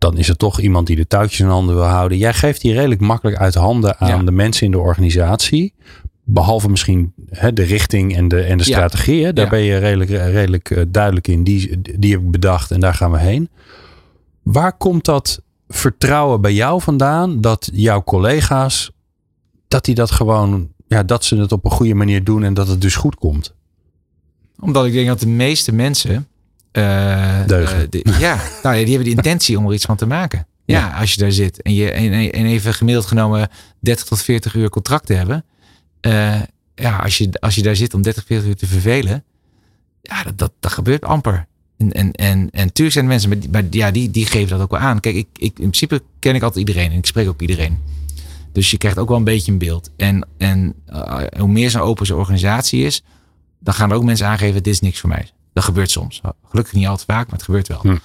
Dan 0.00 0.18
is 0.18 0.28
er 0.28 0.36
toch 0.36 0.60
iemand 0.60 0.86
die 0.86 0.96
de 0.96 1.06
touwtjes 1.06 1.40
in 1.40 1.46
handen 1.46 1.74
wil 1.74 1.84
houden. 1.84 2.18
Jij 2.18 2.34
geeft 2.34 2.60
die 2.60 2.72
redelijk 2.72 3.00
makkelijk 3.00 3.36
uit 3.36 3.54
handen 3.54 3.98
aan 3.98 4.08
ja. 4.08 4.22
de 4.22 4.30
mensen 4.30 4.66
in 4.66 4.72
de 4.72 4.78
organisatie. 4.78 5.74
Behalve 6.24 6.68
misschien 6.68 7.12
hè, 7.28 7.52
de 7.52 7.62
richting 7.62 8.16
en 8.16 8.28
de, 8.28 8.40
en 8.40 8.58
de 8.58 8.64
strategie. 8.64 9.20
Ja. 9.20 9.32
Daar 9.32 9.44
ja. 9.44 9.50
ben 9.50 9.60
je 9.60 9.78
redelijk, 9.78 10.10
redelijk 10.10 10.70
uh, 10.70 10.82
duidelijk 10.88 11.28
in. 11.28 11.44
Die, 11.44 11.80
die 11.98 12.12
heb 12.12 12.20
ik 12.20 12.30
bedacht 12.30 12.70
en 12.70 12.80
daar 12.80 12.94
gaan 12.94 13.10
we 13.10 13.18
heen. 13.18 13.48
Waar 14.42 14.76
komt 14.76 15.04
dat 15.04 15.42
vertrouwen 15.68 16.40
bij 16.40 16.52
jou 16.52 16.80
vandaan 16.80 17.40
dat 17.40 17.70
jouw 17.72 18.02
collega's, 18.02 18.90
dat 19.68 19.84
die 19.84 19.94
dat 19.94 20.10
gewoon, 20.10 20.68
ja, 20.86 21.02
dat 21.02 21.24
ze 21.24 21.36
het 21.36 21.52
op 21.52 21.64
een 21.64 21.70
goede 21.70 21.94
manier 21.94 22.24
doen 22.24 22.44
en 22.44 22.54
dat 22.54 22.68
het 22.68 22.80
dus 22.80 22.96
goed 22.96 23.14
komt? 23.14 23.54
Omdat 24.60 24.86
ik 24.86 24.92
denk 24.92 25.06
dat 25.06 25.20
de 25.20 25.28
meeste 25.28 25.72
mensen. 25.72 26.28
Uh, 26.72 27.46
Deugen. 27.46 27.90
De, 27.90 28.14
ja, 28.18 28.34
nou 28.62 28.76
die 28.76 28.94
hebben 28.94 29.04
de 29.04 29.16
intentie 29.16 29.58
om 29.58 29.66
er 29.66 29.74
iets 29.74 29.84
van 29.84 29.96
te 29.96 30.06
maken. 30.06 30.46
Ja, 30.64 30.78
ja. 30.78 30.98
als 30.98 31.14
je 31.14 31.20
daar 31.20 31.32
zit 31.32 31.62
en 31.62 31.74
je 31.74 31.90
en, 31.90 32.12
en 32.32 32.46
even 32.46 32.74
gemiddeld 32.74 33.06
genomen 33.06 33.48
30 33.80 34.04
tot 34.04 34.22
40 34.22 34.54
uur 34.54 34.68
contract 34.68 35.08
hebben. 35.08 35.44
Uh, 36.06 36.40
ja, 36.74 36.96
als 36.96 37.18
je, 37.18 37.28
als 37.40 37.54
je 37.54 37.62
daar 37.62 37.76
zit 37.76 37.94
om 37.94 38.02
30, 38.02 38.24
40 38.26 38.48
uur 38.48 38.56
te 38.56 38.66
vervelen. 38.66 39.24
Ja, 40.02 40.22
dat, 40.22 40.38
dat, 40.38 40.52
dat 40.60 40.72
gebeurt 40.72 41.04
amper. 41.04 41.46
En, 41.78 41.92
en, 41.92 42.12
en, 42.12 42.50
en 42.50 42.64
natuurlijk 42.64 42.92
zijn 42.92 43.04
er 43.04 43.10
mensen, 43.10 43.50
maar, 43.50 43.64
ja, 43.70 43.90
die, 43.90 44.10
die 44.10 44.26
geven 44.26 44.48
dat 44.48 44.60
ook 44.60 44.70
wel 44.70 44.80
aan. 44.80 45.00
Kijk, 45.00 45.14
ik, 45.14 45.26
ik, 45.32 45.42
in 45.42 45.54
principe 45.54 46.02
ken 46.18 46.34
ik 46.34 46.42
altijd 46.42 46.68
iedereen 46.68 46.90
en 46.90 46.98
ik 46.98 47.06
spreek 47.06 47.28
ook 47.28 47.40
iedereen. 47.40 47.78
Dus 48.52 48.70
je 48.70 48.78
krijgt 48.78 48.98
ook 48.98 49.08
wel 49.08 49.16
een 49.16 49.24
beetje 49.24 49.52
een 49.52 49.58
beeld. 49.58 49.90
En, 49.96 50.26
en 50.38 50.74
uh, 50.92 51.20
hoe 51.38 51.48
meer 51.48 51.70
zo'n 51.70 51.80
open 51.80 52.06
zo'n 52.06 52.18
organisatie 52.18 52.84
is, 52.84 53.02
dan 53.58 53.74
gaan 53.74 53.90
er 53.90 53.96
ook 53.96 54.04
mensen 54.04 54.26
aangeven: 54.26 54.62
dit 54.62 54.72
is 54.72 54.80
niks 54.80 55.00
voor 55.00 55.08
mij. 55.08 55.30
Dat 55.52 55.64
gebeurt 55.64 55.90
soms. 55.90 56.20
Gelukkig 56.48 56.74
niet 56.74 56.86
altijd 56.86 57.06
vaak, 57.06 57.24
maar 57.24 57.34
het 57.34 57.42
gebeurt 57.42 57.68
wel. 57.68 57.80
Hm. 57.80 57.96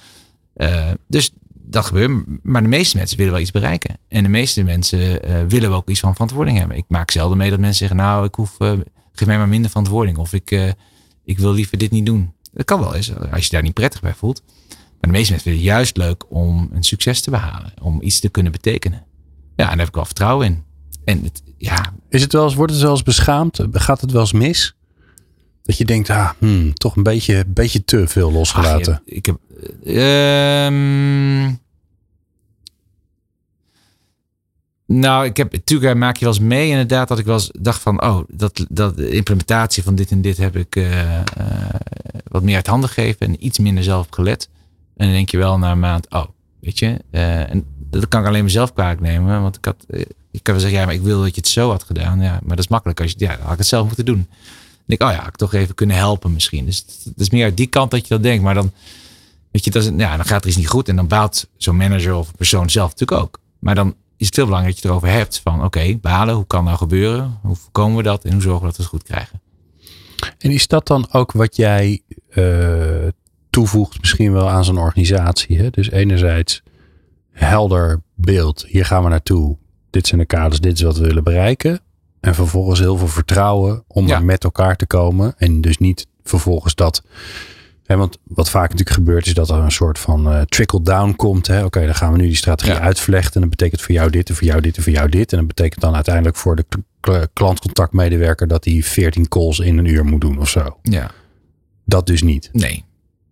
Uh, 0.56 0.90
dus 1.08 1.30
dat 1.52 1.84
gebeurt. 1.84 2.24
Maar 2.42 2.62
de 2.62 2.68
meeste 2.68 2.96
mensen 2.96 3.16
willen 3.16 3.32
wel 3.32 3.42
iets 3.42 3.50
bereiken. 3.50 3.98
En 4.08 4.22
de 4.22 4.28
meeste 4.28 4.62
mensen 4.62 4.98
uh, 5.30 5.42
willen 5.48 5.68
wel 5.68 5.78
ook 5.78 5.88
iets 5.88 6.00
van 6.00 6.12
verantwoording 6.12 6.58
hebben. 6.58 6.76
Ik 6.76 6.84
maak 6.88 7.10
zelden 7.10 7.36
mee 7.36 7.50
dat 7.50 7.58
mensen 7.58 7.78
zeggen: 7.78 7.96
Nou, 7.96 8.24
ik 8.24 8.34
hoef, 8.34 8.56
geef 9.12 9.26
mij 9.26 9.38
maar 9.38 9.48
minder 9.48 9.70
verantwoording. 9.70 10.18
Of 10.18 10.32
ik, 10.32 10.74
ik 11.24 11.38
wil 11.38 11.52
liever 11.52 11.78
dit 11.78 11.90
niet 11.90 12.06
doen. 12.06 12.34
Dat 12.52 12.64
kan 12.64 12.80
wel 12.80 12.94
eens, 12.94 13.16
als 13.30 13.44
je 13.44 13.50
daar 13.50 13.62
niet 13.62 13.74
prettig 13.74 14.00
bij 14.00 14.14
voelt. 14.14 14.42
Maar 14.76 15.10
de 15.14 15.18
meeste 15.18 15.32
mensen 15.32 15.50
vinden 15.50 15.62
het 15.62 15.72
juist 15.72 15.96
leuk 15.96 16.24
om 16.28 16.70
een 16.72 16.84
succes 16.84 17.20
te 17.20 17.30
behalen. 17.30 17.72
Om 17.82 18.02
iets 18.02 18.20
te 18.20 18.28
kunnen 18.28 18.52
betekenen. 18.52 19.04
Ja, 19.56 19.64
en 19.64 19.68
daar 19.68 19.78
heb 19.78 19.88
ik 19.88 19.94
wel 19.94 20.04
vertrouwen 20.04 20.46
in. 20.46 20.64
En 21.04 21.22
het, 21.22 21.42
ja. 21.56 21.92
Is 22.08 22.22
het 22.22 22.32
wel 22.32 22.44
eens, 22.44 22.54
wordt 22.54 22.72
het 22.72 22.82
wel 22.82 22.90
eens 22.90 23.02
beschaamd? 23.02 23.66
Gaat 23.72 24.00
het 24.00 24.10
wel 24.12 24.20
eens 24.20 24.32
mis? 24.32 24.75
Dat 25.66 25.78
je 25.78 25.84
denkt, 25.84 26.10
ah, 26.10 26.30
hmm, 26.38 26.74
toch 26.74 26.96
een 26.96 27.02
beetje, 27.02 27.44
beetje 27.46 27.84
te 27.84 28.08
veel 28.08 28.32
losgelaten. 28.32 28.94
Ach, 28.94 29.00
ik 29.04 29.26
heb. 29.26 29.38
Um, 29.86 31.58
nou, 34.86 35.24
ik 35.24 35.36
heb 35.36 35.52
natuurlijk 35.52 35.94
maak 35.94 36.16
je 36.16 36.24
wel 36.24 36.34
eens 36.34 36.42
mee 36.42 36.68
inderdaad 36.68 37.08
dat 37.08 37.18
ik 37.18 37.24
wel 37.24 37.34
eens 37.34 37.50
dacht 37.58 37.82
van 37.82 38.02
oh 38.02 38.20
dat, 38.28 38.66
dat 38.68 38.96
de 38.96 39.10
implementatie 39.10 39.82
van 39.82 39.94
dit 39.94 40.10
en 40.10 40.20
dit 40.20 40.36
heb 40.36 40.56
ik 40.56 40.76
uh, 40.76 41.00
uh, 41.12 41.20
wat 42.24 42.42
meer 42.42 42.54
uit 42.56 42.66
handen 42.66 42.88
gegeven 42.88 43.26
en 43.26 43.46
iets 43.46 43.58
minder 43.58 43.84
zelf 43.84 44.06
gelet. 44.10 44.48
En 44.96 45.06
dan 45.06 45.14
denk 45.14 45.30
je 45.30 45.38
wel 45.38 45.58
na 45.58 45.70
een 45.70 45.78
maand 45.78 46.10
oh 46.10 46.24
weet 46.60 46.78
je 46.78 46.98
en 47.10 47.64
dat 47.90 48.08
kan 48.08 48.20
ik 48.20 48.26
alleen 48.26 48.44
mezelf 48.44 48.72
kwalijk 48.72 49.00
nemen 49.00 49.42
want 49.42 49.56
ik 49.56 49.64
had 49.64 49.86
ik 50.30 50.42
kan 50.42 50.54
wel 50.54 50.62
zeggen 50.62 50.80
ja 50.80 50.84
maar 50.86 50.94
ik 50.94 51.00
wil 51.00 51.20
dat 51.20 51.34
je 51.34 51.40
het 51.40 51.48
zo 51.48 51.70
had 51.70 51.82
gedaan 51.82 52.20
ja 52.20 52.30
maar 52.30 52.56
dat 52.56 52.64
is 52.64 52.68
makkelijk 52.68 53.00
als 53.00 53.10
je 53.10 53.16
ja 53.18 53.36
dan 53.36 53.42
had 53.42 53.52
ik 53.52 53.58
het 53.58 53.66
zelf 53.66 53.86
moeten 53.86 54.04
doen. 54.04 54.28
Denk 54.86 55.02
oh 55.02 55.10
ja 55.10 55.26
ik 55.26 55.36
toch 55.36 55.54
even 55.54 55.74
kunnen 55.74 55.96
helpen 55.96 56.32
misschien. 56.32 56.64
Dus 56.64 56.84
het 57.04 57.20
is 57.20 57.30
meer 57.30 57.44
uit 57.44 57.56
die 57.56 57.66
kant 57.66 57.90
dat 57.90 58.02
je 58.02 58.14
dat 58.14 58.22
denkt 58.22 58.44
maar 58.44 58.54
dan 58.54 58.72
weet 59.50 59.64
je 59.64 59.70
dat 59.70 59.84
is, 59.84 59.90
ja 59.96 60.16
dan 60.16 60.26
gaat 60.26 60.42
er 60.42 60.48
iets 60.48 60.56
niet 60.56 60.68
goed 60.68 60.88
en 60.88 60.96
dan 60.96 61.06
baalt 61.06 61.48
zo'n 61.56 61.76
manager 61.76 62.14
of 62.14 62.34
persoon 62.36 62.70
zelf 62.70 62.90
natuurlijk 62.90 63.20
ook. 63.20 63.40
Maar 63.58 63.74
dan 63.74 63.94
is 64.16 64.26
het 64.26 64.34
veel 64.34 64.44
belangrijker 64.44 64.82
dat 64.82 64.90
je 64.90 64.96
het 64.96 65.04
erover 65.04 65.18
hebt. 65.18 65.40
Van 65.44 65.64
oké, 65.64 65.96
balen, 66.00 66.34
hoe 66.34 66.46
kan 66.46 66.64
nou 66.64 66.76
gebeuren? 66.76 67.38
Hoe 67.42 67.56
voorkomen 67.56 67.96
we 67.96 68.02
dat? 68.02 68.24
En 68.24 68.32
hoe 68.32 68.42
zorgen 68.42 68.60
we 68.60 68.66
dat 68.66 68.76
we 68.76 68.82
het 68.82 68.92
goed 68.92 69.02
krijgen? 69.02 69.40
En 70.38 70.50
is 70.50 70.66
dat 70.66 70.86
dan 70.86 71.06
ook 71.12 71.32
wat 71.32 71.56
jij 71.56 72.02
uh, 72.34 73.06
toevoegt 73.50 74.00
misschien 74.00 74.32
wel 74.32 74.48
aan 74.48 74.64
zo'n 74.64 74.78
organisatie? 74.78 75.58
Hè? 75.58 75.70
Dus 75.70 75.90
enerzijds 75.90 76.62
helder 77.30 78.02
beeld. 78.14 78.64
Hier 78.68 78.84
gaan 78.84 79.02
we 79.02 79.08
naartoe. 79.08 79.56
Dit 79.90 80.06
zijn 80.06 80.20
de 80.20 80.26
kaders. 80.26 80.60
Dit 80.60 80.72
is 80.72 80.82
wat 80.82 80.98
we 80.98 81.06
willen 81.06 81.24
bereiken. 81.24 81.80
En 82.20 82.34
vervolgens 82.34 82.78
heel 82.80 82.96
veel 82.96 83.08
vertrouwen 83.08 83.84
om 83.86 84.06
ja. 84.06 84.16
er 84.16 84.24
met 84.24 84.44
elkaar 84.44 84.76
te 84.76 84.86
komen. 84.86 85.34
En 85.38 85.60
dus 85.60 85.78
niet 85.78 86.06
vervolgens 86.22 86.74
dat 86.74 87.02
Hè, 87.86 87.96
want 87.96 88.18
wat 88.24 88.50
vaak 88.50 88.70
natuurlijk 88.70 88.96
gebeurt 88.96 89.26
is 89.26 89.34
dat 89.34 89.50
er 89.50 89.56
een 89.56 89.70
soort 89.70 89.98
van 89.98 90.30
eh, 90.30 90.40
trickle-down 90.40 91.12
komt. 91.16 91.46
hè. 91.46 91.64
Oké, 91.64 91.84
dan 91.84 91.94
gaan 91.94 92.12
we 92.12 92.18
nu 92.18 92.26
die 92.26 92.36
strategie 92.36 92.74
Ja. 92.74 92.80
uitvlechten. 92.80 93.34
En 93.34 93.40
dat 93.40 93.50
betekent 93.50 93.82
voor 93.82 93.94
jou 93.94 94.10
dit 94.10 94.28
en 94.28 94.34
voor 94.34 94.44
jou 94.46 94.60
dit 94.60 94.76
en 94.76 94.82
voor 94.82 94.92
jou 94.92 95.08
dit. 95.08 95.32
En 95.32 95.38
dat 95.38 95.46
betekent 95.46 95.80
dan 95.80 95.94
uiteindelijk 95.94 96.36
voor 96.36 96.56
de 96.56 96.64
klantcontactmedewerker 97.32 98.48
dat 98.48 98.64
hij 98.64 98.82
14 98.82 99.28
calls 99.28 99.58
in 99.58 99.78
een 99.78 99.84
uur 99.84 100.04
moet 100.04 100.20
doen 100.20 100.38
of 100.38 100.48
zo. 100.48 100.78
Ja. 100.82 101.10
Dat 101.84 102.06
dus 102.06 102.22
niet. 102.22 102.48
Nee. 102.52 102.84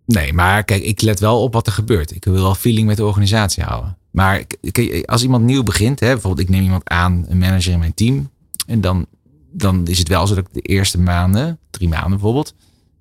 Nee, 0.05 0.33
maar 0.33 0.63
kijk, 0.63 0.83
ik 0.83 1.01
let 1.01 1.19
wel 1.19 1.41
op 1.41 1.53
wat 1.53 1.67
er 1.67 1.73
gebeurt. 1.73 2.15
Ik 2.15 2.25
wil 2.25 2.33
wel 2.33 2.55
feeling 2.55 2.87
met 2.87 2.97
de 2.97 3.05
organisatie 3.05 3.63
houden. 3.63 3.97
Maar 4.11 4.43
als 5.05 5.23
iemand 5.23 5.43
nieuw 5.43 5.63
begint, 5.63 5.99
hè, 5.99 6.07
bijvoorbeeld 6.11 6.47
ik 6.47 6.53
neem 6.53 6.63
iemand 6.63 6.89
aan, 6.89 7.25
een 7.27 7.37
manager 7.37 7.71
in 7.71 7.79
mijn 7.79 7.93
team. 7.93 8.29
En 8.65 8.81
dan, 8.81 9.05
dan 9.51 9.87
is 9.87 9.99
het 9.99 10.07
wel 10.07 10.27
zo 10.27 10.35
dat 10.35 10.45
ik 10.45 10.53
de 10.53 10.61
eerste 10.61 10.99
maanden, 10.99 11.59
drie 11.69 11.87
maanden 11.87 12.09
bijvoorbeeld, 12.09 12.53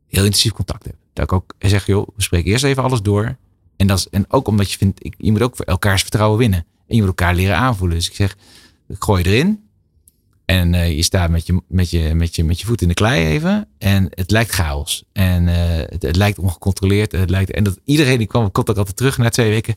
heel 0.09 0.25
intensief 0.25 0.53
contact 0.53 0.85
heb. 0.85 0.95
Dat 1.13 1.25
ik 1.25 1.33
ook 1.33 1.55
zeg, 1.59 1.87
joh, 1.87 2.09
we 2.17 2.23
spreken 2.23 2.51
eerst 2.51 2.65
even 2.65 2.83
alles 2.83 3.03
door. 3.03 3.37
En, 3.77 3.87
dat 3.87 3.99
is, 3.99 4.09
en 4.09 4.25
ook 4.29 4.49
omdat 4.49 4.71
je 4.71 4.79
vindt, 4.79 5.05
ik, 5.05 5.15
je 5.19 5.33
moet 5.33 5.43
ook 5.43 5.57
voor 5.57 5.65
elkaars 5.65 6.03
vertrouwen 6.03 6.39
winnen. 6.39 6.59
En 6.59 6.95
je 6.95 6.99
moet 6.99 7.09
elkaar 7.09 7.35
leren 7.35 7.57
aanvoelen. 7.57 7.97
Dus 7.97 8.09
ik 8.09 8.15
zeg, 8.15 8.37
ik 8.89 8.97
gooi 8.99 9.25
erin. 9.25 9.63
En 10.45 10.75
eh, 10.75 10.97
je 10.97 11.03
staat 11.03 11.31
met 11.31 11.47
je, 11.47 11.63
met, 11.69 11.91
je, 11.91 12.15
met, 12.15 12.37
je, 12.37 12.45
met 12.45 12.61
je 12.61 12.67
voet 12.67 12.83
in 12.83 12.89
de 12.89 12.95
klei 12.95 13.27
even. 13.27 13.69
En 13.79 14.07
het 14.11 14.31
lijkt 14.31 14.51
chaos. 14.51 15.05
En 15.13 15.49
eh, 15.49 15.87
het, 15.89 16.03
het 16.03 16.17
lijkt 16.17 16.39
ongecontroleerd. 16.39 17.13
Het 17.13 17.31
lijkt, 17.31 17.51
en 17.51 17.65
dat, 17.65 17.79
iedereen 17.85 18.19
die 18.19 18.27
kwam, 18.27 18.51
komt 18.51 18.71
ook 18.71 18.77
altijd 18.77 18.97
terug 18.97 19.19
na 19.19 19.29
twee 19.29 19.51
weken. 19.51 19.77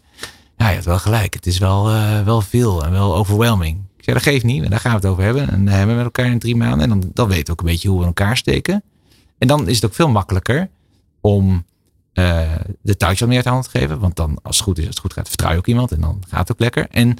Ja, 0.57 0.67
je 0.67 0.73
hebt 0.73 0.85
wel 0.85 0.99
gelijk. 0.99 1.33
Het 1.33 1.45
is 1.45 1.57
wel, 1.57 1.89
eh, 1.89 2.23
wel 2.23 2.41
veel 2.41 2.83
en 2.83 2.91
wel 2.91 3.15
overwhelming. 3.15 3.86
Zeg, 4.07 4.15
dat 4.15 4.33
geeft 4.33 4.45
niet. 4.45 4.63
En 4.63 4.69
daar 4.69 4.79
gaan 4.79 4.91
we 4.91 4.97
het 4.97 5.05
over 5.05 5.23
hebben. 5.23 5.49
En 5.49 5.65
dan 5.65 5.73
hebben 5.73 5.95
we 5.95 6.03
met 6.03 6.03
elkaar 6.03 6.31
in 6.31 6.39
drie 6.39 6.55
maanden. 6.55 6.79
En 6.79 6.89
dan, 6.89 7.11
dan 7.13 7.27
weten 7.27 7.45
we 7.45 7.51
ook 7.51 7.59
een 7.59 7.65
beetje 7.65 7.89
hoe 7.89 7.99
we 7.99 8.05
elkaar 8.05 8.37
steken. 8.37 8.83
En 9.37 9.47
dan 9.47 9.67
is 9.67 9.75
het 9.75 9.85
ook 9.85 9.93
veel 9.93 10.09
makkelijker 10.09 10.69
om 11.21 11.65
eh, 12.13 12.41
de 12.81 12.97
touch 12.97 13.19
wat 13.19 13.27
meer 13.27 13.37
uit 13.37 13.45
de 13.45 13.51
hand 13.51 13.63
te 13.71 13.79
geven. 13.79 13.99
Want 13.99 14.15
dan, 14.15 14.39
als 14.43 14.55
het 14.55 14.65
goed 14.65 14.77
is, 14.77 14.85
als 14.85 14.93
het 14.93 15.03
goed 15.03 15.13
gaat, 15.13 15.27
vertrouw 15.27 15.51
je 15.51 15.57
ook 15.57 15.67
iemand. 15.67 15.91
En 15.91 16.01
dan 16.01 16.23
gaat 16.27 16.39
het 16.39 16.51
ook 16.51 16.59
lekker. 16.59 16.87
En 16.89 17.17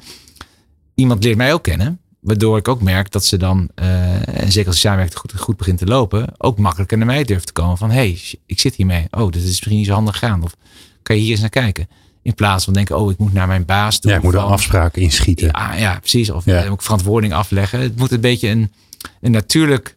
iemand 0.94 1.24
leert 1.24 1.36
mij 1.36 1.52
ook 1.52 1.62
kennen. 1.62 2.00
Waardoor 2.20 2.58
ik 2.58 2.68
ook 2.68 2.82
merk 2.82 3.10
dat 3.10 3.24
ze 3.24 3.36
dan, 3.36 3.68
eh, 3.74 4.40
en 4.40 4.52
zeker 4.52 4.66
als 4.66 4.74
de 4.74 4.80
samenwerking 4.80 5.18
goed, 5.18 5.40
goed 5.40 5.56
begint 5.56 5.78
te 5.78 5.86
lopen, 5.86 6.34
ook 6.38 6.58
makkelijker 6.58 6.98
naar 6.98 7.06
mij 7.06 7.24
durft 7.24 7.46
te 7.46 7.52
komen. 7.52 7.78
Van 7.78 7.90
hé, 7.90 7.96
hey, 7.96 8.20
ik 8.46 8.60
zit 8.60 8.74
hiermee. 8.74 9.06
Oh, 9.10 9.30
dit 9.30 9.42
is 9.42 9.48
misschien 9.48 9.76
niet 9.76 9.86
zo 9.86 9.92
handig 9.92 10.18
gaan. 10.18 10.42
Of 10.42 10.56
kan 11.02 11.16
je 11.16 11.22
hier 11.22 11.30
eens 11.30 11.40
naar 11.40 11.50
kijken? 11.50 11.88
In 12.28 12.34
plaats 12.34 12.64
van 12.64 12.72
denken, 12.72 12.96
oh, 12.98 13.10
ik 13.10 13.18
moet 13.18 13.32
naar 13.32 13.46
mijn 13.46 13.64
baas 13.64 13.98
toe. 14.00 14.10
Ja, 14.10 14.16
ik 14.16 14.22
moet 14.22 14.34
een 14.34 14.40
afspraak 14.40 14.96
inschieten. 14.96 15.48
ja, 15.52 15.74
ja, 15.74 15.98
precies. 15.98 16.30
Of 16.30 16.44
Ja. 16.44 16.62
eh, 16.64 16.72
ook 16.72 16.82
verantwoording 16.82 17.32
afleggen. 17.32 17.80
Het 17.80 17.96
moet 17.96 18.10
een 18.10 18.20
beetje 18.20 18.48
een, 18.48 18.72
een 19.20 19.30
natuurlijk. 19.30 19.96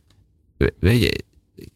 Weet 0.79 1.01
je, 1.01 1.23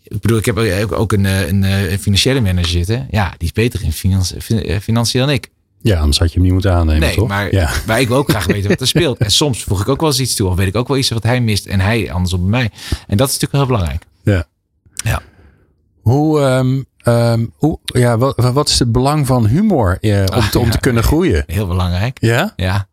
ik 0.03 0.19
bedoel, 0.21 0.37
ik 0.37 0.45
heb 0.45 0.91
ook 0.91 1.11
een, 1.13 1.25
eh, 1.25 1.47
een, 1.47 1.63
eh, 1.63 1.91
een 1.91 1.99
financiële 1.99 2.41
manager 2.41 2.69
zitten. 2.69 3.07
Ja, 3.11 3.29
die 3.37 3.47
is 3.47 3.51
beter 3.51 3.83
in 3.83 3.91
finan- 3.91 4.25
fin- 4.25 4.81
financiën 4.81 5.19
dan 5.19 5.29
ik. 5.29 5.49
Ja, 5.81 5.99
anders 5.99 6.19
had 6.19 6.27
je 6.27 6.33
hem 6.33 6.43
niet 6.43 6.53
moeten 6.53 6.73
aannemen, 6.73 7.01
Nee, 7.01 7.15
toch? 7.15 7.27
maar, 7.27 7.53
ja. 7.53 7.71
maar 7.87 7.99
ik 7.99 8.07
wil 8.07 8.17
ook 8.17 8.29
graag 8.29 8.45
weten 8.45 8.69
wat 8.69 8.81
er 8.81 8.87
speelt. 8.87 9.17
En 9.17 9.31
soms 9.31 9.63
voeg 9.63 9.81
ik 9.81 9.87
ook 9.89 9.99
wel 9.99 10.09
eens 10.09 10.19
iets 10.19 10.35
toe. 10.35 10.49
Of 10.49 10.55
weet 10.55 10.67
ik 10.67 10.75
ook 10.75 10.87
wel 10.87 10.97
iets 10.97 11.09
wat 11.09 11.23
hij 11.23 11.41
mist. 11.41 11.65
En 11.65 11.79
hij 11.79 12.11
andersom 12.11 12.39
bij 12.41 12.49
mij. 12.49 12.69
En 13.07 13.17
dat 13.17 13.27
is 13.29 13.33
natuurlijk 13.39 13.53
heel 13.53 13.65
belangrijk. 13.77 14.03
Ja. 14.23 14.45
Ja. 15.03 15.21
Hoe, 16.01 16.41
ehm, 16.41 16.81
ehm, 17.05 17.45
hoe, 17.55 17.79
ja, 17.83 18.17
wat, 18.17 18.35
wat 18.53 18.69
is 18.69 18.79
het 18.79 18.91
belang 18.91 19.27
van 19.27 19.45
humor 19.47 19.97
eh, 20.01 20.19
om, 20.19 20.25
Ah, 20.25 20.49
te, 20.49 20.59
om 20.59 20.65
ja, 20.65 20.71
te 20.71 20.79
kunnen 20.79 21.03
groeien? 21.03 21.43
Heel 21.47 21.67
belangrijk. 21.67 22.17
Ja? 22.21 22.53
Ja. 22.55 22.87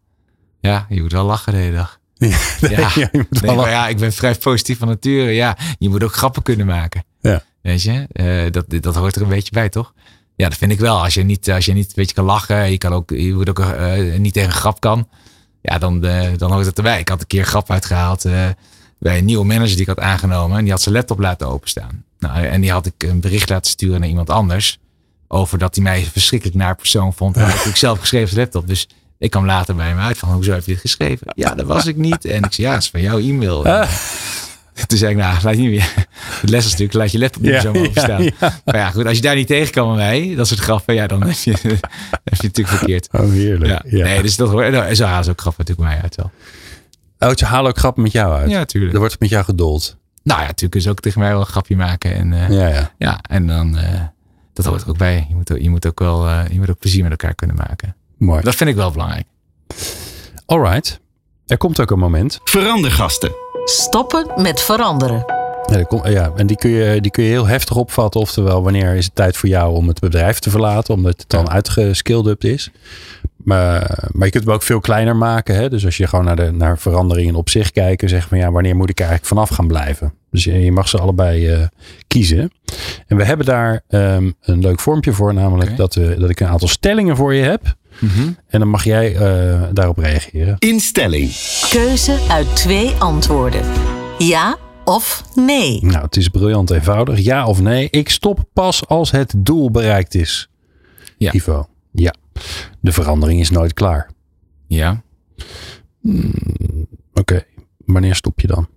Ja, 0.61 0.87
je 0.89 1.01
moet 1.03 1.13
wel 1.13 1.25
lachen 1.25 1.53
de 1.53 1.59
hele 1.59 1.77
dag. 1.77 2.01
Nee, 2.19 2.31
Ja. 2.61 2.79
ja, 2.95 3.09
je 3.13 3.27
moet 3.31 3.43
Nee, 3.43 3.57
wel 3.57 3.69
ja, 3.69 3.89
ik 3.89 3.97
ben 3.99 4.13
vrij 4.13 4.35
positief 4.35 4.79
van 4.79 4.89
nature. 4.89 5.31
Ja, 5.31 5.57
je 5.79 5.89
moet 5.89 6.03
ook 6.05 6.15
grappen 6.15 6.43
kunnen 6.43 6.67
maken. 6.67 7.05
Ja. 7.21 7.43
Weet 7.63 7.83
je, 7.83 8.07
Eh, 8.13 8.51
dat, 8.51 8.65
dat 8.83 8.95
hoort 8.95 9.17
er 9.17 9.23
een 9.23 9.29
beetje 9.29 9.53
bij, 9.53 9.69
toch? 9.69 9.93
Ja, 10.37 10.49
dat 10.49 10.59
vind 10.59 10.73
ik 10.73 10.79
wel. 10.81 11.03
Als 11.03 11.15
je 11.15 11.23
niet, 11.23 11.51
als 11.51 11.65
je 11.65 11.73
niet 11.73 11.87
een 11.87 11.93
beetje 11.95 12.15
kan 12.15 12.25
lachen, 12.25 12.71
je, 12.71 12.79
kan 12.79 12.93
ook, 12.93 13.11
je 13.11 13.35
moet 13.35 13.49
ook 13.49 13.59
eh, 13.61 14.19
niet 14.19 14.33
tegen 14.33 14.49
een 14.49 14.55
grap 14.55 14.81
kan. 14.81 15.09
Ja, 15.63 15.79
dan, 15.79 16.05
eh, 16.05 16.29
dan 16.37 16.53
hoort 16.53 16.67
het 16.67 16.77
erbij. 16.77 16.99
Ik 17.01 17.09
had 17.09 17.21
een 17.21 17.27
keer 17.27 17.41
een 17.41 17.47
grap 17.47 17.71
uitgehaald 17.71 18.25
eh, 18.25 18.33
bij 18.99 19.19
een 19.19 19.25
nieuwe 19.25 19.45
manager 19.45 19.71
die 19.73 19.81
ik 19.81 19.87
had 19.87 20.01
aangenomen. 20.01 20.57
En 20.57 20.63
die 20.63 20.73
had 20.73 20.83
zijn 20.83 20.95
laptop 20.95 21.19
laten 21.19 21.47
openstaan. 21.49 22.05
Nou, 22.23 22.47
en 22.47 22.61
die 22.61 22.71
had 22.71 22.87
ik 22.87 22.95
een 22.99 23.21
bericht 23.21 23.49
laten 23.49 23.71
sturen 23.71 24.01
naar 24.01 24.09
iemand 24.09 24.31
anders. 24.31 24.79
Over 25.29 25.59
dat 25.59 25.75
hij 25.75 25.85
mij 25.85 26.05
verschrikkelijk 26.13 26.59
naar 26.59 26.77
persoon 26.77 27.15
vond. 27.15 27.37
En 27.37 27.47
dat 27.47 27.65
ik 27.65 27.77
zelf 27.77 27.99
geschreven 27.99 28.27
op 28.27 28.33
zijn 28.33 28.41
laptop. 28.45 28.67
Dus 28.69 28.89
ik 29.19 29.31
kwam 29.31 29.47
later 29.47 29.75
bij 29.75 29.87
hem 29.89 29.99
uit 29.99 30.19
van, 30.19 30.29
hoezo 30.33 30.53
heb 30.53 30.65
je 30.65 30.73
dit 30.73 30.81
geschreven? 30.81 31.27
Ja, 31.35 31.55
dat 31.55 31.67
was 31.67 31.87
ik 31.87 31.97
niet. 31.97 32.25
En 32.25 32.43
ik 32.43 32.53
zei, 32.53 32.67
ja, 32.67 32.73
dat 32.73 32.83
is 32.83 32.91
van 32.91 33.01
jouw 33.01 33.19
e-mail. 33.19 33.65
En, 33.67 33.89
Toen 34.87 34.99
zei 34.99 35.11
ik, 35.11 35.17
nou, 35.17 35.39
laat 35.43 35.55
je 35.55 35.61
niet 35.61 35.71
meer. 35.71 35.93
Het 36.41 36.51
les 36.51 36.65
is 36.65 36.71
natuurlijk, 36.71 36.99
laat 36.99 37.13
je 37.13 37.19
laptop 37.19 37.43
niet 37.43 37.63
Ja, 37.63 37.69
openstaan. 37.69 38.23
ja. 38.23 38.33
Maar 38.65 38.77
ja, 38.77 38.91
goed, 38.91 39.07
als 39.07 39.17
je 39.17 39.23
daar 39.23 39.35
niet 39.35 39.47
tegen 39.47 39.73
kan 39.73 39.89
met 39.89 39.97
mij, 39.97 40.35
dat 40.37 40.47
soort 40.49 40.61
grappen, 40.61 40.95
ja, 40.95 41.07
dan 41.07 41.23
heb 41.23 41.37
je, 41.37 41.51
heb 41.61 41.61
je 41.61 41.79
het 42.23 42.43
natuurlijk 42.43 42.77
verkeerd. 42.77 43.09
Oh, 43.13 43.31
heerlijk. 43.31 43.83
Ja. 43.91 44.05
Nee, 44.05 44.23
dus 44.23 44.37
dat 44.37 44.49
hoor. 44.51 44.71
Nou, 44.71 44.95
zo 44.95 45.05
halen 45.05 45.25
ze 45.25 45.31
ook 45.31 45.41
grappen 45.41 45.65
natuurlijk 45.67 45.95
mij 45.95 46.03
uit 46.03 46.17
wel. 46.17 46.31
Oh, 47.31 47.37
ze 47.37 47.45
halen 47.45 47.71
ook 47.71 47.79
grappen 47.79 48.03
met 48.03 48.13
jou 48.13 48.35
uit. 48.35 48.51
Ja, 48.51 48.65
tuurlijk. 48.65 48.93
Er 48.93 48.99
wordt 48.99 49.21
met 49.21 49.29
jou 49.29 49.45
gedold. 49.45 49.97
Nou 50.25 50.41
ja, 50.41 50.47
natuurlijk 50.47 50.75
is 50.75 50.89
ook 50.89 51.01
tegen 51.01 51.21
mij 51.21 51.31
wel 51.31 51.41
een 51.41 51.47
grapje 51.47 51.77
maken. 51.77 52.15
En 52.15 52.33
eh, 52.33 52.49
ja. 52.51 52.69
Ja, 52.69 52.91
ja. 52.99 53.19
en 53.29 53.47
dan, 53.47 53.79
eh, 53.79 54.01
dat 54.53 54.65
hoort 54.65 54.83
er 54.83 54.89
ook 54.89 54.99
bij. 54.99 55.27
Je 55.29 55.35
moet, 55.35 55.53
ook- 55.53 55.59
je 55.59 55.71
moet 55.71 55.87
ook 55.87 55.99
wel, 55.99 56.27
eh, 56.29 56.41
je 56.51 56.59
moet 56.59 56.71
ook 56.71 56.79
plezier 56.79 57.03
met 57.03 57.11
elkaar 57.11 57.35
kunnen 57.35 57.57
maken. 57.57 57.95
Mooi. 58.19 58.43
Dat 58.43 58.55
vind 58.55 58.71
ik 58.71 58.77
wel 58.77 58.91
belangrijk. 58.91 59.27
Alright. 60.47 61.01
Er 61.47 61.57
komt 61.57 61.81
ook 61.81 61.91
een 61.91 61.99
moment. 61.99 62.41
Verandergasten. 62.45 63.33
Stoppen 63.65 64.27
met 64.43 64.61
veranderen. 64.61 65.25
Ja, 65.67 65.83
komt- 65.83 66.07
ja, 66.09 66.33
en 66.37 66.47
die 66.47 66.57
kun, 66.57 66.71
je, 66.71 67.01
die 67.01 67.11
kun 67.11 67.25
je 67.25 67.31
heel 67.31 67.47
heftig 67.47 67.77
opvatten. 67.77 68.21
Oftewel, 68.21 68.63
wanneer 68.63 68.95
is 68.95 69.05
het 69.05 69.15
tijd 69.15 69.37
voor 69.37 69.49
jou 69.49 69.75
om 69.75 69.89
het 69.89 70.01
bedrijf 70.01 70.39
te 70.39 70.51
verlaten, 70.51 70.95
omdat 70.95 71.21
het 71.21 71.31
dan 71.31 71.45
Ja. 71.45 71.51
uitgeskilled 71.51 72.45
is. 72.45 72.71
Maar, 73.45 74.09
maar 74.13 74.27
je 74.27 74.33
kunt 74.33 74.45
hem 74.45 74.53
ook 74.53 74.63
veel 74.63 74.81
kleiner 74.81 75.17
maken. 75.17 75.55
Hè? 75.55 75.69
Dus 75.69 75.85
als 75.85 75.97
je 75.97 76.07
gewoon 76.07 76.25
naar, 76.25 76.37
de, 76.37 76.51
naar 76.51 76.79
veranderingen 76.79 77.35
op 77.35 77.49
zich 77.51 77.71
kijkt, 77.71 78.11
zeg 78.11 78.29
van 78.29 78.39
ja, 78.39 78.51
wanneer 78.51 78.77
moet 78.77 78.91
ik 78.91 79.01
er 79.01 79.07
eigenlijk 79.07 79.35
vanaf 79.35 79.49
gaan 79.49 79.67
blijven? 79.67 80.15
Dus 80.31 80.45
je, 80.45 80.65
je 80.65 80.73
mag 80.73 80.89
ze 80.89 80.99
allebei 80.99 81.49
eh, 81.49 81.67
kiezen. 82.07 82.51
En 83.07 83.17
we 83.17 83.25
hebben 83.25 83.47
daar 83.47 83.83
ehm, 83.89 84.31
een 84.41 84.61
leuk 84.61 84.81
vormpje 84.81 85.13
voor, 85.13 85.35
namelijk 85.35 85.77
dat, 85.77 85.95
we, 85.95 86.17
dat 86.19 86.31
ik 86.31 86.41
een 86.41 86.47
aantal 86.49 86.69
stellingen 86.69 87.17
voor 87.17 87.35
je 87.35 87.43
heb. 87.43 87.75
En 88.47 88.59
dan 88.59 88.69
mag 88.69 88.85
jij 88.85 89.17
eh, 89.17 89.63
daarop 89.73 89.99
reageren. 89.99 90.57
Instelling. 90.59 91.31
Keuze 91.71 92.19
uit 92.29 92.57
twee 92.57 92.91
antwoorden. 92.99 93.63
Ja 94.19 94.57
of 94.85 95.25
nee. 95.35 95.79
Nou, 95.83 96.05
het 96.05 96.17
is 96.17 96.29
briljant 96.29 96.71
eenvoudig. 96.71 97.19
Ja 97.19 97.47
of 97.47 97.61
nee? 97.61 97.89
Ik 97.91 98.09
stop 98.09 98.45
pas 98.53 98.87
als 98.87 99.11
het 99.11 99.35
doel 99.37 99.71
bereikt 99.71 100.15
is. 100.15 100.49
Ja. 101.17 101.33
Ivo. 101.33 101.67
Ja. 101.93 102.15
De 102.81 102.93
verandering 102.93 103.41
is 103.41 103.51
nooit 103.51 103.73
klaar. 103.73 104.11
Ja. 104.67 105.03
Oké. 107.15 107.45
Wanneer 107.87 108.15
stop 108.15 108.41
je 108.41 108.47
dan? 108.47 108.69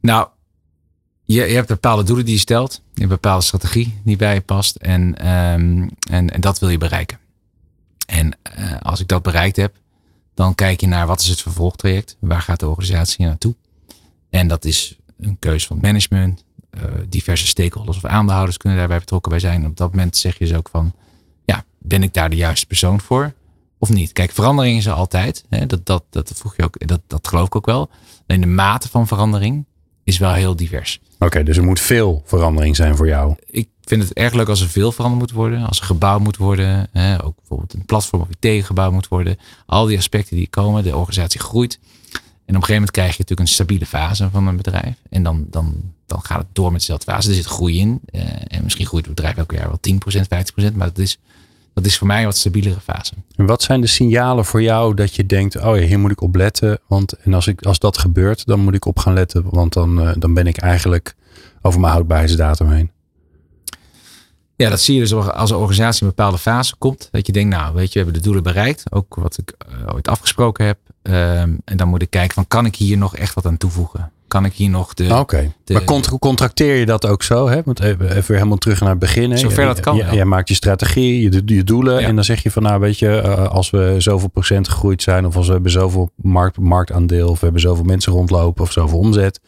Nou, 0.00 0.28
je, 1.22 1.42
je 1.42 1.54
hebt 1.54 1.68
bepaalde 1.68 2.02
doelen 2.02 2.24
die 2.24 2.34
je 2.34 2.40
stelt. 2.40 2.72
Je 2.72 2.80
hebt 2.84 3.00
een 3.00 3.08
bepaalde 3.08 3.44
strategie 3.44 4.00
die 4.04 4.16
bij 4.16 4.34
je 4.34 4.40
past. 4.40 4.76
En, 4.76 5.18
ehm, 5.18 5.88
en, 6.10 6.30
en 6.30 6.40
dat 6.40 6.58
wil 6.58 6.68
je 6.68 6.78
bereiken. 6.78 7.18
En 8.06 8.36
eh, 8.42 8.80
als 8.80 9.00
ik 9.00 9.08
dat 9.08 9.22
bereikt 9.22 9.56
heb, 9.56 9.76
dan 10.34 10.54
kijk 10.54 10.80
je 10.80 10.86
naar 10.86 11.06
wat 11.06 11.20
is 11.20 11.28
het 11.28 11.40
vervolgtraject. 11.42 12.16
Waar 12.20 12.40
gaat 12.40 12.60
de 12.60 12.68
organisatie 12.68 13.24
naartoe? 13.26 13.54
En 14.30 14.48
dat 14.48 14.64
is 14.64 14.96
een 15.20 15.38
keuze 15.38 15.66
van 15.66 15.76
het 15.76 15.84
management. 15.86 16.44
eh, 16.70 16.82
diverse 17.08 17.46
stakeholders 17.46 17.96
of 17.96 18.04
aandeelhouders 18.04 18.56
kunnen 18.56 18.78
daarbij 18.78 18.98
betrokken 18.98 19.30
bij 19.30 19.40
zijn. 19.40 19.62
En 19.62 19.70
op 19.70 19.76
dat 19.76 19.90
moment 19.90 20.16
zeg 20.16 20.38
je 20.38 20.44
dus 20.44 20.54
ook 20.56 20.68
van, 20.68 20.94
ben 21.82 22.02
ik 22.02 22.14
daar 22.14 22.30
de 22.30 22.36
juiste 22.36 22.66
persoon 22.66 23.00
voor? 23.00 23.32
Of 23.78 23.88
niet? 23.88 24.12
Kijk, 24.12 24.30
verandering 24.30 24.78
is 24.78 24.86
er 24.86 24.92
altijd. 24.92 25.44
Hè? 25.48 25.66
Dat, 25.66 25.86
dat, 25.86 26.04
dat, 26.10 26.32
vroeg 26.34 26.56
je 26.56 26.62
ook, 26.62 26.86
dat, 26.86 27.00
dat 27.06 27.28
geloof 27.28 27.46
ik 27.46 27.56
ook 27.56 27.66
wel. 27.66 27.90
Alleen 28.26 28.40
de 28.40 28.46
mate 28.46 28.88
van 28.88 29.06
verandering 29.06 29.64
is 30.04 30.18
wel 30.18 30.32
heel 30.32 30.56
divers. 30.56 31.00
Oké, 31.18 31.42
dus 31.42 31.56
er 31.56 31.64
moet 31.64 31.80
veel 31.80 32.22
verandering 32.26 32.76
zijn 32.76 32.96
voor 32.96 33.06
jou. 33.06 33.34
Ik 33.46 33.68
vind 33.80 34.02
het 34.02 34.12
erg 34.12 34.32
leuk 34.32 34.48
als 34.48 34.60
er 34.60 34.68
veel 34.68 34.92
veranderd 34.92 35.20
moet 35.20 35.32
worden. 35.32 35.66
Als 35.66 35.78
er 35.80 35.84
gebouwd 35.84 36.20
moet 36.20 36.36
worden. 36.36 36.88
Hè? 36.92 37.24
Ook 37.24 37.36
bijvoorbeeld 37.36 37.74
een 37.74 37.84
platform 37.84 38.22
of 38.22 38.28
IT 38.40 38.64
gebouwd 38.64 38.92
moet 38.92 39.08
worden. 39.08 39.36
Al 39.66 39.86
die 39.86 39.98
aspecten 39.98 40.36
die 40.36 40.48
komen. 40.48 40.82
De 40.82 40.96
organisatie 40.96 41.40
groeit. 41.40 41.78
En 42.52 42.58
op 42.58 42.62
een 42.62 42.68
gegeven 42.68 42.74
moment 42.74 42.90
krijg 42.90 43.10
je 43.10 43.18
natuurlijk 43.18 43.48
een 43.48 43.54
stabiele 43.54 43.86
fase 43.86 44.28
van 44.30 44.46
een 44.46 44.56
bedrijf. 44.56 44.94
En 45.10 45.22
dan, 45.22 45.46
dan, 45.50 45.92
dan 46.06 46.22
gaat 46.22 46.38
het 46.38 46.46
door 46.52 46.70
met 46.70 46.80
dezelfde 46.80 47.12
fase. 47.12 47.28
Er 47.28 47.34
zit 47.34 47.44
groei 47.44 47.78
in. 47.78 48.00
Eh, 48.04 48.22
en 48.46 48.62
misschien 48.62 48.86
groeit 48.86 49.06
het 49.06 49.14
bedrijf 49.14 49.36
elk 49.36 49.52
jaar 49.52 49.68
wel 49.68 49.78
10%, 49.80 50.28
50%. 50.72 50.74
Maar 50.74 50.86
dat 50.86 50.98
is, 50.98 51.18
dat 51.74 51.86
is 51.86 51.98
voor 51.98 52.06
mij 52.06 52.18
een 52.18 52.24
wat 52.24 52.36
stabielere 52.36 52.80
fase. 52.80 53.14
En 53.36 53.46
wat 53.46 53.62
zijn 53.62 53.80
de 53.80 53.86
signalen 53.86 54.44
voor 54.44 54.62
jou 54.62 54.94
dat 54.94 55.14
je 55.14 55.26
denkt, 55.26 55.56
oh 55.56 55.76
ja, 55.76 55.86
hier 55.86 55.98
moet 55.98 56.10
ik 56.10 56.20
op 56.20 56.34
letten. 56.34 56.78
Want 56.86 57.12
en 57.12 57.34
als, 57.34 57.46
ik, 57.46 57.62
als 57.62 57.78
dat 57.78 57.98
gebeurt, 57.98 58.46
dan 58.46 58.60
moet 58.60 58.74
ik 58.74 58.84
op 58.84 58.98
gaan 58.98 59.12
letten. 59.12 59.44
Want 59.50 59.72
dan, 59.72 60.00
eh, 60.00 60.14
dan 60.18 60.34
ben 60.34 60.46
ik 60.46 60.58
eigenlijk 60.58 61.14
over 61.62 61.80
mijn 61.80 61.92
houdbaarheidsdatum 61.92 62.70
heen. 62.70 62.90
Ja, 64.56 64.68
dat 64.68 64.80
zie 64.80 64.94
je 64.94 65.00
dus 65.00 65.12
als 65.12 65.50
een 65.50 65.56
organisatie 65.56 66.00
in 66.00 66.06
een 66.06 66.14
bepaalde 66.16 66.38
fase 66.38 66.76
komt. 66.76 67.08
Dat 67.10 67.26
je 67.26 67.32
denkt, 67.32 67.56
nou 67.56 67.74
weet 67.74 67.92
je, 67.92 67.98
we 67.98 68.04
hebben 68.04 68.14
de 68.14 68.26
doelen 68.26 68.42
bereikt. 68.42 68.92
Ook 68.92 69.14
wat 69.14 69.38
ik 69.38 69.54
eh, 69.58 69.94
ooit 69.94 70.08
afgesproken 70.08 70.66
heb. 70.66 70.78
Ehm, 71.02 71.56
en 71.64 71.76
dan 71.76 71.88
moet 71.88 72.02
ik 72.02 72.10
kijken 72.10 72.34
van, 72.34 72.46
kan 72.46 72.66
ik 72.66 72.76
hier 72.76 72.98
nog 72.98 73.16
echt 73.16 73.34
wat 73.34 73.46
aan 73.46 73.56
toevoegen? 73.56 74.12
Kan 74.32 74.44
ik 74.44 74.52
hier 74.52 74.70
nog 74.70 74.94
de... 74.94 75.14
Oké, 75.18 75.52
de- 75.64 75.72
maar 75.72 75.84
cont- 75.84 76.18
contracteer 76.18 76.74
je 76.76 76.86
dat 76.86 77.06
ook 77.06 77.22
zo? 77.22 77.48
Hè? 77.48 77.60
Want 77.64 77.80
even, 77.80 78.24
helemaal 78.34 78.56
terug 78.56 78.80
naar 78.80 78.90
het 78.90 78.98
begin. 78.98 79.30
hè. 79.30 79.36
Zover 79.36 79.64
dat 79.64 79.80
kan 79.80 79.96
Je- 79.96 80.04
wel. 80.04 80.14
Jij 80.14 80.24
maakt 80.24 80.48
je 80.48 80.54
strategie, 80.54 81.22
je, 81.22 81.42
je 81.44 81.64
doelen. 81.64 82.00
Ja. 82.00 82.06
En 82.06 82.14
dan 82.14 82.24
zeg 82.24 82.42
je 82.42 82.50
van 82.50 82.62
nou 82.62 82.80
weet 82.80 82.98
je, 82.98 83.08
eh, 83.20 83.48
als 83.48 83.70
we 83.70 83.94
zoveel 83.98 84.28
procent 84.28 84.68
gegroeid 84.68 85.02
zijn. 85.02 85.26
Of 85.26 85.36
als 85.36 85.46
we 85.46 85.52
hebben 85.52 85.70
zoveel 85.70 86.10
markt, 86.16 86.58
marktaandeel. 86.58 87.28
Of 87.28 87.38
we 87.38 87.44
hebben 87.44 87.60
zoveel 87.62 87.84
mensen 87.84 88.12
rondlopen. 88.12 88.62
Of 88.64 88.72
zoveel 88.72 88.98
omzet. 88.98 89.40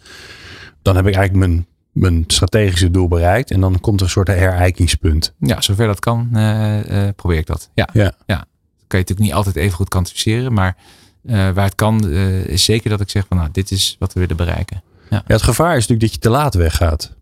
Dan 0.83 0.97
heb 0.97 1.07
ik 1.07 1.15
eigenlijk 1.15 1.47
mijn, 1.47 1.67
mijn 1.93 2.25
strategische 2.27 2.91
doel 2.91 3.09
bereikt. 3.09 3.51
En 3.51 3.61
dan 3.61 3.81
komt 3.81 4.01
er 4.01 4.07
een 4.07 4.13
soort 4.13 4.29
herijkingspunt. 4.29 5.35
Ja, 5.39 5.61
zover 5.61 5.87
dat 5.87 6.01
kan, 6.01 6.29
eh, 6.33 7.07
eh, 7.07 7.15
probeer 7.17 7.39
ik 7.39 7.47
dat. 7.47 7.71
Ja. 7.75 7.89
Ja. 7.93 8.13
ja. 8.27 8.37
Dat 8.37 8.45
kan 8.87 8.99
je 8.99 9.07
natuurlijk 9.07 9.21
niet 9.21 9.33
altijd 9.35 9.57
even 9.57 9.77
goed 9.77 9.89
kwantificeren. 9.89 10.53
Maar 10.53 10.77
waar 11.25 11.65
het 11.65 11.75
kan, 11.75 12.11
eh, 12.11 12.45
is 12.45 12.65
zeker 12.65 12.91
dat 12.91 13.01
ik 13.01 13.11
zeg 13.11 13.25
van 13.29 13.37
nou, 13.37 13.49
dit 13.53 13.71
is 13.71 13.97
wat 13.99 14.13
we 14.13 14.21
willen 14.21 14.37
bereiken. 14.37 14.83
Ja, 15.11 15.23
het 15.27 15.43
gevaar 15.43 15.77
is 15.77 15.87
natuurlijk 15.87 16.01
dat 16.01 16.13
je 16.13 16.19
te 16.19 16.29
laat 16.29 16.55
weggaat. 16.55 17.13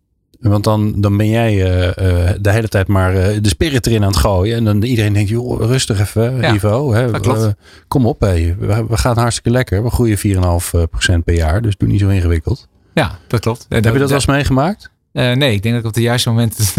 Want 0.40 0.64
dan, 0.64 1.00
dan 1.00 1.16
ben 1.16 1.28
jij 1.28 1.62
eh, 1.64 1.88
eh, 2.30 2.36
de 2.40 2.50
hele 2.50 2.68
tijd 2.68 2.88
maar 2.88 3.14
eh, 3.16 3.36
de 3.40 3.48
spirit 3.48 3.86
erin 3.86 4.03
aan 4.03 4.09
het 4.09 4.16
gooien. 4.16 4.57
En 4.57 4.64
dan 4.64 4.82
iedereen 4.82 5.12
denkt, 5.12 5.28
joh, 5.28 5.61
rustig 5.61 6.00
even, 6.00 6.36
Ja, 6.40 6.55
Ivo. 6.55 6.92
Hè, 6.92 7.11
dat 7.11 7.20
klopt. 7.20 7.42
Eh, 7.42 7.48
kom 7.88 8.07
op, 8.07 8.20
hé. 8.20 8.55
We, 8.59 8.86
we 8.88 8.96
gaan 8.96 9.18
hartstikke 9.18 9.50
lekker. 9.50 9.82
We 9.82 9.90
groeien 9.90 10.18
4,5% 10.18 11.24
per 11.24 11.34
jaar. 11.34 11.62
Dus 11.62 11.76
doe 11.76 11.88
niet 11.88 12.00
zo 12.00 12.09
ingewikkeld. 12.09 12.68
Ja, 12.94 13.18
dat 13.26 13.40
klopt. 13.40 13.66
En 13.68 13.84
Heb 13.84 13.92
je 13.92 13.98
dat 13.98 14.09
wel 14.09 14.18
eens 14.18 14.26
meegemaakt? 14.26 14.90
Eh, 15.12 15.32
nee, 15.32 15.55
ik 15.55 15.62
denk 15.62 15.74
dat 15.74 15.82
ik 15.84 15.88
op 15.88 15.94
het 15.94 16.05
juiste 16.05 16.28
moment. 16.28 16.57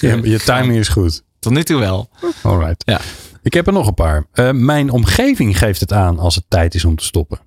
Je, 0.00 0.20
je 0.22 0.38
timing 0.38 0.76
is 0.78 0.88
goed. 0.88 1.22
Tot 1.38 1.52
nu 1.52 1.62
toe 1.62 1.78
wel. 1.78 2.08
Alright. 2.42 2.82
Ja. 2.86 3.00
Ik 3.42 3.54
heb 3.54 3.66
er 3.66 3.72
nog 3.72 3.86
een 3.86 3.94
paar. 3.94 4.26
Eh, 4.32 4.50
mijn 4.50 4.90
omgeving 4.90 5.58
geeft 5.58 5.80
het 5.80 5.92
aan 5.92 6.18
als 6.18 6.34
het 6.34 6.44
tijd 6.48 6.74
is 6.74 6.84
om 6.84 6.96
te 6.96 7.04
stoppen. 7.04 7.38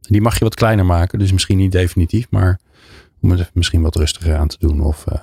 Die 0.00 0.20
mag 0.20 0.38
je 0.38 0.44
wat 0.44 0.54
kleiner 0.54 0.86
maken. 0.86 1.18
Dus 1.18 1.32
misschien 1.32 1.56
niet 1.56 1.72
definitief. 1.72 2.26
Maar 2.30 2.60
om 3.20 3.30
het 3.30 3.50
misschien 3.54 3.82
wat 3.82 3.96
rustiger 3.96 4.36
aan 4.36 4.48
te 4.48 4.56
doen. 4.58 4.80
Of, 4.80 5.06
eh, 5.06 5.20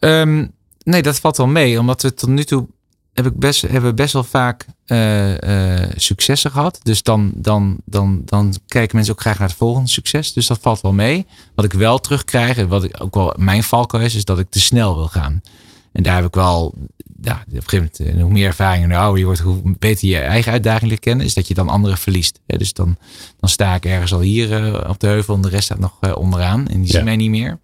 Ehm, 0.00 0.46
nee, 0.82 1.02
dat 1.02 1.20
valt 1.20 1.36
wel 1.36 1.46
mee. 1.46 1.78
Omdat 1.78 2.02
we 2.02 2.14
tot 2.14 2.28
nu 2.28 2.44
toe 2.44 2.66
heb 3.12 3.26
ik 3.26 3.38
best, 3.38 3.62
hebben 3.62 3.94
best 3.94 4.12
wel 4.12 4.24
vaak 4.24 4.66
eh, 4.84 5.32
successen 5.96 6.50
gehad. 6.50 6.80
Dus 6.82 7.02
dan, 7.02 7.32
dan, 7.34 7.76
dan, 7.84 8.22
dan 8.24 8.54
kijken 8.66 8.96
mensen 8.96 9.14
ook 9.14 9.20
graag 9.20 9.38
naar 9.38 9.48
het 9.48 9.56
volgende 9.56 9.88
succes. 9.88 10.32
Dus 10.32 10.46
dat 10.46 10.58
valt 10.60 10.80
wel 10.80 10.92
mee. 10.92 11.26
Wat 11.54 11.64
ik 11.64 11.72
wel 11.72 11.98
terugkrijg, 11.98 12.56
en 12.56 12.68
wat 12.68 12.84
ik 12.84 13.02
ook 13.02 13.14
wel 13.14 13.34
mijn 13.38 13.62
valkuil 13.62 14.04
is, 14.04 14.14
is 14.14 14.24
dat 14.24 14.38
ik 14.38 14.50
te 14.50 14.60
snel 14.60 14.94
wil 14.94 15.08
gaan. 15.08 15.42
En 15.92 16.02
daar 16.02 16.16
heb 16.16 16.24
ik 16.24 16.34
wel, 16.34 16.74
ja, 17.22 17.32
op 17.48 17.54
een 17.54 17.62
gegeven 17.62 17.90
moment, 17.98 18.16
eh, 18.16 18.22
hoe 18.22 18.32
meer 18.32 18.46
ervaring 18.46 18.84
en 18.84 18.92
ouder 18.92 19.18
je 19.18 19.24
wordt, 19.24 19.40
hoe 19.40 19.76
beter 19.78 20.08
je 20.08 20.18
eigen 20.18 20.52
uitdaging 20.52 20.88
leert 20.88 21.00
kennen, 21.00 21.26
is 21.26 21.34
dat 21.34 21.48
je 21.48 21.54
dan 21.54 21.68
anderen 21.68 21.98
verliest. 21.98 22.40
Dus 22.46 22.72
dan, 22.72 22.96
dan 23.40 23.48
sta 23.48 23.74
ik 23.74 23.84
ergens 23.84 24.12
al 24.12 24.20
hier 24.20 24.52
eh, 24.74 24.88
op 24.90 25.00
de 25.00 25.06
heuvel 25.06 25.34
en 25.34 25.40
de 25.40 25.48
rest 25.48 25.64
staat 25.64 25.78
nog 25.78 25.96
eh, 26.00 26.16
onderaan. 26.16 26.68
En 26.68 26.76
die 26.80 26.86
Ja. 26.86 26.92
zien 26.96 27.04
mij 27.04 27.16
niet 27.16 27.30
meer. 27.30 27.58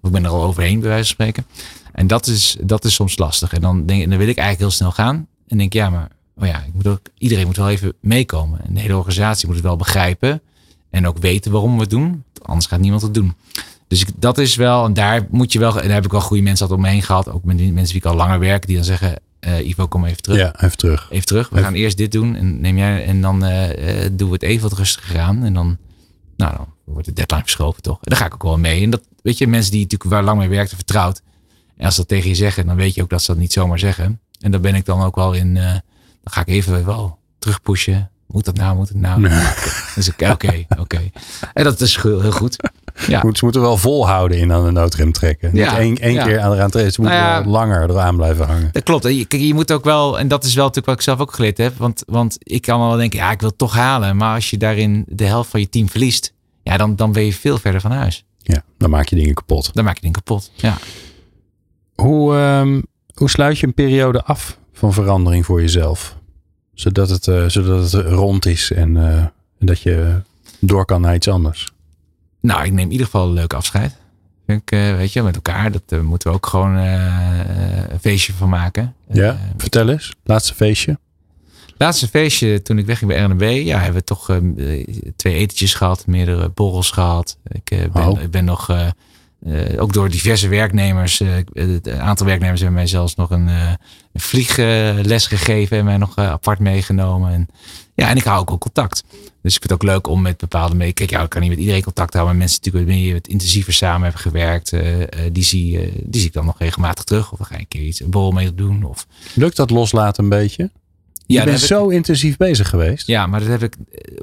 Of 0.00 0.08
ik 0.08 0.12
ben 0.12 0.24
er 0.24 0.30
al 0.30 0.42
overheen, 0.42 0.80
bij 0.80 0.88
wijze 0.88 1.04
van 1.04 1.26
spreken. 1.26 1.46
En 1.92 2.06
dat 2.06 2.26
is, 2.26 2.56
dat 2.62 2.84
is 2.84 2.94
soms 2.94 3.18
lastig. 3.18 3.52
En 3.52 3.60
dan, 3.60 3.86
denk, 3.86 4.00
dan 4.08 4.18
wil 4.18 4.28
ik 4.28 4.36
eigenlijk 4.36 4.58
heel 4.58 4.70
snel 4.70 4.92
gaan. 4.92 5.26
En 5.48 5.58
denk, 5.58 5.72
ja, 5.72 5.90
maar 5.90 6.08
oh 6.36 6.46
ja, 6.46 6.62
ik 6.64 6.74
moet 6.74 6.86
ook, 6.86 7.00
iedereen 7.18 7.46
moet 7.46 7.56
wel 7.56 7.68
even 7.70 7.92
meekomen. 8.00 8.60
En 8.66 8.74
de 8.74 8.80
hele 8.80 8.96
organisatie 8.96 9.46
moet 9.46 9.56
het 9.56 9.64
wel 9.64 9.76
begrijpen. 9.76 10.42
En 10.90 11.06
ook 11.06 11.18
weten 11.18 11.52
waarom 11.52 11.74
we 11.74 11.80
het 11.80 11.90
doen. 11.90 12.24
Anders 12.42 12.66
gaat 12.66 12.80
niemand 12.80 13.02
het 13.02 13.14
doen. 13.14 13.34
Dus 13.88 14.00
ik, 14.00 14.08
dat 14.16 14.38
is 14.38 14.56
wel, 14.56 14.84
en 14.84 14.92
daar 14.94 15.26
moet 15.30 15.52
je 15.52 15.58
wel, 15.58 15.80
en 15.80 15.86
daar 15.86 15.94
heb 15.94 16.04
ik 16.04 16.10
wel 16.10 16.20
goede 16.20 16.42
mensen 16.42 16.60
altijd 16.60 16.80
om 16.80 16.86
me 16.86 16.92
heen 16.92 17.02
gehad. 17.06 17.30
Ook 17.30 17.44
met 17.44 17.58
die 17.58 17.72
mensen 17.72 17.92
die 17.92 18.02
ik 18.02 18.08
al 18.08 18.16
langer 18.16 18.38
werk, 18.38 18.66
die 18.66 18.76
dan 18.76 18.84
zeggen, 18.84 19.14
eh 19.40 19.66
Ivo, 19.68 19.86
kom 19.86 20.04
even 20.04 20.22
terug. 20.22 20.38
ja, 20.38 20.60
even 20.62 20.76
terug. 20.76 21.06
Even 21.10 21.26
terug. 21.26 21.48
We 21.48 21.54
Even- 21.54 21.64
gaan 21.68 21.74
eerst 21.78 21.96
dit 21.96 22.12
doen. 22.12 22.34
En 22.36 22.60
neem 22.60 22.76
jij, 22.78 23.04
en 23.06 23.20
dan 23.20 23.44
eh, 23.44 24.04
eh, 24.04 24.10
doen 24.12 24.28
we 24.28 24.34
het 24.34 24.42
even 24.42 24.68
wat 24.68 24.78
rustiger 24.78 25.20
aan. 25.20 25.44
En 25.44 25.54
dan, 25.54 25.76
nou, 26.36 26.56
dan 26.56 26.66
wordt 26.84 27.06
de 27.06 27.12
deadline 27.12 27.42
verschoven, 27.42 27.82
toch? 27.82 27.96
En 27.96 28.10
daar 28.10 28.18
ga 28.18 28.26
ik 28.26 28.34
ook 28.34 28.42
wel 28.42 28.58
mee. 28.58 28.82
En 28.82 28.90
dat, 28.90 29.02
weet 29.22 29.38
je, 29.38 29.46
mensen 29.46 29.72
die 29.72 29.82
natuurlijk 29.82 30.10
waar 30.10 30.22
lang 30.22 30.38
mee 30.38 30.48
werkten, 30.48 30.76
vertrouwd. 30.76 31.22
En 31.76 31.84
als 31.84 31.94
ze 31.94 32.00
dat 32.00 32.08
tegen 32.08 32.28
je 32.28 32.34
zeggen, 32.34 32.66
dan 32.66 32.76
weet 32.76 32.94
je 32.94 33.02
ook 33.02 33.10
dat 33.10 33.22
ze 33.22 33.26
dat 33.32 33.40
niet 33.40 33.52
zomaar 33.52 33.78
zeggen. 33.78 34.20
En 34.40 34.50
daar 34.50 34.60
ben 34.60 34.74
ik 34.74 34.84
dan 34.84 35.02
ook 35.02 35.14
wel 35.14 35.32
in, 35.32 35.54
dan 35.54 35.80
ga 36.24 36.40
ik 36.40 36.48
even 36.48 36.84
wel 36.86 37.18
terugpushen. 37.38 38.10
Moet 38.26 38.44
dat 38.44 38.56
nou, 38.56 38.76
moet 38.76 38.88
het 38.88 38.96
nou? 38.96 39.28
Dus 39.94 40.08
oké, 40.08 40.36
oké. 40.78 41.10
En 41.54 41.64
dat 41.64 41.80
is 41.80 41.96
heel 42.02 42.32
goed. 42.32 42.56
Ja. 43.06 43.20
Ze 43.32 43.44
moeten 43.44 43.60
wel 43.60 43.76
volhouden 43.76 44.38
in 44.38 44.52
aan 44.52 44.64
de 44.64 44.70
noodrem 44.70 45.12
trekken. 45.12 45.50
Ja, 45.54 45.70
Niet 45.70 45.78
één, 45.78 45.96
één 45.96 46.14
ja. 46.14 46.24
keer 46.24 46.40
aan 46.40 46.52
eraan 46.52 46.70
trekken. 46.70 46.92
Ze 46.92 47.00
moeten 47.00 47.18
Nou 47.18 47.30
ja. 47.30 47.42
wel 47.42 47.52
langer 47.52 47.90
eraan 47.90 48.16
blijven 48.16 48.46
hangen. 48.46 48.68
Dat 48.72 48.82
klopt. 48.82 49.04
Je, 49.04 49.46
je 49.46 49.54
moet 49.54 49.72
ook 49.72 49.84
wel, 49.84 50.18
en 50.18 50.28
dat 50.28 50.44
is 50.44 50.54
wel 50.54 50.64
natuurlijk 50.64 50.86
wat 50.86 50.96
ik 50.96 51.02
zelf 51.02 51.20
ook 51.20 51.34
geleerd 51.34 51.58
heb. 51.58 51.76
Want, 51.76 52.02
want 52.06 52.36
ik 52.38 52.62
kan 52.62 52.80
wel 52.80 52.96
denken, 52.96 53.18
ja, 53.18 53.30
ik 53.30 53.40
wil 53.40 53.48
het 53.48 53.58
toch 53.58 53.74
halen. 53.74 54.16
Maar 54.16 54.34
als 54.34 54.50
je 54.50 54.56
daarin 54.56 55.04
de 55.08 55.24
helft 55.24 55.50
van 55.50 55.60
je 55.60 55.68
team 55.68 55.88
verliest, 55.88 56.32
ja, 56.62 56.76
dan, 56.76 56.96
dan 56.96 57.12
ben 57.12 57.24
je 57.24 57.32
veel 57.32 57.58
verder 57.58 57.80
van 57.80 57.90
huis. 57.90 58.24
Ja, 58.38 58.62
dan 58.78 58.90
maak 58.90 59.08
je 59.08 59.16
dingen 59.16 59.34
kapot. 59.34 59.70
Dan 59.74 59.84
maak 59.84 59.94
je 59.94 60.00
dingen 60.00 60.16
kapot. 60.16 60.50
Ja. 60.54 60.76
Hoe, 61.94 62.36
ehm, 62.36 62.80
hoe 63.14 63.30
sluit 63.30 63.58
je 63.58 63.66
een 63.66 63.74
periode 63.74 64.24
af 64.24 64.58
van 64.72 64.92
verandering 64.92 65.44
voor 65.44 65.60
jezelf? 65.60 66.16
Zodat 66.74 67.08
het, 67.08 67.28
eh, 67.28 67.44
zodat 67.46 67.92
het 67.92 68.06
rond 68.06 68.46
is 68.46 68.72
en, 68.72 68.96
eh, 68.96 69.18
en 69.58 69.66
dat 69.66 69.80
je 69.80 70.20
door 70.60 70.84
kan 70.84 71.00
naar 71.00 71.14
iets 71.14 71.28
anders. 71.28 71.68
Nou, 72.40 72.64
ik 72.64 72.72
neem 72.72 72.84
in 72.84 72.90
ieder 72.90 73.06
geval 73.06 73.26
een 73.26 73.32
leuk 73.32 73.52
afscheid. 73.52 73.96
Ik, 74.46 74.70
eh, 74.70 74.96
weet 74.96 75.12
je, 75.12 75.22
met 75.22 75.34
elkaar. 75.34 75.72
Dat 75.72 75.82
eh, 75.88 76.00
moeten 76.00 76.28
we 76.30 76.34
ook 76.36 76.46
gewoon 76.46 76.76
eh, 76.76 77.38
een 77.88 78.00
feestje 78.00 78.32
van 78.32 78.48
maken. 78.48 78.94
Ja, 79.12 79.38
vertel 79.56 79.88
eens. 79.88 80.12
Laatste 80.24 80.54
feestje. 80.54 80.98
laatste 81.76 82.08
feestje 82.08 82.62
toen 82.62 82.78
ik 82.78 82.86
wegging 82.86 83.10
bij 83.10 83.20
RNB. 83.22 83.64
Ja, 83.64 83.76
hebben 83.78 83.98
we 84.00 84.04
toch 84.04 84.30
eh, 84.30 84.36
twee 85.16 85.34
etentjes 85.34 85.74
gehad. 85.74 86.06
Meerdere 86.06 86.48
borrels 86.48 86.90
gehad. 86.90 87.38
Ik, 87.48 87.64
ben, 87.92 88.06
Oh. 88.06 88.20
ik 88.22 88.30
ben 88.30 88.44
nog... 88.44 88.66
eh, 89.46 89.82
ook 89.82 89.92
door 89.92 90.08
diverse 90.10 90.48
werknemers. 90.48 91.18
het 91.52 91.88
aantal 91.88 92.26
werknemers 92.26 92.60
hebben 92.60 92.78
mij 92.78 92.86
zelfs 92.88 93.14
nog 93.14 93.30
een, 93.30 93.48
eh, 93.48 93.70
een 94.12 94.20
vliegles 94.20 95.26
gegeven. 95.26 95.78
En 95.78 95.84
mij 95.84 95.96
nog 95.96 96.16
apart 96.16 96.58
meegenomen. 96.58 97.32
En, 97.32 97.48
ja, 97.94 98.08
en 98.08 98.16
ik 98.16 98.22
hou 98.24 98.40
ook 98.40 98.48
wel 98.48 98.58
contact. 98.58 99.04
Dus 99.42 99.54
ik 99.54 99.60
vind 99.60 99.62
het 99.62 99.72
ook 99.72 99.82
leuk 99.82 100.06
om 100.06 100.22
met 100.22 100.36
bepaalde 100.36 100.74
mee. 100.74 100.92
Kijk, 100.92 101.10
ja, 101.10 101.22
ik 101.22 101.28
kan 101.28 101.40
niet 101.40 101.50
met 101.50 101.58
iedereen 101.58 101.82
contact 101.82 102.12
houden. 102.14 102.34
Maar 102.36 102.44
mensen 102.44 102.60
natuurlijk 102.62 102.86
waarmee 102.90 103.06
je 103.06 103.12
wat 103.12 103.26
intensiever 103.26 103.72
samen 103.72 104.02
hebben 104.02 104.20
gewerkt. 104.20 104.70
die, 105.32 105.44
zie, 105.44 105.92
die 106.04 106.20
zie 106.20 106.26
ik 106.28 106.32
dan 106.32 106.44
nog 106.44 106.58
regelmatig 106.58 107.04
terug. 107.04 107.32
Of 107.32 107.38
dan 107.38 107.46
ga 107.46 107.54
ik 107.54 107.60
een 107.60 107.68
keer 107.68 107.82
iets, 107.82 108.00
een 108.00 108.10
borrel 108.10 108.30
mee 108.32 108.54
doen. 108.54 108.84
Of, 108.84 109.06
Lukt 109.34 109.56
dat 109.56 109.70
loslaten 109.70 110.22
een 110.22 110.28
beetje? 110.30 110.70
Je 111.26 111.34
Ja, 111.34 111.44
bent 111.44 111.52
heb 111.60 111.60
ik- 111.70 111.76
zo 111.76 111.88
intensief 111.88 112.36
bezig 112.36 112.68
geweest. 112.68 113.06
Ja, 113.06 113.26
maar 113.26 113.40
dat 113.40 113.48
heb 113.48 113.62
ik, 113.62 113.74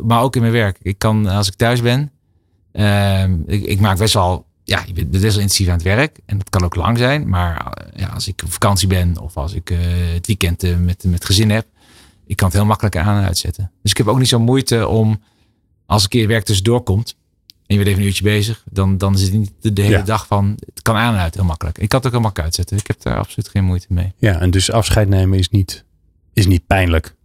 maar 0.04 0.22
ook 0.22 0.36
in 0.36 0.42
mijn 0.42 0.54
werk. 0.54 0.78
Ik 0.82 0.98
kan, 0.98 1.26
als 1.28 1.48
ik 1.48 1.54
thuis 1.56 1.82
ben, 1.82 2.12
ehm, 2.72 3.36
ik, 3.46 3.64
ik 3.64 3.80
maak 3.80 3.98
best 3.98 4.14
wel, 4.14 4.46
ja, 4.66 4.84
je 4.88 4.94
bent 4.94 5.10
best 5.12 5.24
wel 5.24 5.32
intensief 5.34 5.68
aan 5.68 5.74
het 5.74 5.84
werk. 5.84 6.20
En 6.26 6.38
dat 6.38 6.50
kan 6.50 6.64
ook 6.64 6.76
lang 6.76 6.98
zijn. 6.98 7.30
Maar 7.30 7.72
eh, 7.74 8.00
ja, 8.00 8.08
als 8.08 8.28
ik 8.28 8.42
op 8.44 8.52
vakantie 8.52 8.88
ben 8.88 9.18
of 9.18 9.38
als 9.38 9.54
ik 9.54 9.70
eh, 9.70 9.78
het 10.14 10.28
weekend 10.28 10.64
eh, 10.64 10.78
met, 10.78 11.04
met 11.04 11.26
gezin 11.26 11.50
heb, 11.50 11.66
ik 12.28 12.36
kan 12.36 12.48
het 12.48 12.58
heel 12.58 12.66
makkelijk 12.66 12.98
aan 12.98 13.18
en 13.18 13.24
uitzetten. 13.24 13.72
Dus 13.82 13.92
ik 13.92 13.98
heb 13.98 14.08
ook 14.08 14.20
niet 14.20 14.28
zo 14.28 14.40
moeite 14.40 14.88
om, 14.88 15.22
als 15.86 16.04
een 16.04 16.10
keer 16.10 16.28
werk 16.28 16.46
tussendoor 16.46 16.82
komt, 16.84 17.16
en 17.48 17.76
je 17.76 17.76
bent 17.76 17.88
even 17.88 18.00
een 18.02 18.08
uurtje 18.08 18.24
bezig, 18.24 18.64
dan, 18.72 18.98
dan 18.98 19.18
zit 19.18 19.28
het 19.30 19.40
niet 19.40 19.52
de, 19.62 19.74
de 19.74 19.82
hele 19.82 19.98
Ja. 19.98 20.04
dag 20.04 20.28
van, 20.28 20.58
het 20.66 20.82
kan 20.82 20.96
aan 20.96 21.14
en 21.14 21.20
uit 21.20 21.36
heel 21.36 21.44
makkelijk. 21.44 21.78
Ik 21.78 21.90
kan 21.90 21.98
het 21.98 22.08
ook 22.08 22.14
heel 22.14 22.22
makkelijk 22.22 22.48
uitzetten. 22.50 22.78
Ik 22.78 22.88
heb 22.88 23.02
daar 23.02 23.18
absoluut 23.18 23.50
geen 23.50 23.64
moeite 23.64 23.86
mee. 23.90 24.14
Ja, 24.18 24.40
en 24.40 24.52
dus 24.52 24.72
afscheid 24.72 25.10
nemen 25.10 25.40
is 25.40 25.50
niet, 25.50 25.84
is 26.34 26.48
niet 26.48 26.68
pijnlijk. 26.68 27.16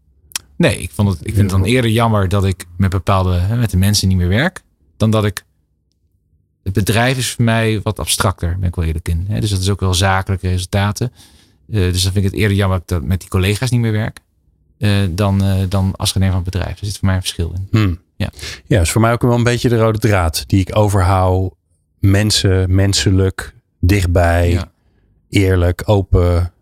Nee, 0.56 0.78
ik, 0.78 0.90
vond 0.90 1.08
het, 1.08 1.18
ik 1.20 1.34
vind 1.34 1.50
het 1.50 1.50
dan 1.50 1.64
eerder 1.64 1.90
jammer 1.90 2.28
dat 2.28 2.44
ik 2.44 2.66
met 2.76 2.90
bepaalde, 2.90 3.34
hè, 3.38 3.56
met 3.56 3.70
de 3.70 3.76
mensen 3.76 4.08
niet 4.08 4.16
meer 4.16 4.28
werk. 4.28 4.62
Dan 4.96 5.10
dat 5.10 5.24
ik, 5.24 5.44
het 6.62 6.72
bedrijf 6.72 7.18
is 7.18 7.30
voor 7.30 7.44
mij 7.44 7.80
wat 7.82 7.98
abstracter, 7.98 8.56
ben 8.58 8.68
ik 8.68 8.74
wel 8.74 8.84
eerlijk 8.84 9.08
in. 9.08 9.26
Dus 9.40 9.50
dat 9.50 9.60
is 9.60 9.68
ook 9.70 9.80
wel 9.80 9.94
zakelijke 9.94 10.48
resultaten. 10.48 11.12
Eh, 11.70 11.80
dus 11.80 12.02
dan 12.02 12.12
vind 12.12 12.24
ik 12.24 12.30
het 12.30 12.40
eerder 12.40 12.56
jammer 12.56 12.80
dat 12.84 13.00
ik 13.02 13.06
met 13.08 13.20
die 13.20 13.28
collega's 13.28 13.70
niet 13.70 13.80
meer 13.80 13.92
werk. 13.92 14.18
eh, 14.78 14.90
dan, 15.10 15.42
eh, 15.42 15.56
dan 15.68 15.94
nemen 15.98 16.12
van 16.14 16.42
het 16.42 16.44
bedrijf. 16.44 16.80
Er 16.80 16.86
zit 16.86 16.98
voor 16.98 17.06
mij 17.06 17.14
een 17.14 17.20
verschil 17.20 17.52
in. 17.54 17.68
Hm. 17.70 17.94
Ja. 18.16 18.30
ja, 18.66 18.80
is 18.80 18.90
voor 18.90 19.00
mij 19.00 19.12
ook 19.12 19.22
wel 19.22 19.34
een 19.34 19.42
beetje 19.42 19.68
de 19.68 19.76
rode 19.78 19.98
draad. 19.98 20.44
Die 20.46 20.60
ik 20.60 20.76
overhoud. 20.76 21.52
Mensen, 21.98 22.74
menselijk, 22.74 23.54
dichtbij, 23.80 24.50
Ja. 24.50 24.70
eerlijk, 25.30 25.82
open, 25.84 26.52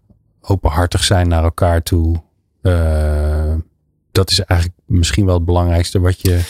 openhartig 0.40 1.04
zijn 1.04 1.28
naar 1.28 1.42
elkaar 1.44 1.82
toe. 1.82 2.22
Dat 4.12 4.30
is 4.30 4.40
eigenlijk 4.40 4.80
misschien 4.86 5.24
wel 5.24 5.34
het 5.34 5.44
belangrijkste 5.44 6.00
wat 6.00 6.20
je... 6.20 6.40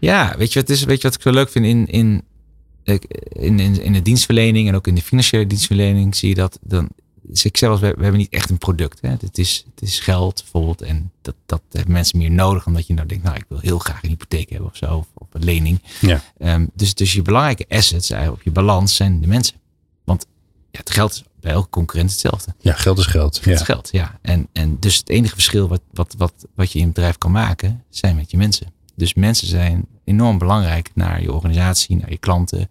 Ja, 0.00 0.34
weet 0.38 0.52
je 0.52 0.58
wat, 0.60 0.68
het 0.68 0.78
is, 0.78 0.84
weet 0.84 0.96
je 1.02 1.08
wat 1.08 1.14
ik 1.16 1.22
zo 1.22 1.30
leuk 1.30 1.48
vind 1.50 1.64
in, 1.64 1.86
in, 1.86 2.22
in, 2.84 3.60
in, 3.60 3.82
in 3.82 3.92
de 3.92 4.02
dienstverlening 4.02 4.68
en 4.68 4.74
ook 4.74 4.86
in 4.86 4.94
de 4.94 5.02
financiële 5.02 5.46
dienstverlening 5.46 6.16
zie 6.16 6.28
je 6.28 6.34
dat 6.34 6.58
dan. 6.62 6.88
Dus 7.22 7.44
ik 7.44 7.60
eens, 7.60 7.80
we, 7.80 7.86
we 7.96 8.02
hebben 8.02 8.20
niet 8.20 8.32
echt 8.32 8.50
een 8.50 8.58
product. 8.58 9.00
Hè. 9.00 9.08
Het, 9.08 9.38
is, 9.38 9.64
het 9.74 9.88
is 9.88 9.98
geld 10.00 10.34
bijvoorbeeld 10.42 10.82
en 10.82 11.12
dat, 11.22 11.34
dat 11.46 11.62
hebben 11.70 11.92
mensen 11.92 12.18
meer 12.18 12.30
nodig 12.30 12.66
omdat 12.66 12.86
je 12.86 12.94
nou 12.94 13.06
denkt, 13.06 13.24
nou 13.24 13.36
ik 13.36 13.44
wil 13.48 13.58
heel 13.58 13.78
graag 13.78 14.02
een 14.02 14.08
hypotheek 14.08 14.50
hebben 14.50 14.68
of 14.70 14.76
zo, 14.76 14.96
of, 14.96 15.06
of 15.14 15.26
een 15.30 15.44
lening. 15.44 15.82
Ja. 16.00 16.22
Ehm, 16.38 16.66
dus, 16.74 16.94
dus 16.94 17.12
je 17.12 17.22
belangrijke 17.22 17.64
assets 17.68 18.10
op 18.10 18.42
je 18.42 18.50
balans 18.50 18.94
zijn 18.96 19.20
de 19.20 19.26
mensen. 19.26 19.56
Want 20.04 20.26
ja, 20.70 20.78
het 20.78 20.90
geld 20.90 21.12
is 21.12 21.24
bij 21.40 21.52
elke 21.52 21.68
concurrent 21.70 22.10
hetzelfde. 22.10 22.54
Ja, 22.60 22.72
geld 22.72 22.98
is 22.98 23.06
geld. 23.06 23.34
Het 23.36 23.44
Ja. 23.44 23.52
is 23.52 23.62
geld, 23.62 23.88
ja. 23.92 24.18
En, 24.22 24.48
en 24.52 24.76
dus 24.80 24.96
het 24.96 25.08
enige 25.08 25.34
verschil 25.34 25.68
wat, 25.68 25.82
wat, 25.92 26.14
wat, 26.18 26.32
wat 26.54 26.72
je 26.72 26.78
in 26.78 26.84
het 26.84 26.94
bedrijf 26.94 27.18
kan 27.18 27.30
maken, 27.30 27.84
zijn 27.88 28.16
met 28.16 28.30
je 28.30 28.36
mensen. 28.36 28.72
Dus 28.94 29.14
mensen 29.14 29.46
zijn 29.46 29.86
enorm 30.10 30.38
belangrijk 30.38 30.90
naar 30.94 31.22
je 31.22 31.32
organisatie, 31.32 31.96
naar 31.96 32.10
je 32.10 32.18
klanten. 32.18 32.68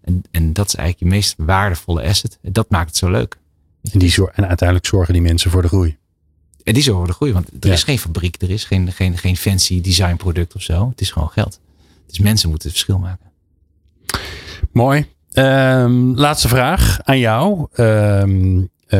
En, 0.00 0.22
en 0.30 0.52
dat 0.52 0.66
is 0.66 0.74
eigenlijk 0.74 1.10
je 1.10 1.16
meest 1.16 1.34
waardevolle 1.36 2.02
asset. 2.02 2.38
En 2.42 2.52
dat 2.52 2.70
maakt 2.70 2.86
het 2.88 2.96
zo 2.96 3.10
leuk. 3.10 3.38
En, 3.92 3.98
die 3.98 4.14
en 4.32 4.46
uiteindelijk 4.46 4.88
zorgen 4.88 5.12
die 5.12 5.22
mensen 5.22 5.50
voor 5.50 5.62
de 5.62 5.68
groei. 5.68 5.96
En 6.62 6.74
die 6.74 6.82
zorgen 6.82 7.02
voor 7.02 7.06
de 7.12 7.16
groei. 7.16 7.32
Want 7.32 7.48
er 7.60 7.68
Ja. 7.68 7.72
is 7.72 7.82
geen 7.82 7.98
fabriek, 7.98 8.42
er 8.42 8.50
is 8.50 8.64
geen, 8.64 8.92
geen, 8.92 9.18
geen 9.18 9.36
fancy 9.36 9.80
designproduct 9.80 10.54
of 10.54 10.62
zo. 10.62 10.88
Het 10.88 11.00
is 11.00 11.10
gewoon 11.10 11.28
geld. 11.30 11.60
Dus 12.06 12.18
mensen 12.18 12.48
moeten 12.50 12.68
het 12.68 12.78
verschil 12.78 12.98
maken. 12.98 13.26
Mooi. 14.72 15.06
Ehm, 15.32 15.92
laatste 16.14 16.48
vraag 16.48 16.98
aan 17.04 17.18
jou. 17.18 17.66
Ehm, 17.72 18.60
eh, 18.86 18.98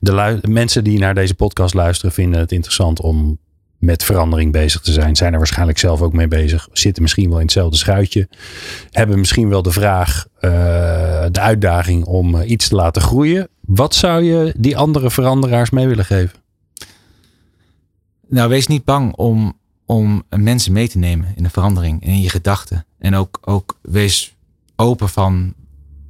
de 0.00 0.40
mensen 0.48 0.84
die 0.84 0.98
naar 0.98 1.14
deze 1.14 1.34
podcast 1.34 1.74
luisteren 1.74 2.12
vinden 2.12 2.40
het 2.40 2.52
interessant 2.52 3.00
om 3.00 3.38
met 3.82 4.04
verandering 4.04 4.52
bezig 4.52 4.80
te 4.80 4.92
zijn. 4.92 5.16
Zijn 5.16 5.32
er 5.32 5.38
waarschijnlijk 5.38 5.78
zelf 5.78 6.02
ook 6.02 6.12
mee 6.12 6.28
bezig. 6.28 6.68
Zitten 6.72 7.02
misschien 7.02 7.28
wel 7.28 7.38
in 7.38 7.44
hetzelfde 7.44 7.76
schuitje. 7.76 8.28
Hebben 8.90 9.18
misschien 9.18 9.48
wel 9.48 9.62
de 9.62 9.70
vraag, 9.70 10.26
eh, 10.38 10.50
de 11.30 11.40
uitdaging 11.40 12.04
om 12.04 12.34
eh, 12.34 12.50
iets 12.50 12.68
te 12.68 12.74
laten 12.74 13.02
groeien. 13.02 13.48
Wat 13.60 13.94
zou 13.94 14.22
je 14.22 14.54
die 14.56 14.76
andere 14.76 15.10
veranderaars 15.10 15.70
mee 15.70 15.86
willen 15.86 16.04
geven? 16.04 16.38
Nou, 18.28 18.48
wees 18.48 18.66
niet 18.66 18.84
bang 18.84 19.14
om, 19.16 19.58
om 19.86 20.22
mensen 20.36 20.72
mee 20.72 20.88
te 20.88 20.98
nemen 20.98 21.32
in 21.36 21.42
de 21.42 21.50
verandering 21.50 22.02
en 22.02 22.08
in 22.08 22.20
je 22.20 22.30
gedachten. 22.30 22.86
En 22.98 23.14
ook, 23.14 23.38
ook 23.40 23.78
wees 23.80 24.34
open 24.76 25.08
van 25.08 25.54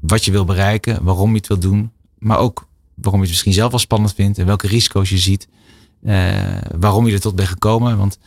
wat 0.01 0.25
je 0.25 0.31
wil 0.31 0.45
bereiken, 0.45 1.05
waarom 1.05 1.31
je 1.31 1.37
het 1.37 1.47
wil 1.47 1.59
doen. 1.59 1.93
Maar 2.19 2.39
ook 2.39 2.67
waarom 2.95 3.21
je 3.21 3.27
het 3.27 3.31
misschien 3.31 3.53
zelf 3.53 3.71
wel 3.71 3.81
spannend 3.81 4.15
vindt 4.15 4.39
en 4.39 4.47
welke 4.47 4.67
risico's 4.67 5.09
je 5.09 5.19
ziet. 5.19 5.49
Eh, 6.03 6.59
waarom 6.79 7.07
je 7.07 7.13
er 7.13 7.21
tot 7.21 7.37
bent 7.37 7.49
gekomen. 7.49 7.99
Want 7.99 8.19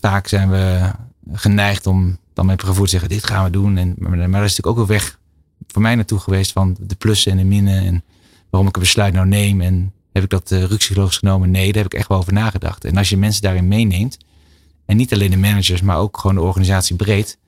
vaak 0.00 0.28
zijn 0.28 0.50
we 0.50 0.90
geneigd 1.32 1.86
om 1.86 2.18
dan 2.32 2.46
met 2.46 2.62
gevoel 2.62 2.84
te 2.84 2.90
zeggen, 2.90 3.08
dit 3.08 3.26
gaan 3.26 3.44
we 3.44 3.50
doen. 3.50 3.76
En, 3.76 3.94
maar, 3.98 4.12
er 4.12 4.24
is 4.24 4.30
natuurlijk 4.30 4.66
ook 4.66 4.78
een 4.78 4.86
weg 4.86 5.18
voor 5.66 5.82
mij 5.82 5.94
naartoe 5.94 6.18
geweest 6.18 6.52
van 6.52 6.76
de 6.80 6.94
plussen 6.94 7.32
en 7.32 7.38
de 7.38 7.44
minnen. 7.44 7.84
En 7.84 8.04
waarom 8.50 8.68
ik 8.68 8.76
een 8.76 8.82
besluit 8.82 9.14
nou 9.14 9.26
neem. 9.26 9.60
En 9.60 9.92
heb 10.12 10.22
ik 10.22 10.30
dat 10.30 10.50
uh, 10.50 10.64
genomen? 11.08 11.50
Nee, 11.50 11.72
daar 11.72 11.82
heb 11.82 11.92
ik 11.92 11.98
echt 11.98 12.08
wel 12.08 12.18
over 12.18 12.32
nagedacht. 12.32 12.84
En 12.84 12.96
als 12.96 13.08
je 13.08 13.16
mensen 13.16 13.42
daarin 13.42 13.68
meeneemt, 13.68 14.18
en 14.86 14.96
niet 14.96 15.12
alleen 15.12 15.30
de 15.30 15.36
managers, 15.36 15.82
maar 15.82 15.98
ook 15.98 16.18
gewoon 16.18 16.36
de 16.36 16.42
organisatie 16.42 16.96
breed, 16.96 17.38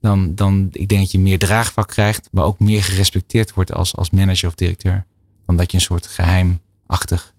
dan, 0.00 0.34
dan 0.34 0.68
ik 0.72 0.88
denk 0.88 1.00
dat 1.00 1.10
je 1.10 1.18
meer 1.18 1.38
draagvlak 1.38 1.88
krijgt, 1.88 2.28
maar 2.32 2.44
ook 2.44 2.58
meer 2.58 2.82
gerespecteerd 2.82 3.54
wordt 3.54 3.72
als, 3.72 3.96
als 3.96 4.10
manager 4.10 4.48
of 4.48 4.54
directeur. 4.54 5.04
Dan 5.46 5.56
dat 5.56 5.70
je 5.70 5.76
een 5.76 5.82
soort 5.82 6.06
geheimachtig 6.06 7.34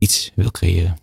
iets 0.00 0.30
wil 0.34 0.50
creëren. 0.50 0.98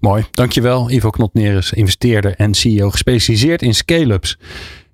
Mooi, 0.00 0.24
dankjewel. 0.30 0.90
Ivo 0.90 1.10
Knotneres, 1.10 1.72
investeerder 1.72 2.34
en 2.36 2.54
CEO 2.54 2.90
gespecialiseerd 2.90 3.62
in 3.62 3.74
scale-ups. 3.74 4.38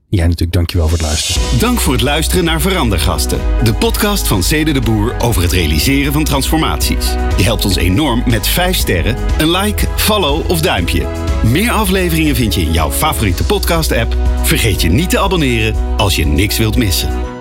Jij 0.08 0.24
natuurlijk 0.24 0.52
dankjewel 0.52 0.88
voor 0.88 0.98
het 0.98 1.06
luisteren. 1.06 1.58
Dank 1.58 1.80
voor 1.80 1.92
het 1.92 2.02
luisteren 2.02 2.44
naar 2.44 2.60
Verandergasten. 2.60 3.38
De 3.62 3.74
podcast 3.74 4.26
van 4.26 4.42
Cede 4.42 4.72
de 4.72 4.80
Boer 4.80 5.14
over 5.20 5.42
het 5.42 5.52
realiseren 5.52 6.12
van 6.12 6.24
transformaties. 6.24 7.06
Je 7.36 7.42
helpt 7.42 7.64
ons 7.64 7.76
enorm 7.76 8.22
met 8.26 8.46
5 8.46 8.76
sterren, 8.76 9.16
een 9.38 9.50
like, 9.50 9.86
follow 9.96 10.50
of 10.50 10.60
duimpje. 10.60 11.06
Meer 11.44 11.70
afleveringen 11.70 12.36
vind 12.36 12.54
je 12.54 12.60
in 12.60 12.72
jouw 12.72 12.90
favoriete 12.90 13.44
podcast 13.44 13.92
app. 13.92 14.16
Vergeet 14.42 14.80
je 14.82 14.88
niet 14.88 15.10
te 15.10 15.18
abonneren 15.18 15.96
als 15.96 16.16
je 16.16 16.26
niks 16.26 16.58
wilt 16.58 16.76
missen. 16.76 17.35